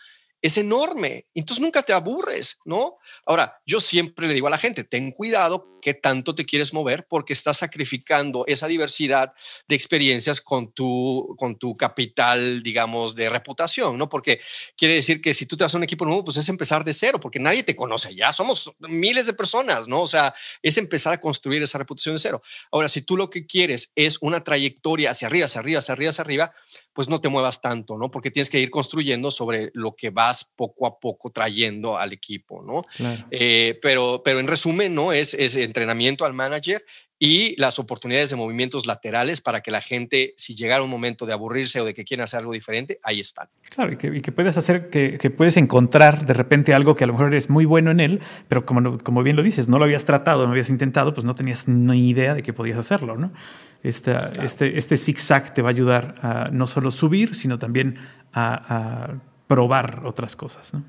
[0.44, 1.24] Es enorme.
[1.34, 2.98] Entonces nunca te aburres, ¿no?
[3.24, 7.06] Ahora, yo siempre le digo a la gente, ten cuidado qué tanto te quieres mover
[7.08, 9.32] porque estás sacrificando esa diversidad
[9.68, 14.10] de experiencias con tu, con tu capital, digamos, de reputación, ¿no?
[14.10, 14.38] Porque
[14.76, 16.92] quiere decir que si tú te vas a un equipo nuevo, pues es empezar de
[16.92, 20.02] cero, porque nadie te conoce ya, somos miles de personas, ¿no?
[20.02, 22.42] O sea, es empezar a construir esa reputación de cero.
[22.70, 26.10] Ahora, si tú lo que quieres es una trayectoria hacia arriba, hacia arriba, hacia arriba,
[26.10, 26.52] hacia arriba,
[26.92, 28.10] pues no te muevas tanto, ¿no?
[28.10, 32.62] Porque tienes que ir construyendo sobre lo que vas poco a poco trayendo al equipo,
[32.62, 32.84] ¿no?
[33.30, 35.12] Eh, pero, pero en resumen, ¿no?
[35.12, 36.82] Es, es entrenamiento al manager
[37.18, 41.32] y las oportunidades de movimientos laterales para que la gente, si llegara un momento de
[41.32, 43.48] aburrirse o de que quiera hacer algo diferente, ahí están.
[43.70, 47.12] Claro, y que, puedes hacer, que, que, puedes encontrar de repente algo que a lo
[47.12, 50.04] mejor eres muy bueno en él, pero como, como bien lo dices, no lo habías
[50.04, 53.32] tratado, no habías intentado, pues no tenías ni idea de que podías hacerlo, ¿no?
[53.82, 57.98] Esta, Este, este zigzag te va a ayudar a no solo subir, sino también
[58.32, 60.82] a, a probar otras cosas, ¿no?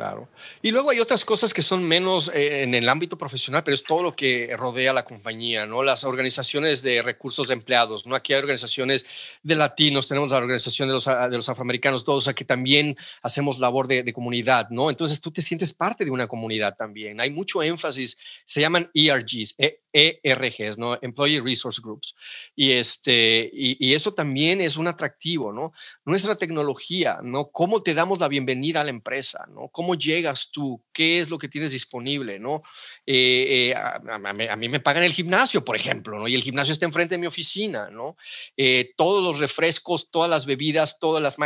[0.00, 0.30] Claro.
[0.62, 3.84] Y luego hay otras cosas que son menos eh, en el ámbito profesional, pero es
[3.84, 5.82] todo lo que rodea la compañía, ¿no?
[5.82, 8.14] Las organizaciones de recursos de empleados, ¿no?
[8.14, 9.04] Aquí hay organizaciones
[9.42, 13.88] de latinos, tenemos la organización de los, de los afroamericanos, todos, aquí también hacemos labor
[13.88, 14.88] de, comunidad, ¿no?
[14.88, 17.20] Entonces tú te sientes parte de una comunidad también.
[17.20, 18.16] Hay mucho énfasis,
[18.46, 19.54] se llaman ERGs,
[19.92, 20.98] ERGs, ¿no?
[21.02, 22.14] Employee Resource Groups.
[22.56, 25.74] Y, este, y, y eso también es un atractivo, ¿no?
[26.06, 27.50] Nuestra tecnología, ¿no?
[27.50, 29.68] ¿Cómo te damos la bienvenida a la empresa, ¿no?
[29.68, 30.82] ¿Cómo llegas tú?
[30.92, 32.38] ¿Qué es lo que tienes disponible?
[32.38, 32.62] ¿no?
[33.06, 36.28] Eh, eh, a, mí me pagan el gimnasio, por ejemplo, ¿no?
[36.28, 37.90] y el gimnasio está enfrente de mi oficina.
[37.90, 38.16] ¿no?
[38.56, 41.36] Eh, todos los refrescos, todas las bebidas, todas las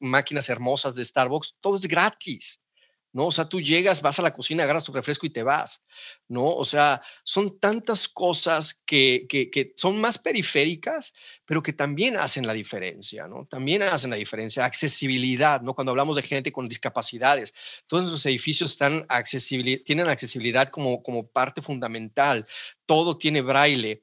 [0.00, 2.61] máquinas hermosas de Starbucks, todo es gratis.
[3.12, 3.26] ¿No?
[3.26, 5.82] O sea, tú llegas, vas a la cocina, agarras tu refresco y te vas,
[6.28, 6.46] ¿no?
[6.46, 11.14] O sea, son tantas cosas que, que, son más periféricas,
[11.44, 13.46] pero que también hacen la diferencia, ¿no?
[13.46, 14.64] También hacen la diferencia.
[14.64, 15.74] Accesibilidad, ¿no?
[15.74, 17.52] Cuando hablamos de gente con discapacidades,
[17.86, 19.06] todos los edificios están
[19.84, 22.46] tienen accesibilidad como, como parte fundamental.
[22.86, 24.02] Todo tiene braille,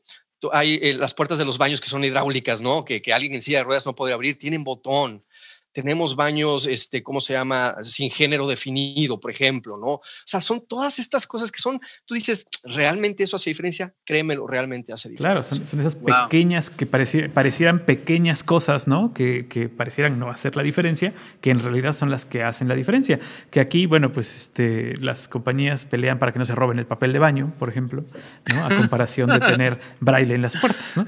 [0.51, 2.85] hay eh, las puertas de los baños que son hidráulicas, ¿no?
[2.85, 5.25] Que, que, alguien en silla de ruedas no puede abrir, tienen botón.
[5.71, 7.75] Tenemos baños, este, ¿cómo se llama?
[7.83, 9.87] Sin género definido, por ejemplo, ¿no?
[9.87, 13.93] O sea, son todas estas cosas que son, tú dices, ¿realmente eso hace diferencia?
[14.03, 15.41] Créemelo, realmente hace diferencia.
[15.41, 19.13] Claro, son, esas pequeñas que parecieran pequeñas cosas, ¿no?
[19.13, 22.75] Que, que, parecieran no hacer la diferencia, que en realidad son las que hacen la
[22.75, 23.19] diferencia.
[23.51, 27.13] Que aquí, bueno, pues este, las compañías pelean para que no se roben el papel
[27.13, 28.03] de baño, por ejemplo,
[28.53, 28.65] ¿no?
[28.65, 31.05] A comparación de tener braille en las puertas, ¿no?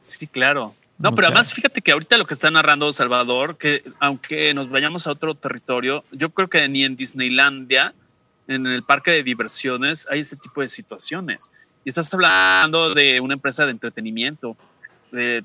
[0.00, 0.74] Sí, claro.
[1.02, 5.08] No, pero además fíjate que ahorita lo que está narrando Salvador, que aunque nos vayamos
[5.08, 7.92] a otro territorio, yo creo que ni en Disneylandia,
[8.46, 11.50] en el parque de diversiones, hay este tipo de situaciones.
[11.84, 14.56] Y estás hablando de una empresa de entretenimiento,
[15.10, 15.42] de,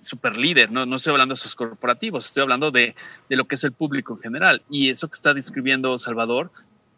[0.00, 0.84] super líder, ¿no?
[0.84, 2.96] no estoy hablando de esos corporativos, estoy hablando de,
[3.28, 4.62] de, lo que es el público en general.
[4.68, 6.50] Y eso que está describiendo Salvador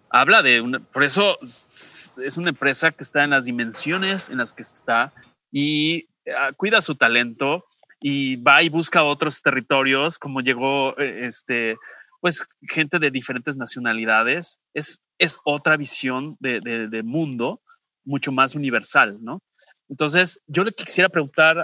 [0.09, 4.55] habla de una, por eso es una empresa que está en las dimensiones en las
[4.55, 5.13] que está
[5.53, 7.67] y ah, cuida su talento
[8.01, 11.77] y va y busca otros territorios, como llegó eh, este,
[12.21, 14.61] pues gente de diferentes nacionalidades.
[14.75, 17.61] Es, es otra visión de, de, mundo
[18.05, 19.43] mucho más universal, ¿no?
[19.89, 21.59] Entonces, yo le quisiera preguntar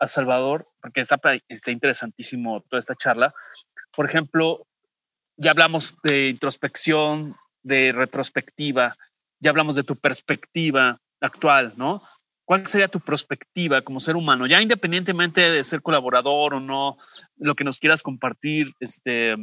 [0.00, 3.32] a, Salvador, porque está, está interesantísimo toda esta charla.
[3.94, 4.66] Por ejemplo,
[5.36, 8.96] ya hablamos de introspección, de retrospectiva,
[9.40, 12.02] ya hablamos de tu perspectiva actual, ¿no?
[12.48, 14.46] ¿Cuál sería tu perspectiva como ser humano?
[14.46, 16.96] Ya independientemente de ser colaborador o no,
[17.36, 19.36] lo que nos quieras compartir este,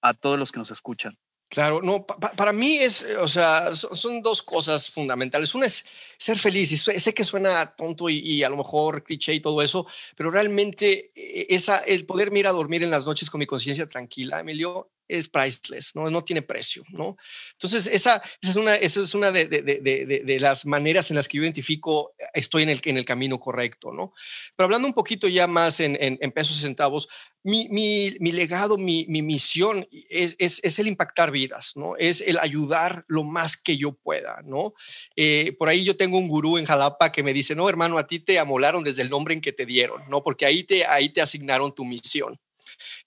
[0.00, 1.18] a todos los que nos escuchan.
[1.48, 5.56] Claro, no, para mí es, o sea, son, dos cosas fundamentales.
[5.56, 5.84] Una es
[6.18, 9.88] ser feliz, y sé que suena tonto y, a lo mejor cliché y todo eso,
[10.14, 13.88] pero realmente eh, esa, el poder ir a dormir en las noches con mi conciencia
[13.88, 16.08] tranquila, Emilio, es priceless, ¿no?
[16.10, 16.84] no tiene precio.
[16.90, 17.16] ¿no?
[17.52, 21.16] Entonces, esa, esa es una, esa es una de, de, de, de, las maneras en
[21.16, 23.92] las que yo identifico estoy en el, en el camino correcto.
[23.92, 24.12] ¿no?
[24.56, 27.08] Pero hablando un poquito ya más en, en, pesos y centavos,
[27.42, 31.96] mi, mi, mi legado, mi, mi misión es, es, es, el impactar vidas, ¿no?
[31.96, 34.40] es el ayudar lo más que yo pueda.
[34.44, 34.74] ¿no?
[35.16, 38.06] Eh, por ahí yo tengo un gurú en Jalapa que me dice, no, hermano, a
[38.06, 40.22] ti te amolaron desde el nombre en que te dieron, ¿no?
[40.22, 42.38] porque ahí te, ahí te asignaron tu misión.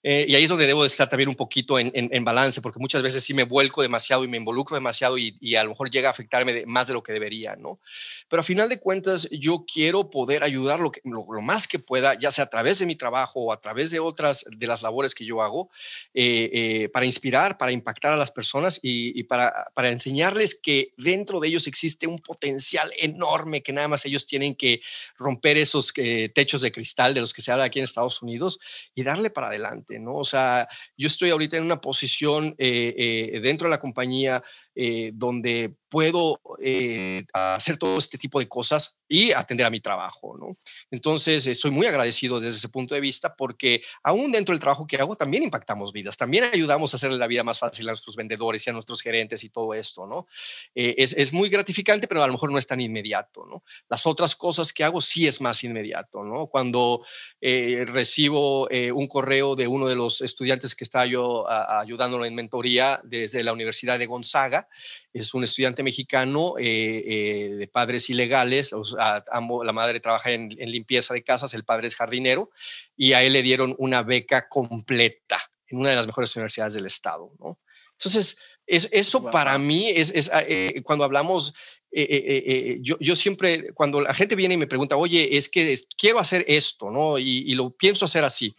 [0.02, 2.78] Eh, y ahí es donde debo de estar también un poquito en, en, balance, porque
[2.78, 5.90] muchas veces sí me vuelco demasiado y me involucro demasiado y, y a lo mejor
[5.90, 7.80] llega a afectarme más de lo que debería, ¿no?
[8.28, 12.18] Pero a final de cuentas, yo quiero poder ayudar lo, que, lo, más que pueda,
[12.18, 15.14] ya sea a través de mi trabajo o a través de otras de las labores
[15.14, 15.70] que yo hago,
[16.12, 20.92] eh, eh, para inspirar, para impactar a las personas y, y, para, para enseñarles que
[20.96, 24.80] dentro de ellos existe un potencial enorme que nada más ellos tienen que
[25.16, 25.92] romper esos
[26.34, 28.58] techos de cristal de los que se habla aquí en Estados Unidos
[28.94, 29.63] y darle para adelante
[29.98, 30.16] ¿no?
[30.16, 34.42] O sea, yo estoy ahorita en una posición eh, eh, dentro de la compañía
[34.76, 40.36] eh, donde puedo eh, hacer todo este tipo de cosas y atender a mi trabajo,
[40.36, 40.56] ¿no?
[40.90, 44.96] Entonces, estoy muy agradecido desde ese punto de vista porque aún dentro del trabajo que
[44.96, 48.66] hago también impactamos vidas, también ayudamos a hacerle la vida más fácil a nuestros vendedores
[48.66, 50.26] y a nuestros gerentes y todo esto, ¿no?
[50.74, 53.62] Eh, es, es, muy gratificante, pero a lo mejor no es tan inmediato, ¿no?
[53.88, 56.48] Las otras cosas que hago sí es más inmediato, ¿no?
[56.48, 57.04] Cuando
[57.40, 63.44] recibo un correo de uno de los estudiantes que está yo ayudándolo en mentoría desde
[63.44, 64.63] la Universidad de Gonzaga,
[65.12, 71.22] es un estudiante mexicano eh, eh, de padres ilegales, la madre trabaja en, limpieza de
[71.22, 72.50] casas, el padre es jardinero,
[72.96, 76.86] y a él le dieron una beca completa en una de las mejores universidades del
[76.86, 77.32] estado.
[77.38, 77.58] ¿no?
[77.92, 81.54] Entonces, es, eso para mí es, ah, eh, cuando hablamos,
[81.92, 86.44] yo, yo, siempre, cuando la gente viene y me pregunta, oye, es que quiero hacer
[86.48, 87.18] esto, ¿no?
[87.18, 88.56] Y, y, lo pienso hacer así.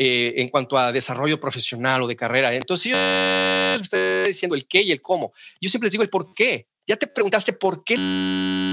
[0.00, 2.54] Eh, en cuanto a desarrollo profesional o de carrera.
[2.54, 2.96] Entonces, yo
[3.82, 5.32] estoy diciendo el qué y el cómo.
[5.60, 6.68] Yo siempre les digo el por qué.
[6.86, 7.96] Ya te preguntaste por qué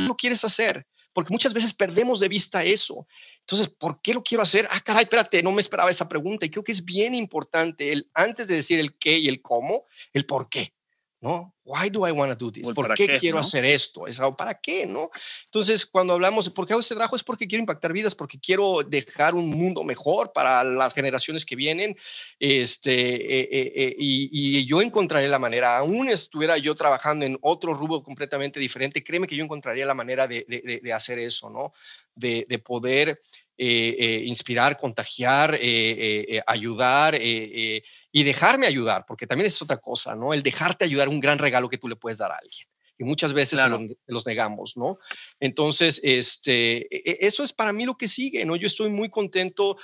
[0.07, 3.07] lo quieres hacer, porque muchas veces perdemos de vista eso.
[3.39, 4.67] Entonces, ¿por qué lo quiero hacer?
[4.69, 8.07] Ah, caray, espérate, no me esperaba esa pregunta y creo que es bien importante el
[8.13, 10.75] antes de decir el qué y el cómo, el por qué.
[11.21, 11.54] ¿no?
[11.65, 12.71] Why do I want to do this?
[12.71, 14.05] ¿Por qué, quiero hacer esto?
[14.05, 14.85] ¿Es para qué?
[14.85, 15.09] ¿no?
[15.45, 18.39] Entonces, cuando hablamos de por qué hago este trabajo, es porque quiero impactar vidas, porque
[18.39, 21.97] quiero dejar un mundo mejor para las generaciones que vienen.
[22.39, 27.35] Este, eh, eh, eh, y, y, yo encontraré la manera, aún estuviera yo trabajando en
[27.41, 31.49] otro rubro completamente diferente, créeme que yo encontraría la manera de, de, de hacer eso,
[31.49, 31.73] ¿no?
[32.13, 33.21] De, de poder
[33.57, 37.81] eh, eh, inspirar, contagiar, eh, ayudar y
[38.11, 40.33] dejarme ayudar, porque también es otra cosa, ¿no?
[40.33, 42.67] El dejarte ayudar, un gran regalo que tú le puedes dar a alguien.
[42.97, 43.59] y muchas veces
[44.07, 44.99] los, negamos, ¿no?
[45.39, 48.55] Entonces, este, e, e, eso es para mí lo que sigue, ¿no?
[48.55, 49.77] Yo estoy muy contento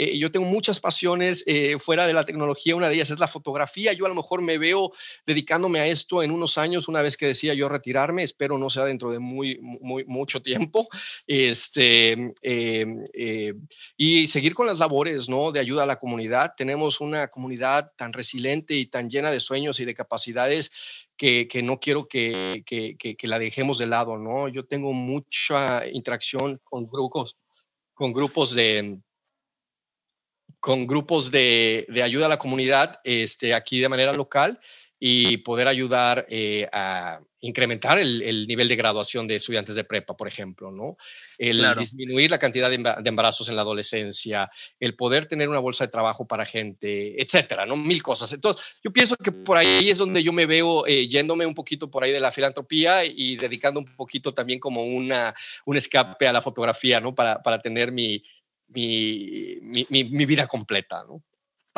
[0.00, 3.26] eh, yo tengo muchas pasiones eh, fuera de la tecnología, una de ellas es la
[3.26, 3.92] fotografía.
[3.92, 4.92] Yo a lo mejor me veo
[5.26, 8.84] dedicándome a esto en unos años, una vez que decía yo retirarme, espero no sea
[8.84, 10.86] dentro de muy, muy mucho tiempo,
[11.26, 13.54] este, eh,
[13.96, 15.50] y seguir con las labores ¿no?
[15.50, 16.52] de ayuda a la comunidad.
[16.56, 20.70] Tenemos una comunidad tan resiliente y tan llena de sueños y de capacidades
[21.18, 24.48] que, que, no quiero que, que, que, la dejemos de lado, ¿no?
[24.48, 27.36] Yo tengo mucha interacción con grupos,
[27.92, 29.00] con grupos de,
[30.60, 34.60] con grupos de, ayuda a la comunidad este, aquí de manera local
[35.00, 40.26] y poder ayudar eh, a incrementar el, nivel de graduación de estudiantes de prepa, por
[40.26, 40.96] ejemplo, ¿no?
[41.36, 44.50] El disminuir la cantidad de embarazos en la adolescencia,
[44.80, 47.76] el poder tener una bolsa de trabajo para gente, etcétera, ¿no?
[47.76, 48.32] Mil cosas.
[48.32, 51.88] Entonces, yo pienso que por ahí es donde yo me veo eh, yéndome un poquito
[51.88, 55.32] por ahí de la filantropía y dedicando un poquito también como una,
[55.64, 57.14] un escape a la fotografía, ¿no?
[57.14, 58.20] Para, para tener mi,
[58.68, 59.60] mi,
[59.90, 61.22] mi, vida completa, ¿no?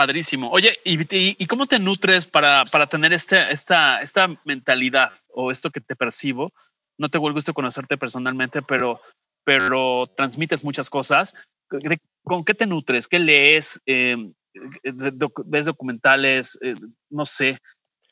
[0.00, 0.50] Padrísimo.
[0.50, 5.82] Oye, ¿y, cómo te nutres para, para tener este, esta, esta mentalidad o esto que
[5.82, 6.54] te percibo?
[6.96, 9.02] No te vuelvo a conocerte personalmente, pero,
[9.44, 11.34] pero transmites muchas cosas.
[12.24, 13.08] ¿Con qué te nutres?
[13.08, 13.78] ¿Qué lees?
[13.84, 14.16] Eh,
[15.44, 16.58] ¿Ves documentales?
[16.62, 16.76] Eh,
[17.10, 17.58] no sé,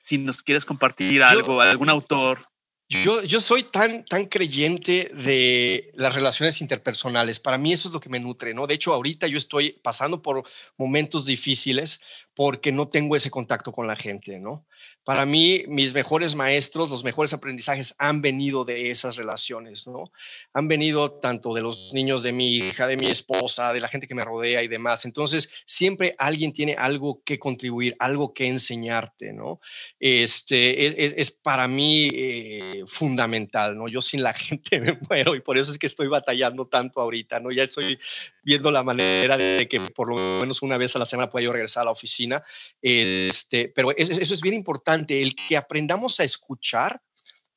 [0.03, 2.45] si nos quieres compartir algo, algún autor.
[2.91, 7.39] Yo, soy tan, tan creyente de las relaciones interpersonales.
[7.39, 8.67] Para mí eso es lo que me nutre, ¿no?
[8.67, 10.45] De hecho, ahorita yo estoy pasando por
[10.79, 12.01] momentos difíciles
[12.35, 14.65] porque no tengo ese contacto con la gente, ¿no?
[15.05, 20.13] Para mí, mis mejores maestros, los mejores aprendizajes han venido de esas relaciones, ¿no?
[20.53, 24.07] Han venido tanto de los niños de mi hija, de mi esposa, de la gente
[24.07, 25.07] que me rodea y demás.
[25.07, 29.61] Entonces, siempre alguien tiene algo que contribuir, algo que enseñarte, ¿no?
[29.99, 33.89] Este, es, para mí eh, fundamental, ¿no?
[33.89, 37.41] Yo sin la gente me muero y por eso es que estoy batallando tanto ahorita,
[37.41, 37.51] ¿no?
[37.51, 37.99] Ya estoy
[38.43, 41.53] viendo la manera de que por lo menos una vez a la semana pueda yo
[41.53, 42.43] regresar a la oficina,
[42.81, 47.01] este, pero eso es bien importante el que aprendamos a escuchar,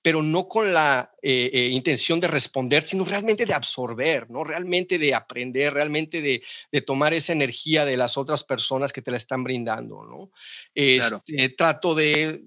[0.02, 4.44] pero no con la eh, eh, intención de responder, sino realmente de absorber, ¿no?
[4.44, 6.42] Realmente de aprender, realmente de,
[6.82, 10.32] tomar esa energía de las otras personas que te la están brindando, ¿no?
[10.74, 12.42] Este, trato de,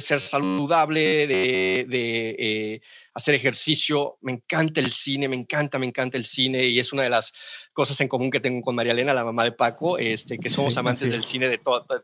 [0.00, 1.86] ser saludable, de,
[2.38, 2.80] eh,
[3.12, 4.16] hacer ejercicio.
[4.22, 7.34] Me encanta el cine, me encanta, me encanta el cine y es una de las
[7.78, 10.76] cosas en común que tengo con María Elena, la mamá de Paco, este, que somos
[10.76, 11.60] amantes del cine de,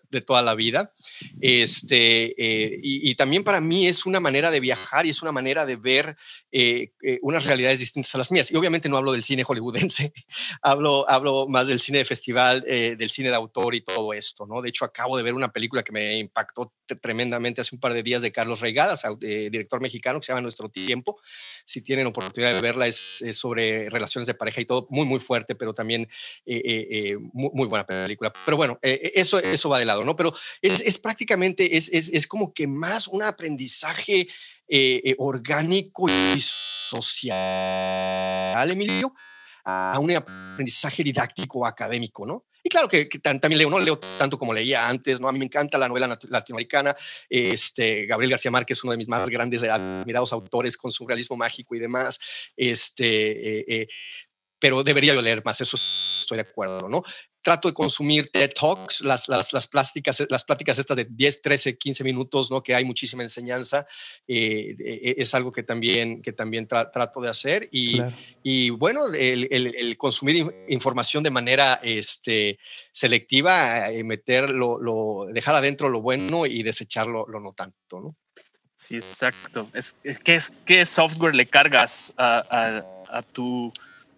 [0.08, 0.92] de toda la vida.
[1.40, 5.66] Este, eh, y, también para mí es una manera de viajar y es una manera
[5.66, 8.50] de ver eh, eh, unas realidades distintas a las mías.
[8.50, 10.12] Y obviamente no hablo del cine hollywoodense,
[10.62, 14.62] hablo, hablo más del cine de festival, del cine de autor y todo esto, ¿no?
[14.62, 18.02] De hecho, acabo de ver una película que me impactó tremendamente hace un par de
[18.02, 21.20] días de Carlos Reigadas, director mexicano, que se llama Nuestro Tiempo.
[21.64, 25.20] Si tienen oportunidad de verla, es, es sobre relaciones de pareja y todo, muy, muy
[25.20, 26.08] fuerte, pero también
[26.46, 28.32] eh, eh, eh, muy, buena película.
[28.44, 30.16] Pero bueno, eso, eso va de lado, ¿no?
[30.16, 34.28] Pero es, es prácticamente, es, es, es, como que más un aprendizaje
[35.18, 37.32] orgánico y social,
[38.70, 39.14] Emilio,
[39.64, 42.44] a un aprendizaje didáctico académico, ¿no?
[42.62, 45.28] Y claro que, también leo, no leo tanto como leía antes, ¿no?
[45.28, 46.96] A mí me encanta la novela latinoamericana.
[47.28, 51.74] Este, Gabriel García Márquez, uno de mis más grandes admirados autores con su realismo mágico
[51.74, 52.18] y demás.
[52.56, 53.86] Este,
[54.58, 57.02] pero debería yo leer más, eso estoy de acuerdo, ¿no?
[57.44, 61.76] Trato de consumir TED Talks, las, las, las, plásticas, las pláticas estas de 10, 13,
[61.76, 62.62] 15 minutos, ¿no?
[62.62, 63.86] Que hay muchísima enseñanza.
[64.26, 67.68] Eh, eh, es algo que también, que también trato de hacer.
[67.70, 68.00] Y,
[68.42, 72.58] y bueno, el, el, consumir información de manera este,
[72.90, 78.08] selectiva, eh, meter lo, dejar adentro lo bueno y desecharlo lo no tanto, ¿no?
[78.74, 79.68] Sí, exacto.
[79.74, 79.94] Es,
[80.24, 83.70] ¿qué, es, ¿Qué software le cargas a, a, a tu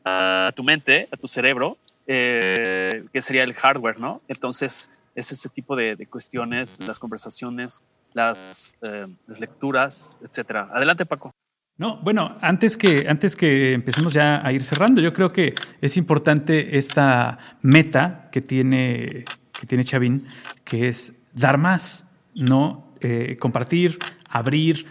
[0.06, 4.22] a tu mente, a tu cerebro, eh, que sería el hardware, ¿no?
[4.28, 10.68] Entonces, es ese tipo de, cuestiones, las conversaciones, las, eh, las, lecturas, etcétera.
[10.70, 11.32] Adelante, Paco.
[11.78, 15.96] No, bueno, antes que, antes que empecemos ya a ir cerrando, yo creo que es
[15.96, 20.26] importante esta meta que tiene, que tiene Chavín,
[20.64, 22.94] que es dar más, ¿no?
[23.00, 23.98] Eh, compartir,
[24.30, 24.86] abrir,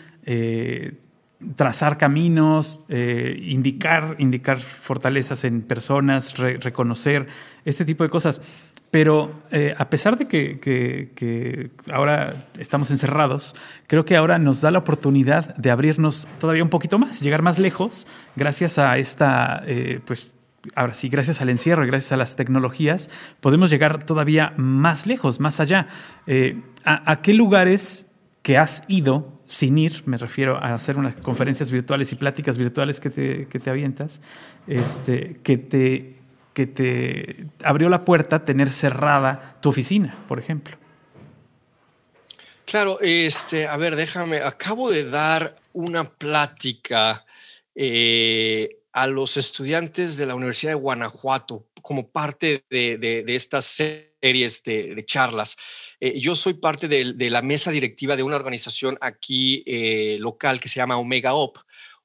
[1.56, 7.28] trazar caminos, eh, indicar, indicar fortalezas en personas, reconocer
[7.66, 8.42] este tipo de cosas.
[8.92, 13.56] Pero eh, a pesar de que, ahora estamos encerrados,
[13.88, 17.60] creo que ahora nos da la oportunidad de abrirnos todavía un poquito más, llegar más
[17.60, 18.08] lejos,
[18.38, 20.36] gracias a esta, eh, pues
[20.76, 23.10] ahora sí, gracias al encierro y gracias a las tecnologías,
[23.42, 25.88] podemos llegar todavía más lejos, más allá.
[26.86, 28.08] ¿a, ¿A qué lugares
[28.44, 33.00] que has ido sin ir, me refiero a hacer unas conferencias virtuales y pláticas virtuales
[33.00, 34.22] que te, que te avientas,
[34.68, 36.16] este, que, te,
[36.54, 40.78] que te abrió la puerta tener cerrada tu oficina, por ejemplo.
[42.66, 47.24] Claro, este, a ver, déjame, acabo de dar una plática
[47.76, 55.04] eh, a los estudiantes de la Universidad de Guanajuato como parte de, estas series de,
[55.06, 55.56] charlas.
[56.00, 60.70] Eh, yo soy parte de, la mesa directiva de una organización aquí eh, local que
[60.70, 61.58] se llama Omega Op.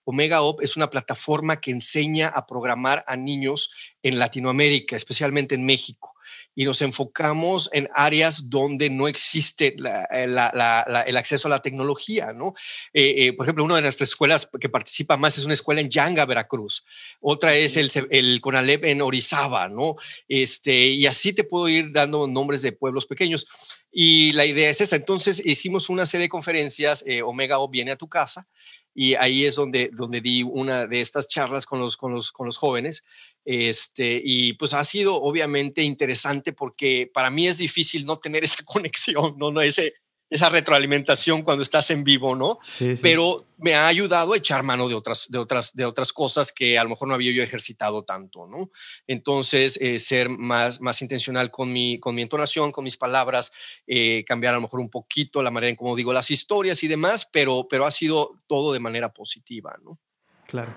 [0.04, 3.70] Omega Op es una plataforma que enseña a programar a niños
[4.02, 6.14] en Latinoamérica, especialmente en México
[6.54, 12.54] y nos enfocamos en áreas donde no existe eh, el acceso a la tecnología, ¿no?
[12.92, 15.88] Eh, eh, por ejemplo, una de nuestras escuelas que participa más es una escuela en
[15.88, 16.84] Yanga, Veracruz.
[17.20, 19.96] Otra es el, el CONALEP en Orizaba, ¿no?
[20.28, 23.46] Este, y así te puedo ir dando nombres de pueblos pequeños.
[23.92, 24.96] Y la idea es esa.
[24.96, 28.46] Entonces hicimos una serie de conferencias, Omega O viene a tu casa,
[28.94, 32.46] y ahí es donde, donde di una de estas charlas con los, con los, con
[32.46, 33.02] los jóvenes.
[33.44, 38.62] Este, y pues ha sido obviamente interesante porque para mí es difícil no tener esa
[38.66, 39.94] conexión, no, no ese,
[40.30, 42.60] esa retroalimentación cuando estás en vivo, ¿no?
[43.02, 46.78] Pero me ha ayudado a echar mano de otras, de, otras, de otras cosas que
[46.78, 48.70] a lo mejor no había yo ejercitado tanto, ¿no?
[49.08, 53.52] Entonces, eh, ser más, más intencional con mi, con mi entonación, con mis palabras,
[53.88, 56.88] eh, cambiar a lo mejor un poquito la manera en cómo digo las historias y
[56.88, 59.98] demás, pero, pero ha sido todo de manera positiva, ¿no?
[60.46, 60.72] Claro.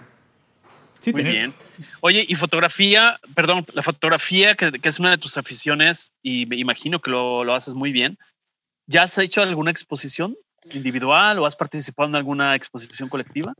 [0.99, 1.53] Sí, Muy bien.
[1.99, 6.55] Oye, y fotografía, perdón, la fotografía, que, que, es una de tus aficiones, y me
[6.55, 8.17] imagino que lo, lo haces muy bien.
[8.85, 10.35] ¿Ya has hecho alguna exposición
[10.71, 13.53] individual o has participado en alguna exposición colectiva?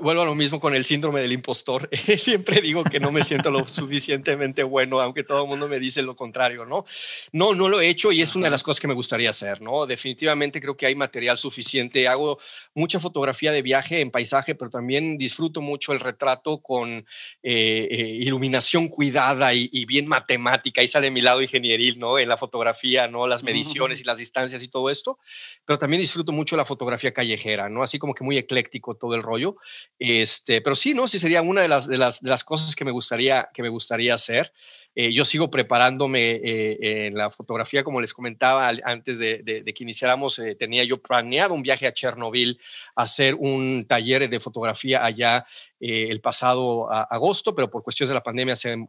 [0.00, 1.88] Vuelvo a lo mismo con el síndrome del impostor.
[2.18, 6.02] Siempre digo que no me siento lo suficientemente bueno, aunque todo el mundo me dice
[6.02, 6.84] lo contrario, ¿no?
[7.32, 9.60] No, no lo he hecho y es una de las cosas que me gustaría hacer,
[9.60, 9.86] ¿no?
[9.86, 12.08] Definitivamente creo que hay material suficiente.
[12.08, 12.38] Hago
[12.74, 17.06] mucha fotografía de viaje en paisaje, pero también disfruto mucho el retrato con
[17.42, 20.80] eh, eh, iluminación cuidada y, bien matemática.
[20.80, 22.18] Ahí sale mi lado ingenieril, ¿no?
[22.18, 23.26] En la fotografía, ¿no?
[23.26, 25.18] Las mediciones y las distancias y todo esto.
[25.64, 27.82] Pero también disfruto mucho la fotografía callejera, ¿no?
[27.82, 29.56] Así como que muy ecléctico todo el rollo.
[29.98, 31.08] Este, pero sí, ¿no?
[31.08, 33.68] Sí sería una de las, de las, de las cosas que me gustaría, que me
[33.68, 34.52] gustaría hacer.
[34.96, 40.38] Eh, yo sigo preparándome eh, en la fotografía, como les comentaba antes de, que iniciáramos,
[40.38, 42.60] eh, tenía yo planeado un viaje a Chernobyl,
[42.94, 45.46] hacer un taller de fotografía allá
[45.80, 48.86] el pasado agosto, pero por cuestiones de la pandemia se,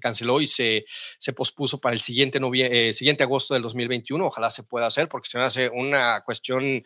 [0.00, 0.84] canceló y se,
[1.36, 2.40] pospuso para el siguiente,
[2.92, 4.26] siguiente agosto del 2021.
[4.26, 6.82] Ojalá se pueda hacer porque se me hace una cuestión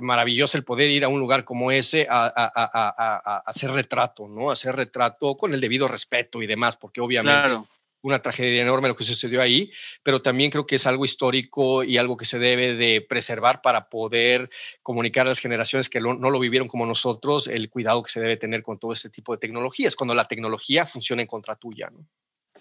[0.00, 4.52] maravillosa el poder ir a un lugar como ese a, a, hacer retrato, ¿no?
[4.52, 7.66] Hacer retrato con el debido respeto y demás, porque obviamente
[8.04, 9.72] una tragedia enorme lo que sucedió ahí,
[10.02, 13.88] pero también creo que es algo histórico y algo que se debe de preservar para
[13.88, 14.50] poder
[14.82, 18.36] comunicar a las generaciones que no lo vivieron como nosotros el cuidado que se debe
[18.36, 21.90] tener con todo este tipo de tecnologías, cuando la tecnología funciona en contra tuya.
[21.90, 22.06] ¿no?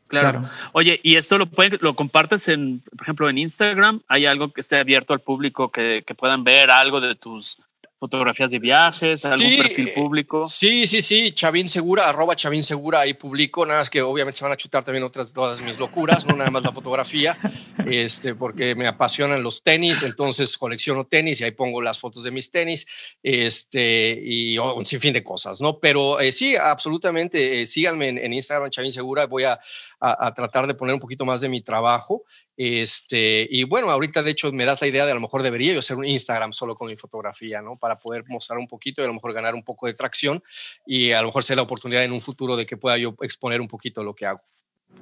[0.08, 0.48] Claro.
[0.74, 1.50] Oye, y esto lo,
[1.82, 4.02] lo compartes en, por ejemplo, en Instagram.
[4.08, 7.58] ¿Hay algo que esté abierto al público que, que puedan ver algo de tus
[8.04, 10.46] fotografías de viajes, algún perfil eh, público.
[10.46, 14.44] Sí, sí, sí, Chavín Segura, arroba Chavín Segura, ahí publico, nada más que obviamente se
[14.44, 17.38] van a chutar también otras todas mis locuras, no nada más la fotografía,
[17.90, 22.32] este, porque me apasionan los tenis, entonces colecciono tenis y ahí pongo las fotos de
[22.32, 22.86] mis tenis,
[23.24, 25.80] este, y un sinfín de cosas, ¿no?
[25.80, 29.62] Pero eh, sí, absolutamente, eh, síganme en, Instagram, Chavín Segura, voy a,
[30.02, 32.24] a, tratar de poner un poquito más de mi trabajo.
[32.56, 35.74] Este, y bueno, ahorita de hecho me das la idea de a lo mejor debería
[35.74, 37.78] yo hacer un Instagram solo con mi fotografía, ¿no?
[37.78, 40.44] Para poder mostrar un poquito y a lo mejor ganar un poco de tracción
[40.86, 43.60] y a lo mejor sea la oportunidad en un futuro de que pueda yo exponer
[43.60, 44.42] un poquito lo que hago.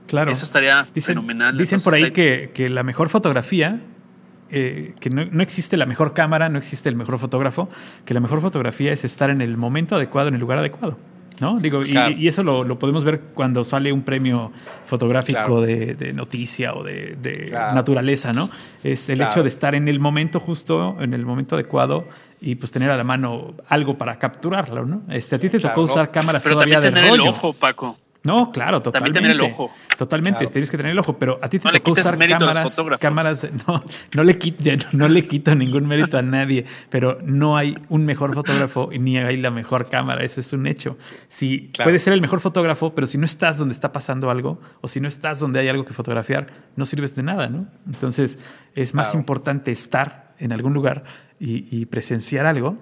[0.08, 0.32] Claro.
[0.32, 1.58] Eso estaría fenomenal.
[1.58, 3.82] Dicen por ahí que, que, la mejor fotografía,
[4.50, 7.70] eh, que no, no, existe la mejor cámara, no existe el mejor fotógrafo,
[8.06, 10.98] que la mejor fotografía es estar en el momento adecuado, en el lugar adecuado.
[11.42, 11.60] ¿No?
[11.60, 14.52] Digo, y, eso lo, podemos ver cuando sale un premio
[14.86, 18.50] fotográfico de, noticia o de, naturaleza, ¿no?
[18.84, 22.06] Es el hecho de estar en el momento justo, en el momento adecuado
[22.40, 25.02] y pues tener a la mano algo para capturarlo, ¿no?
[25.10, 27.98] Este, a ti te tocó usar cámaras Pero todavía también tener el ojo, Paco.
[28.24, 29.20] No, claro, totalmente.
[29.20, 29.72] También tener el ojo.
[29.98, 33.84] Totalmente, tienes que tener el ojo, pero a ti te tocó usar cámaras, cámaras, no,
[34.14, 38.34] no le quito, no, le quito ningún mérito a nadie, pero no hay un mejor
[38.36, 40.98] fotógrafo ni hay la mejor cámara, eso es un hecho.
[41.30, 44.88] Si puedes ser el mejor fotógrafo, pero si no estás donde está pasando algo o
[44.88, 47.68] si no estás donde hay algo que fotografiar, no sirves de nada, ¿no?
[47.88, 48.38] Entonces,
[48.76, 51.04] es más importante estar en algún lugar
[51.40, 52.78] y, presenciar algo,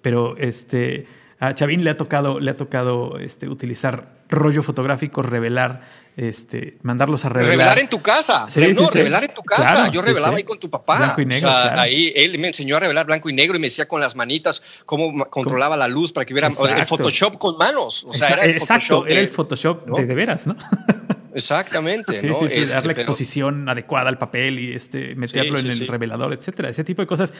[0.00, 1.06] pero este
[1.40, 5.80] a Chavín le ha tocado, le ha tocado este, utilizar rollo fotográfico, revelar,
[6.16, 7.56] este, mandarlos a revelar.
[7.56, 8.46] Revelar en tu casa.
[8.74, 9.88] no, revelar en tu casa.
[9.90, 10.98] Yo revelaba ahí con tu papá.
[10.98, 11.50] Blanco y negro.
[11.50, 14.62] Ahí él me enseñó a revelar blanco y negro y me decía con las manitas
[14.86, 18.04] cómo controlaba la luz para que hubiera el Photoshop con manos.
[18.04, 20.56] O sea, era el Exacto, era el Photoshop de, de veras, ¿no?
[21.34, 22.22] Exactamente.
[22.22, 22.34] ¿no?
[22.34, 26.68] Sí, este, dar la exposición adecuada al papel y este, meterlo en el revelador, etcétera.
[26.68, 27.34] Ese tipo de cosas.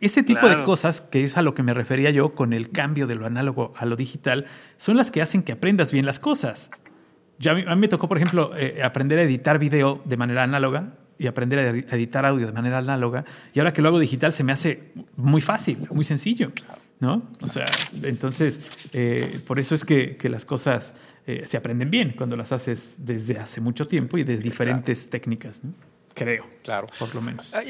[0.00, 3.06] Ese tipo de cosas, que es a lo que me refería yo con el cambio
[3.06, 4.46] de lo análogo a lo digital,
[4.78, 6.70] son las que hacen que aprendas bien las cosas.
[7.38, 10.94] Ya a mí, me tocó, por ejemplo, eh, aprender a editar video de manera análoga
[11.18, 13.24] y aprender a editar audio de manera análoga.
[13.52, 16.52] Y ahora que lo hago digital se me hace muy fácil, muy sencillo.
[17.00, 17.22] ¿no?
[17.42, 17.64] O sea,
[18.02, 18.60] entonces,
[18.92, 20.94] eh, por eso es que, que las cosas
[21.26, 25.62] eh, se aprenden bien cuando las haces desde hace mucho tiempo y de diferentes técnicas,
[25.64, 25.72] ¿no?
[26.14, 26.46] Creo.
[26.62, 26.86] Claro.
[26.98, 27.52] Por lo menos.
[27.54, 27.62] Ah,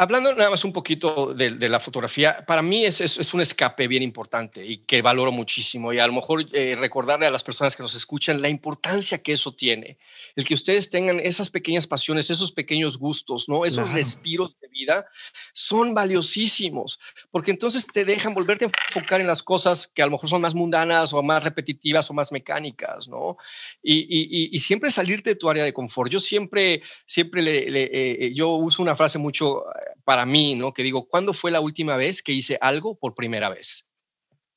[0.00, 4.04] Hablando nada más un poquito de, la fotografía, para mí es, es, un escape bien
[4.04, 5.92] importante y que valoro muchísimo.
[5.92, 9.32] Y a lo mejor eh, recordarle a las personas que nos escuchan la importancia que
[9.32, 9.98] eso tiene.
[10.36, 13.64] El que ustedes tengan esas pequeñas pasiones, esos pequeños gustos, ¿no?
[13.64, 15.04] esos respiros de vida,
[15.52, 17.00] son valiosísimos,
[17.32, 20.42] porque entonces te dejan volverte a enfocar en las cosas que a lo mejor son
[20.42, 23.36] más mundanas o más repetitivas o más mecánicas, ¿no?
[23.82, 26.08] Y, y, y siempre salirte de tu área de confort.
[26.08, 29.64] Yo siempre, siempre le, le, eh, yo uso una frase mucho
[30.08, 30.72] para mí, ¿no?
[30.72, 33.86] Que digo, ¿cuándo fue la última vez que hice algo por primera vez?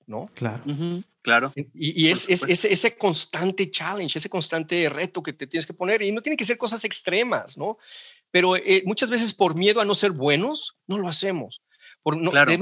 [0.06, 0.32] ¿No?
[0.34, 0.64] Claro.
[1.22, 1.52] Claro.
[1.74, 6.04] Y, es, ese constante challenge, ese constante reto que te tienes que poner.
[6.04, 7.78] Y no tiene que ser cosas extremas, ¿no?
[8.32, 11.62] Pero eh, muchas veces por miedo a no ser buenos, no lo hacemos.
[12.02, 12.54] Por, no, claro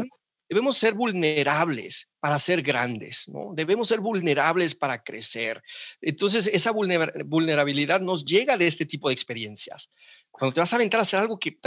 [0.49, 3.51] debemos ser vulnerables para ser grandes, ¿no?
[3.53, 5.61] Debemos ser vulnerables para crecer.
[6.01, 9.91] Entonces, esa vulnerabilidad nos llega de este tipo de experiencias.
[10.39, 11.59] Cuando te vas a aventar a hacer algo que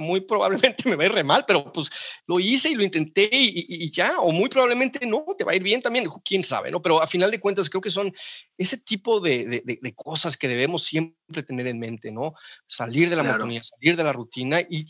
[0.00, 1.90] muy probablemente me va a ir re mal, pero pues
[2.26, 5.62] lo hice y lo intenté y, ya, o muy probablemente no, te va a ir
[5.62, 6.80] bien también, quién sabe, ¿no?
[6.80, 8.14] Pero a final de cuentas creo que son
[8.56, 12.34] ese tipo de, de, cosas que debemos siempre tener en mente, ¿no?
[12.66, 14.86] Salir de la monotonía, salir de la rutina y,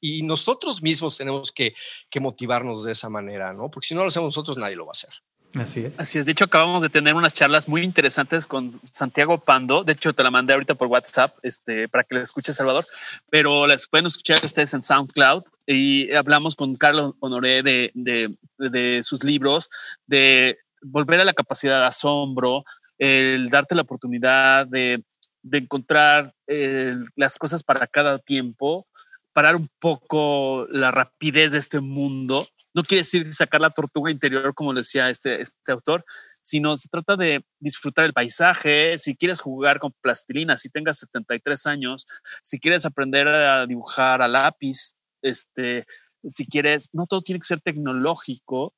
[0.00, 1.74] y, nosotros mismos tenemos que,
[2.08, 3.70] que motivarnos de esa manera, ¿no?
[3.70, 5.10] Porque si no lo hacemos nosotros, nadie lo va a hacer.
[5.58, 6.00] Así es.
[6.00, 6.26] Así es.
[6.26, 9.84] De hecho, acabamos de tener unas charlas muy interesantes con Santiago Pando.
[9.84, 12.86] De hecho, te la mandé ahorita por WhatsApp este, para que la escuches, Salvador.
[13.30, 15.44] Pero las pueden escuchar ustedes en SoundCloud.
[15.66, 19.70] Y hablamos con Carlos Honoré de, de, sus libros,
[20.06, 22.64] de volver a la capacidad de asombro,
[22.98, 25.02] el darte la oportunidad de,
[25.42, 28.86] de encontrar eh, las cosas para cada tiempo,
[29.32, 34.52] parar un poco la rapidez de este mundo no quiere decir sacar la tortuga interior,
[34.54, 36.04] como decía este, este autor,
[36.40, 38.98] sino se trata de disfrutar el paisaje.
[38.98, 42.06] Si quieres jugar con plastilina, si tengas 73 años,
[42.42, 45.86] si quieres aprender a dibujar a lápiz, este,
[46.28, 48.74] si quieres, no todo tiene que ser tecnológico,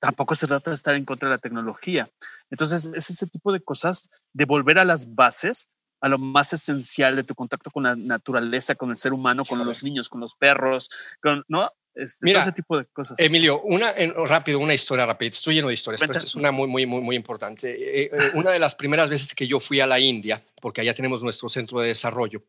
[0.00, 2.10] tampoco se trata de estar en contra de la tecnología.
[2.50, 5.68] Entonces, es ese tipo de cosas de volver a las bases,
[6.00, 9.64] a lo más esencial de tu contacto con la naturaleza, con el ser humano, con
[9.64, 10.90] los niños, con los perros,
[11.22, 11.70] con, ¿no?
[11.94, 13.16] Este, Mira, ese tipo de cosas.
[13.20, 13.92] Emilio, una
[14.26, 15.30] rápido, una historia rápida.
[15.30, 17.70] Estoy lleno de historias, pero es una muy, muy, muy, muy importante.
[17.70, 20.92] Eh, eh, una de las primeras veces que yo fui a la India, porque allá
[20.92, 22.42] tenemos nuestro centro de desarrollo,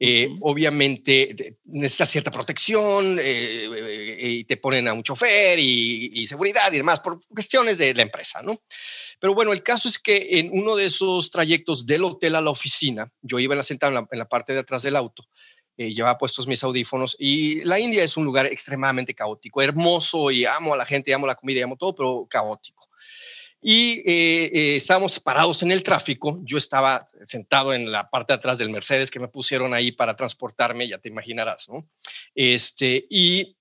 [0.00, 7.00] eh, obviamente necesitas cierta protección y te ponen a un chofer y, seguridad y demás
[7.00, 8.62] por cuestiones de la empresa, ¿no?
[9.18, 12.50] Pero bueno, el caso es que en uno de esos trayectos del hotel a la
[12.50, 15.26] oficina, yo iba sentado en la parte de atrás del auto
[15.78, 20.44] eh, llevaba puestos mis audífonos y la India es un lugar extremadamente caótico, hermoso y
[20.44, 22.88] amo a la gente, amo la comida, amo todo, pero caótico.
[23.62, 28.38] Y eh, eh, estábamos parados en el tráfico, yo estaba sentado en la parte de
[28.38, 31.88] atrás del Mercedes que me pusieron ahí para transportarme, ya te imaginarás, ¿no?
[32.34, 33.56] Este, y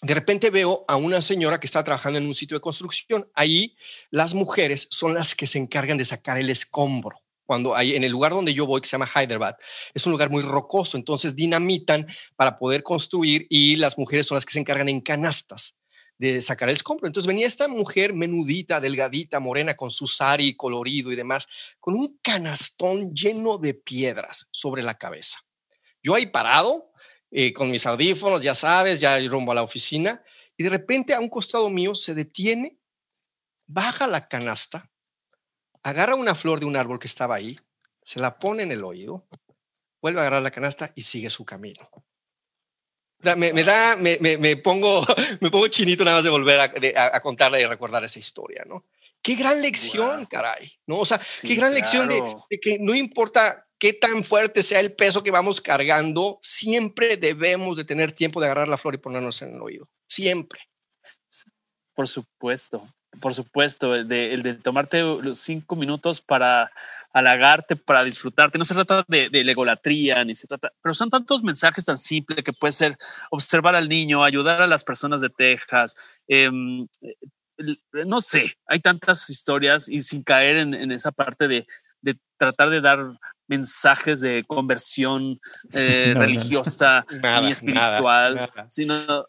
[0.00, 3.28] de repente veo a una señora que está trabajando en un sitio de construcción.
[3.34, 3.76] Ahí
[4.10, 8.12] las mujeres son las que se encargan de sacar el escombro cuando hay en el
[8.12, 9.56] lugar donde yo voy, que se llama Hyderabad,
[9.94, 12.06] es un lugar muy rocoso, entonces dinamitan
[12.36, 15.74] para poder construir y las mujeres son las que se encargan en canastas
[16.18, 17.06] de sacar el escombro.
[17.06, 21.48] Entonces venía esta mujer menudita, delgadita, morena, con su sari colorido y demás,
[21.80, 25.38] con un canastón lleno de piedras sobre la cabeza.
[26.02, 26.92] Yo ahí parado,
[27.30, 30.22] eh, con mis audífonos, ya sabes, ya rumbo a la oficina,
[30.54, 32.78] y de repente a un costado mío se detiene,
[33.66, 34.90] baja la canasta,
[35.82, 37.58] agarra una flor de un árbol que estaba ahí,
[38.02, 39.26] se la pone en el oído,
[40.00, 41.88] vuelve a agarrar la canasta y sigue su camino.
[43.36, 45.04] Me, da, me, pongo,
[45.40, 48.86] me pongo chinito nada más de volver a, a, contarle y recordar esa historia, ¿no?
[49.20, 51.00] Qué gran lección, caray, ¿no?
[51.00, 54.94] O sea, qué gran lección de, de, que no importa qué tan fuerte sea el
[54.94, 59.42] peso que vamos cargando, siempre debemos de tener tiempo de agarrar la flor y ponernos
[59.42, 60.60] en el oído, siempre.
[61.94, 62.88] Por supuesto.
[63.20, 66.70] Por supuesto, el de, el de tomarte los cinco minutos para
[67.12, 68.58] halagarte, para disfrutarte.
[68.58, 72.44] No se trata de, de egolatría, ni se trata, pero son tantos mensajes tan simples
[72.44, 72.98] que puede ser
[73.30, 75.96] observar al niño, ayudar a las personas de Texas.
[76.28, 76.86] Em,
[78.06, 81.66] no sé, hay tantas historias y sin caer en, esa parte de,
[82.36, 83.18] tratar de dar
[83.48, 85.40] mensajes de conversión
[85.72, 87.04] eh, religiosa
[87.42, 89.26] y espiritual, sino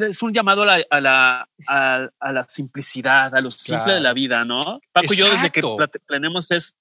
[0.00, 4.80] es un llamado a la, a la, simplicidad, a lo simple de la vida, ¿no?
[4.92, 5.62] Paco y yo desde que
[6.06, 6.76] planeamos es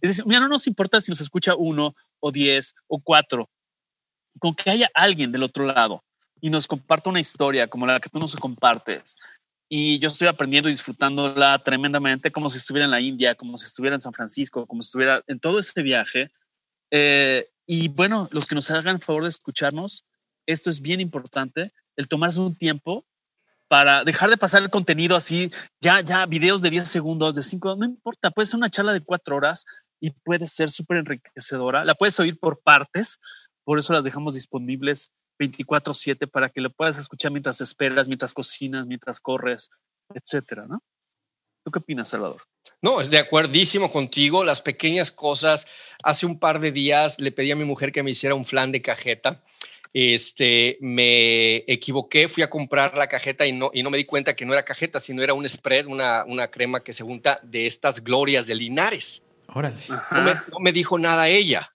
[0.00, 3.50] es decir, ya no nos importa si nos escucha uno o diez o cuatro,
[4.38, 6.02] con que haya alguien del otro lado
[6.40, 9.16] y nos comparta una historia como la que tú nos compartes.
[9.68, 13.66] Y yo estoy aprendiendo y disfrutándola tremendamente, como si estuviera en la India, como si
[13.66, 16.30] estuviera en San Francisco, como si estuviera en todo este viaje.
[16.90, 20.04] Eh, y bueno, los que nos hagan favor de escucharnos,
[20.46, 23.04] esto es bien importante, el tomarse un tiempo
[23.68, 27.74] para dejar de pasar el contenido así, ya, ya, videos de 10 segundos, de 5,
[27.76, 29.64] no importa, puede ser una charla de 4 horas
[30.00, 31.84] y puede ser súper enriquecedora.
[31.84, 33.18] La puedes oír por partes,
[33.64, 38.86] por eso las dejamos disponibles 24/7 para que lo puedas escuchar mientras esperas, mientras cocinas,
[38.86, 39.70] mientras corres,
[40.14, 40.82] etcétera, ¿no?
[41.64, 42.42] ¿Tú qué opinas, Salvador?
[42.80, 44.44] No, es de acuerdísimo contigo.
[44.44, 45.66] Las pequeñas cosas.
[46.04, 48.70] Hace un par de días le pedí a mi mujer que me hiciera un flan
[48.70, 49.42] de cajeta
[49.98, 54.36] este, me equivoqué, fui a comprar la cajeta y no, y no me di cuenta
[54.36, 57.64] que no era cajeta, sino era un spread, una, una crema que se junta de
[57.64, 59.24] estas glorias de Linares.
[59.54, 59.82] Órale.
[59.88, 61.74] No me, dijo nada ella.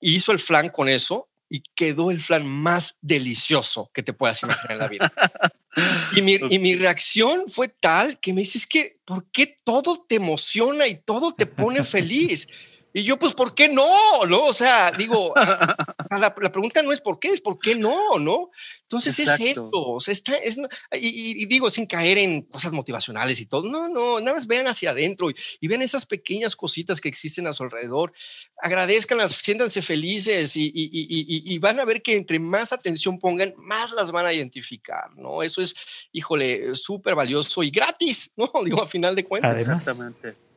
[0.00, 4.72] Hizo el flan con eso y quedó el flan más delicioso que te puedas imaginar
[4.72, 5.12] en la vida.
[6.16, 10.14] y, mi, y mi reacción fue tal que me dices que, ¿por qué todo te
[10.14, 12.46] emociona y todo te pone feliz?
[12.92, 13.86] Y yo, pues, ¿por qué no?
[14.26, 14.44] ¿No?
[14.46, 15.32] O sea, digo,
[16.10, 18.50] la, pregunta no es por qué, es por qué no, ¿no?
[18.82, 20.58] Entonces es eso, o sea, está, es,
[20.92, 24.90] y, digo, sin caer en cosas motivacionales y todo, no, no, nada más vean hacia
[24.90, 28.12] adentro y, y vean esas pequeñas cositas que existen a su alrededor,
[28.60, 34.10] agradezcanlas, siéntanse felices y, y, van a ver que entre más atención pongan, más las
[34.10, 35.44] van a identificar, ¿no?
[35.44, 35.76] Eso es,
[36.10, 38.50] híjole, súper valioso y gratis, ¿no?
[38.64, 39.58] Digo, a final de cuentas.
[39.58, 40.49] Exactamente.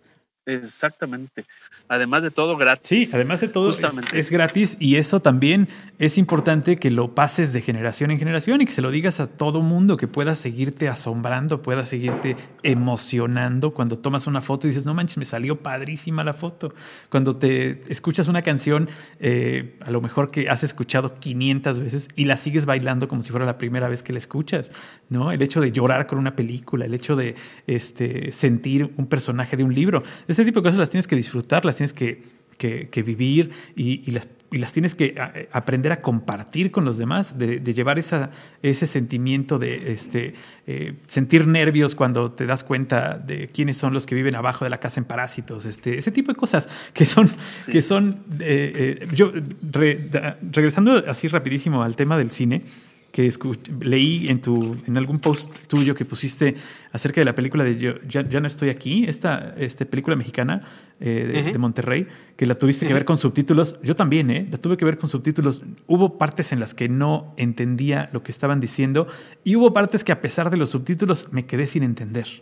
[0.46, 1.46] Exactamente.
[1.88, 3.10] Además de todo, gratis.
[3.10, 5.68] Sí, además de todo es, gratis y eso también
[6.00, 9.28] es importante que lo pases de generación en generación y que se lo digas a
[9.28, 14.86] todo mundo, que puedas seguirte asombrando, puedas seguirte emocionando cuando tomas una foto y dices,
[14.86, 16.74] no manches, me salió padrísima la foto.
[17.10, 18.90] Cuando te escuchas una canción,
[19.20, 23.32] eh, a lo mejor que has escuchado 500 veces y la sigues bailando como si
[23.32, 24.72] fuera la primera vez que la escuchas,
[25.10, 25.32] ¿no?
[25.32, 27.36] El hecho de llorar con una película, el hecho de
[27.68, 30.04] este, sentir un personaje de un libro
[30.34, 32.24] este tipo de cosas las tienes que disfrutar, las tienes que,
[32.58, 35.16] que, vivir y, las, y, las, tienes que
[35.52, 38.32] aprender a compartir con los demás, de, llevar esa,
[38.62, 40.36] ese sentimiento de este,
[40.68, 44.70] eh, sentir nervios cuando te das cuenta de quiénes son los que viven abajo de
[44.70, 47.30] la casa en parásitos, este, ese tipo de cosas que son,
[47.70, 49.32] que son eh, eh, yo
[49.62, 52.64] regresando así rapidísimo al tema del cine,
[53.14, 53.32] que
[53.80, 56.56] leí en, tu, en algún post tuyo que pusiste
[56.92, 60.64] acerca de la película de Yo, ya, no estoy aquí, esta, esta película mexicana
[61.00, 63.80] eh, de, Monterrey, que la tuviste que ver con subtítulos.
[63.84, 64.48] Yo también, ¿eh?
[64.50, 65.62] La tuve que ver con subtítulos.
[65.86, 69.06] Hubo partes en las que no entendía lo que estaban diciendo
[69.44, 72.42] y hubo partes que a pesar de los subtítulos me quedé sin entender.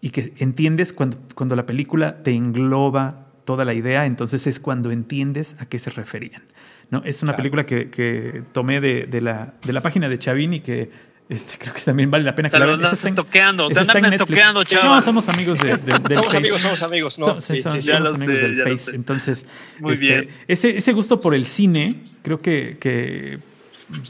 [0.00, 4.90] Y que entiendes cuando, cuando la película te engloba toda la idea, entonces es cuando
[4.90, 6.44] entiendes a qué se referían.
[6.92, 7.02] ¿No?
[7.04, 10.90] Es una película que, que tomé de, de, la, de la página de Chavini que
[11.28, 12.84] este, creo que también vale la pena que la vean.
[12.84, 14.96] Estás estoqueando, te andan estoqueando, chaval.
[14.96, 16.36] No, somos amigos de, del somos Face.
[16.36, 17.40] amigos, somos amigos, ¿no?
[17.40, 18.94] sí, sí, somos amigos del Face.
[18.94, 19.46] Entonces,
[19.80, 20.28] Muy este, bien.
[20.46, 23.38] Ese, ese gusto por el cine, creo que, que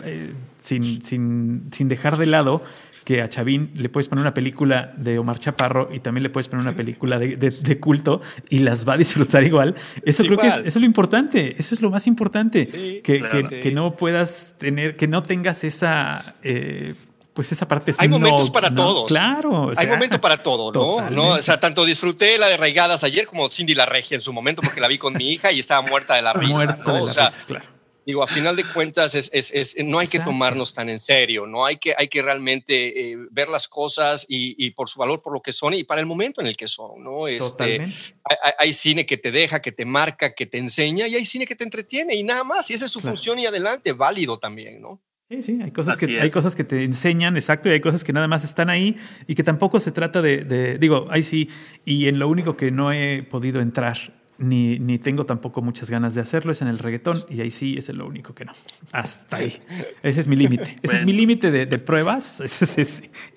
[0.04, 2.64] eh, sin, sin, sin dejar de lado
[3.04, 6.48] que a Chavín le puedes poner una película de Omar Chaparro y también le puedes
[6.48, 9.74] poner una película de, culto y las va a disfrutar igual.
[10.04, 13.72] Eso creo que es, eso es lo importante, eso es lo más importante, que, que,
[13.72, 16.36] no puedas tener, que no tengas esa...
[16.42, 16.94] Eh,
[17.34, 19.08] pues esa parte Hay momentos para todos.
[19.08, 19.72] Claro.
[19.74, 21.10] Hay momentos para todo, ¿no?
[21.10, 21.28] ¿no?
[21.28, 24.60] O sea, tanto disfruté la de Raigadas ayer como Cindy la Regia en su momento
[24.62, 26.52] porque la vi con mi hija y estaba muerta de la risa.
[26.52, 27.71] Muerta de la risa, claro.
[28.04, 31.46] Digo, a final de cuentas, es, es, es no hay que tomarnos tan en serio,
[31.46, 35.22] no hay que, hay que realmente eh, ver las cosas y, y, por su valor,
[35.22, 37.28] por lo que son y para el momento en el que son, ¿no?
[37.28, 37.80] Este,
[38.24, 41.46] hay, hay, cine que te deja, que te marca, que te enseña y hay cine
[41.46, 44.80] que te entretiene y nada más, y esa es su función y adelante, válido también,
[44.80, 45.00] ¿no?
[45.28, 48.12] Sí, sí, hay cosas, que, hay cosas que te enseñan, exacto, y hay cosas que
[48.12, 48.96] nada más están ahí
[49.26, 51.48] y que tampoco se trata de, de, digo, ahí sí,
[51.86, 56.14] y en lo único que no he podido entrar ni, ni, tengo tampoco muchas ganas
[56.14, 58.52] de hacerlo, es en el reggaetón y ahí sí es lo único que no.
[58.90, 59.62] Hasta ahí.
[60.02, 60.76] Ese es mi límite.
[60.82, 62.40] Ese es mi límite de, pruebas.
[62.62, 62.82] Ese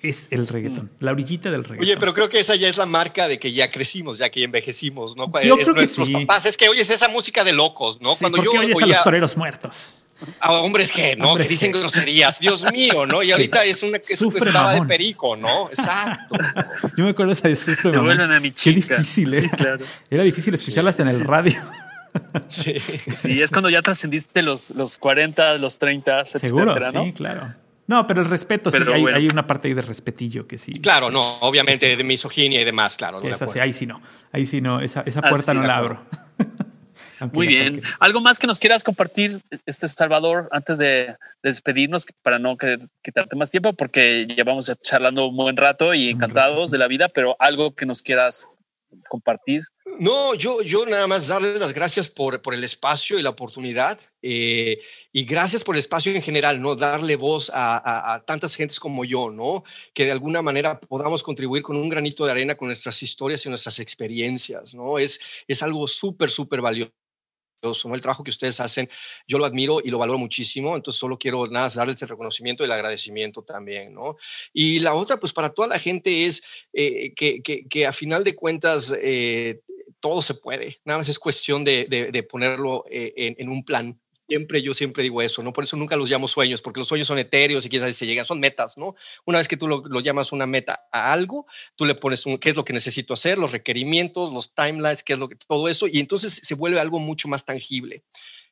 [0.02, 1.84] es, el reggaetón, la orillita del reggaetón.
[1.84, 4.40] Oye, pero creo que esa ya es la marca de que ya crecimos, ya que
[4.40, 5.30] ya envejecimos, ¿no?
[5.42, 6.12] Yo es creo que sí.
[6.12, 6.46] papás.
[6.46, 8.16] Es que oyes esa música de locos, ¿no?
[8.16, 9.95] Cuando yo oyes a los toreros muertos.
[10.40, 11.36] A hombres que, ¿no?
[11.36, 12.40] que dicen groserías.
[12.40, 13.22] Dios mío, ¿no?
[13.22, 15.68] Y ahorita es una que estaba de perico, ¿no?
[15.68, 16.36] Exacto.
[16.96, 18.96] Yo me acuerdo esa de Sufre Me vuelven a mi chica.
[18.96, 19.40] Qué difícil, ¿eh?
[19.40, 19.84] Sí, claro.
[20.10, 21.60] Era difícil escucharlas en el radio.
[22.48, 22.78] Sí.
[23.10, 27.54] sí, es cuando ya trascendiste los, los 40, los 30, Seguro, Sí, claro.
[27.86, 30.72] No, pero el respeto, sí, hay, una parte ahí de respetillo que sí.
[30.72, 33.20] Claro, no, obviamente de misoginia y demás, claro.
[33.60, 34.00] ahí sí no,
[34.32, 36.00] ahí sí no, esa, esa puerta no la abro.
[37.32, 37.82] Muy bien.
[37.98, 42.56] ¿Algo más que nos quieras compartir, este Salvador, antes de, despedirnos, para no
[43.02, 47.36] quitarte más tiempo, porque llevamos charlando un buen rato y encantados de la vida, pero
[47.38, 48.48] algo que nos quieras
[49.08, 49.64] compartir?
[49.98, 53.98] No, yo, yo nada más darle las gracias por, por el espacio y la oportunidad
[54.20, 54.78] eh,
[55.12, 56.74] y gracias por el espacio en general, ¿no?
[56.74, 59.64] Darle voz a, a, tantas gentes como yo, ¿no?
[59.94, 63.48] Que de alguna manera podamos contribuir con un granito de arena con nuestras historias y
[63.48, 64.98] nuestras experiencias, ¿no?
[64.98, 66.92] Es, es algo súper, súper valioso
[67.62, 68.88] el trabajo que ustedes hacen,
[69.26, 72.66] yo lo admiro y lo valoro muchísimo, entonces solo quiero nada darles el reconocimiento y
[72.66, 74.16] el agradecimiento también, ¿no?
[74.52, 76.42] Y la otra, pues para toda la gente es
[76.72, 79.60] eh, que, que, a final de cuentas eh,
[80.00, 84.00] todo se puede, nada más es cuestión de, de, ponerlo eh, en, en, un plan,
[84.28, 85.52] Siempre, yo siempre digo eso, ¿no?
[85.52, 88.24] Por eso nunca los llamo sueños, porque los sueños son etéreos y quizás se llegan,
[88.24, 88.96] son metas, ¿no?
[89.24, 91.46] Una vez que tú lo, llamas una meta a algo,
[91.76, 95.12] tú le pones un, qué es lo que necesito hacer, los requerimientos, los timelines, qué
[95.12, 98.02] es lo que, todo eso, y entonces se vuelve algo mucho más tangible.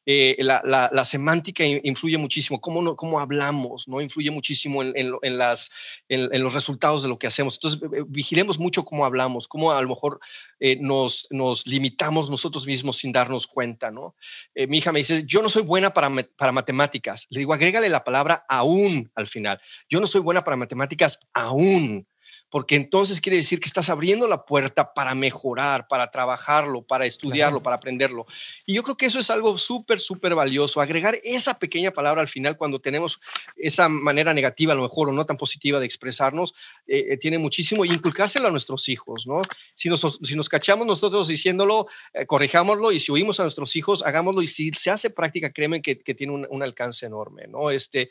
[0.07, 4.01] Eh, la, semántica influye muchísimo, cómo, cómo hablamos, ¿no?
[4.01, 5.71] Influye muchísimo en, las,
[6.09, 7.55] en, los resultados de lo que hacemos.
[7.55, 10.21] Entonces, vigilemos mucho cómo hablamos, cómo a lo mejor
[10.61, 14.15] eh, nos, nos limitamos nosotros mismos sin darnos cuenta, ¿no?
[14.55, 17.27] Eh, mi hija me dice, yo no soy buena para, para matemáticas.
[17.31, 19.61] Le digo, agrégale la palabra aún al final.
[19.89, 22.07] Yo no soy buena para matemáticas aún
[22.55, 27.65] porque entonces quiere decir que estás abriendo la puerta para mejorar, para trabajarlo, para estudiarlo,
[27.65, 28.27] para aprenderlo.
[28.65, 32.29] Y yo creo que eso es algo súper, súper valioso, agregar esa pequeña palabra al
[32.29, 33.19] final cuando tenemos
[33.57, 36.55] esa manera negativa, a lo mejor, o no tan positiva de expresarnos,
[36.87, 39.43] eh, eh, tiene muchísimo, y inculcárselo a nuestros hijos, ¿no?
[39.75, 44.05] Si nos, si nos cachamos nosotros diciéndolo, eh, corrijámoslo, y si oímos a nuestros hijos,
[44.05, 47.73] hagámoslo, y si se hace práctica, créeme que, que tiene un, un, alcance enorme, ¿no?
[47.73, 48.11] Este,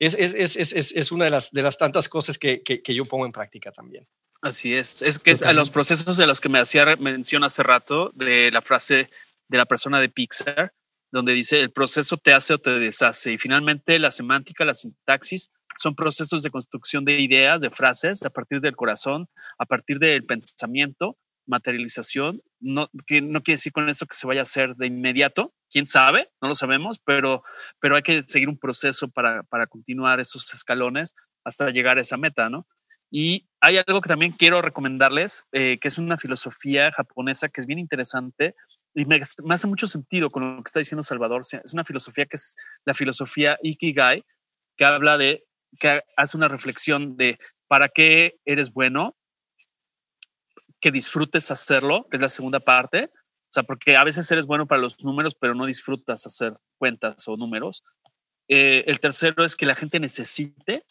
[0.00, 3.04] es, es, es, es, una de las, de las tantas cosas que, que, que yo
[3.04, 4.08] pongo en práctica también.
[4.42, 5.02] Así es.
[5.02, 8.50] Es que es a los procesos de los que me hacía mención hace rato, de
[8.50, 9.10] la frase
[9.48, 10.72] de la persona de Pixar,
[11.12, 13.32] donde dice el proceso te hace o te deshace.
[13.32, 18.30] Y finalmente la semántica, la sintaxis son procesos de construcción de ideas, de frases a
[18.30, 19.28] partir del corazón,
[19.58, 22.42] a partir del pensamiento, materialización.
[22.60, 25.86] No, que no quiere decir con esto que se vaya a hacer de inmediato, quién
[25.86, 27.42] sabe, no lo sabemos, pero,
[27.80, 32.16] pero hay que seguir un proceso para, para continuar esos escalones hasta llegar a esa
[32.16, 32.66] meta, ¿no?
[33.10, 37.66] Y hay algo que también quiero recomendarles, eh, que es una filosofía japonesa que es
[37.66, 38.54] bien interesante
[38.96, 39.20] y me,
[39.50, 41.42] hace mucho sentido con lo que está diciendo Salvador.
[41.42, 42.56] Es una filosofía que es
[42.86, 44.24] la filosofía Ikigai,
[44.76, 45.44] que habla de,
[45.78, 47.38] que hace una reflexión de
[47.68, 49.14] para qué eres bueno,
[50.80, 53.10] que disfrutes hacerlo, que es la segunda parte.
[53.12, 57.28] O sea, porque a veces eres bueno para los números, pero no disfrutas hacer cuentas
[57.28, 57.84] o números.
[58.48, 60.86] Eh, el tercero es que la gente necesite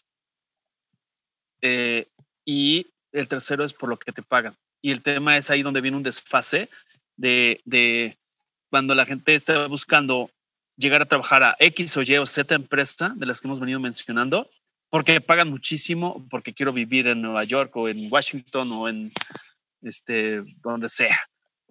[1.61, 2.07] eh,
[2.45, 4.55] y el tercero es por lo que te pagan.
[4.81, 6.69] Y el tema es ahí donde viene un desfase
[7.17, 8.17] de, de
[8.69, 10.29] cuando la gente está buscando
[10.77, 13.79] llegar a trabajar a X o Y o Z empresa de las que hemos venido
[13.79, 14.49] mencionando,
[14.89, 19.11] porque pagan muchísimo, porque quiero vivir en Nueva York o en Washington o en
[19.81, 21.19] este, donde sea.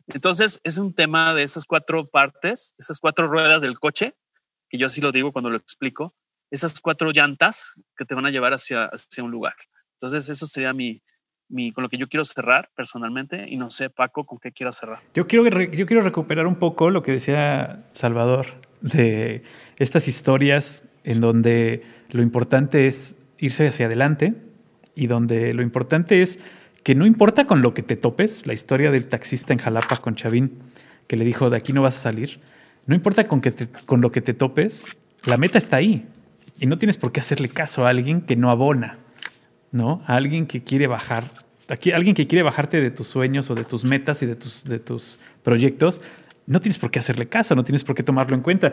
[0.08, 4.14] Entonces, es un tema de esas cuatro partes, esas cuatro ruedas del coche,
[4.68, 6.14] que yo así lo digo cuando lo explico,
[6.50, 9.54] esas cuatro llantas que te van a llevar hacia, hacia un lugar.
[10.04, 11.00] Entonces, eso sería mi,
[11.72, 14.98] con lo que yo quiero cerrar personalmente y no sé, Paco, con qué quiero cerrar.
[15.14, 18.48] Yo quiero, yo quiero recuperar un poco lo que decía Salvador
[18.82, 19.44] de
[19.78, 24.34] estas historias en donde lo importante es irse hacia adelante
[24.94, 26.38] y donde lo importante es
[26.82, 30.16] que no importa con lo que te topes, la historia del taxista en Jalapa con
[30.16, 30.58] Chavín,
[31.06, 32.40] que le dijo, de aquí no vas a salir,
[32.84, 33.54] no importa con, que
[33.86, 34.84] con lo que te topes,
[35.24, 36.06] la meta está ahí
[36.60, 38.98] y no tienes por qué hacerle caso a alguien que no abona.
[39.74, 39.98] ¿No?
[40.06, 41.32] Alguien que quiere bajar,
[41.68, 44.62] aquí, alguien que quiere bajarte de tus sueños o de tus metas y de tus,
[44.62, 46.00] de tus proyectos,
[46.46, 48.72] no tienes por qué hacerle caso, no tienes por qué tomarlo en cuenta.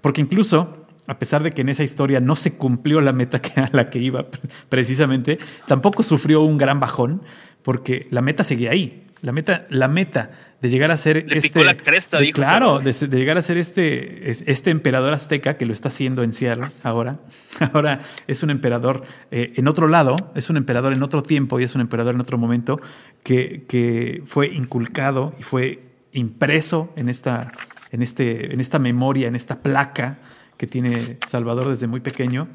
[0.00, 3.70] Porque incluso, a pesar de que en esa historia no se cumplió la meta a
[3.72, 4.26] la que iba
[4.68, 5.38] precisamente,
[5.68, 7.22] tampoco sufrió un gran bajón
[7.62, 9.04] porque la meta seguía ahí.
[9.24, 11.64] La meta, la meta de llegar a ser este.
[11.64, 15.88] la cresta, dijo claro, de, llegar a ser este, este emperador azteca que lo está
[15.88, 17.20] haciendo en Seattle ahora.
[17.72, 21.64] Ahora es un emperador eh, en otro lado, es un emperador en otro tiempo y
[21.64, 22.82] es un emperador en otro momento
[23.22, 25.80] que, que fue inculcado y fue
[26.12, 27.52] impreso en esta,
[27.92, 30.18] en, este, en esta memoria, en esta placa
[30.58, 32.46] que tiene Salvador desde muy pequeño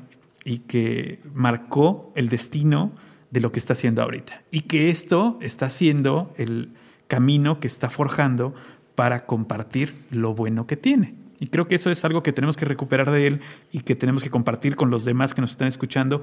[0.45, 2.93] y que marcó el destino
[3.31, 4.43] de lo que está haciendo ahorita.
[4.51, 6.73] Y que esto está siendo el
[7.07, 8.53] camino que está forjando
[8.95, 11.15] para compartir lo bueno que tiene.
[11.39, 13.41] Y creo que eso es algo que tenemos que recuperar de él
[13.71, 16.21] y que tenemos que compartir con los demás que nos están escuchando.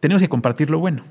[0.00, 1.04] Tenemos que compartir lo bueno,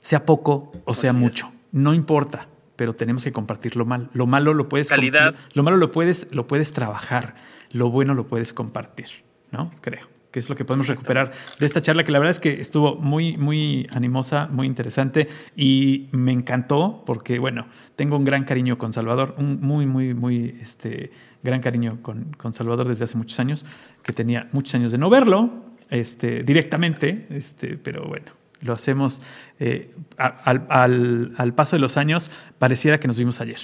[0.00, 4.08] sea poco o sea mucho, no importa, pero tenemos que compartir lo malo.
[4.14, 7.36] Lo malo lo puedes calidad, lo malo lo puedes lo puedes trabajar,
[7.70, 9.06] lo bueno lo puedes compartir,
[9.52, 9.70] ¿no?
[9.80, 11.30] Creo que es lo que podemos recuperar
[11.60, 16.08] de esta charla, que la verdad es que estuvo muy, muy animosa, muy interesante y
[16.10, 21.12] me encantó porque, bueno, tengo un gran cariño con Salvador, un muy, muy, muy este,
[21.42, 23.64] gran cariño con, con Salvador desde hace muchos años,
[24.02, 25.50] que tenía muchos años de no verlo
[25.90, 28.32] este, directamente, este, pero bueno,
[28.62, 29.20] lo hacemos
[29.60, 33.60] eh, al, al, al paso de los años, pareciera que nos vimos ayer.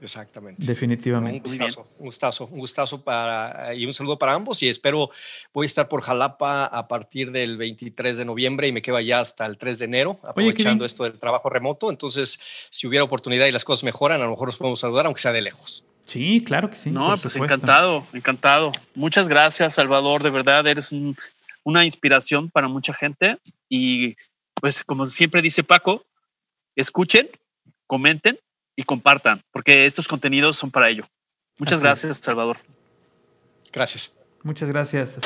[0.00, 0.64] Exactamente.
[0.64, 1.48] Definitivamente.
[1.48, 5.10] Un gustazo, un gustazo, un gustazo para, y un saludo para ambos y espero,
[5.52, 9.20] voy a estar por Jalapa a partir del 23 de noviembre y me quedo allá
[9.20, 11.90] hasta el 3 de enero, aprovechando esto del trabajo remoto.
[11.90, 12.40] Entonces,
[12.70, 15.32] si hubiera oportunidad y las cosas mejoran, a lo mejor nos podemos saludar, aunque sea
[15.32, 15.84] de lejos.
[16.06, 16.90] Sí, claro que sí.
[16.90, 18.72] No, pues encantado, encantado.
[18.94, 20.22] Muchas gracias, Salvador.
[20.22, 20.92] De verdad, eres
[21.62, 23.38] una inspiración para mucha gente.
[23.68, 24.16] Y
[24.54, 26.04] pues, como siempre dice Paco,
[26.74, 27.28] escuchen,
[27.86, 28.38] comenten
[28.80, 31.04] y compartan, porque estos contenidos son para ello.
[31.58, 32.56] Muchas gracias, Salvador.
[33.70, 34.16] Gracias.
[34.42, 35.18] Muchas gracias.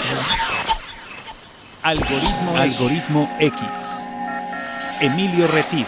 [1.84, 3.60] Algoritmo, Algoritmo X.
[5.00, 5.86] Emilio Retif.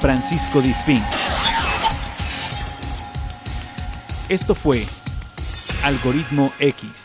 [0.00, 1.02] Francisco Disfín.
[4.28, 4.86] Esto fue
[5.82, 7.03] Algoritmo X.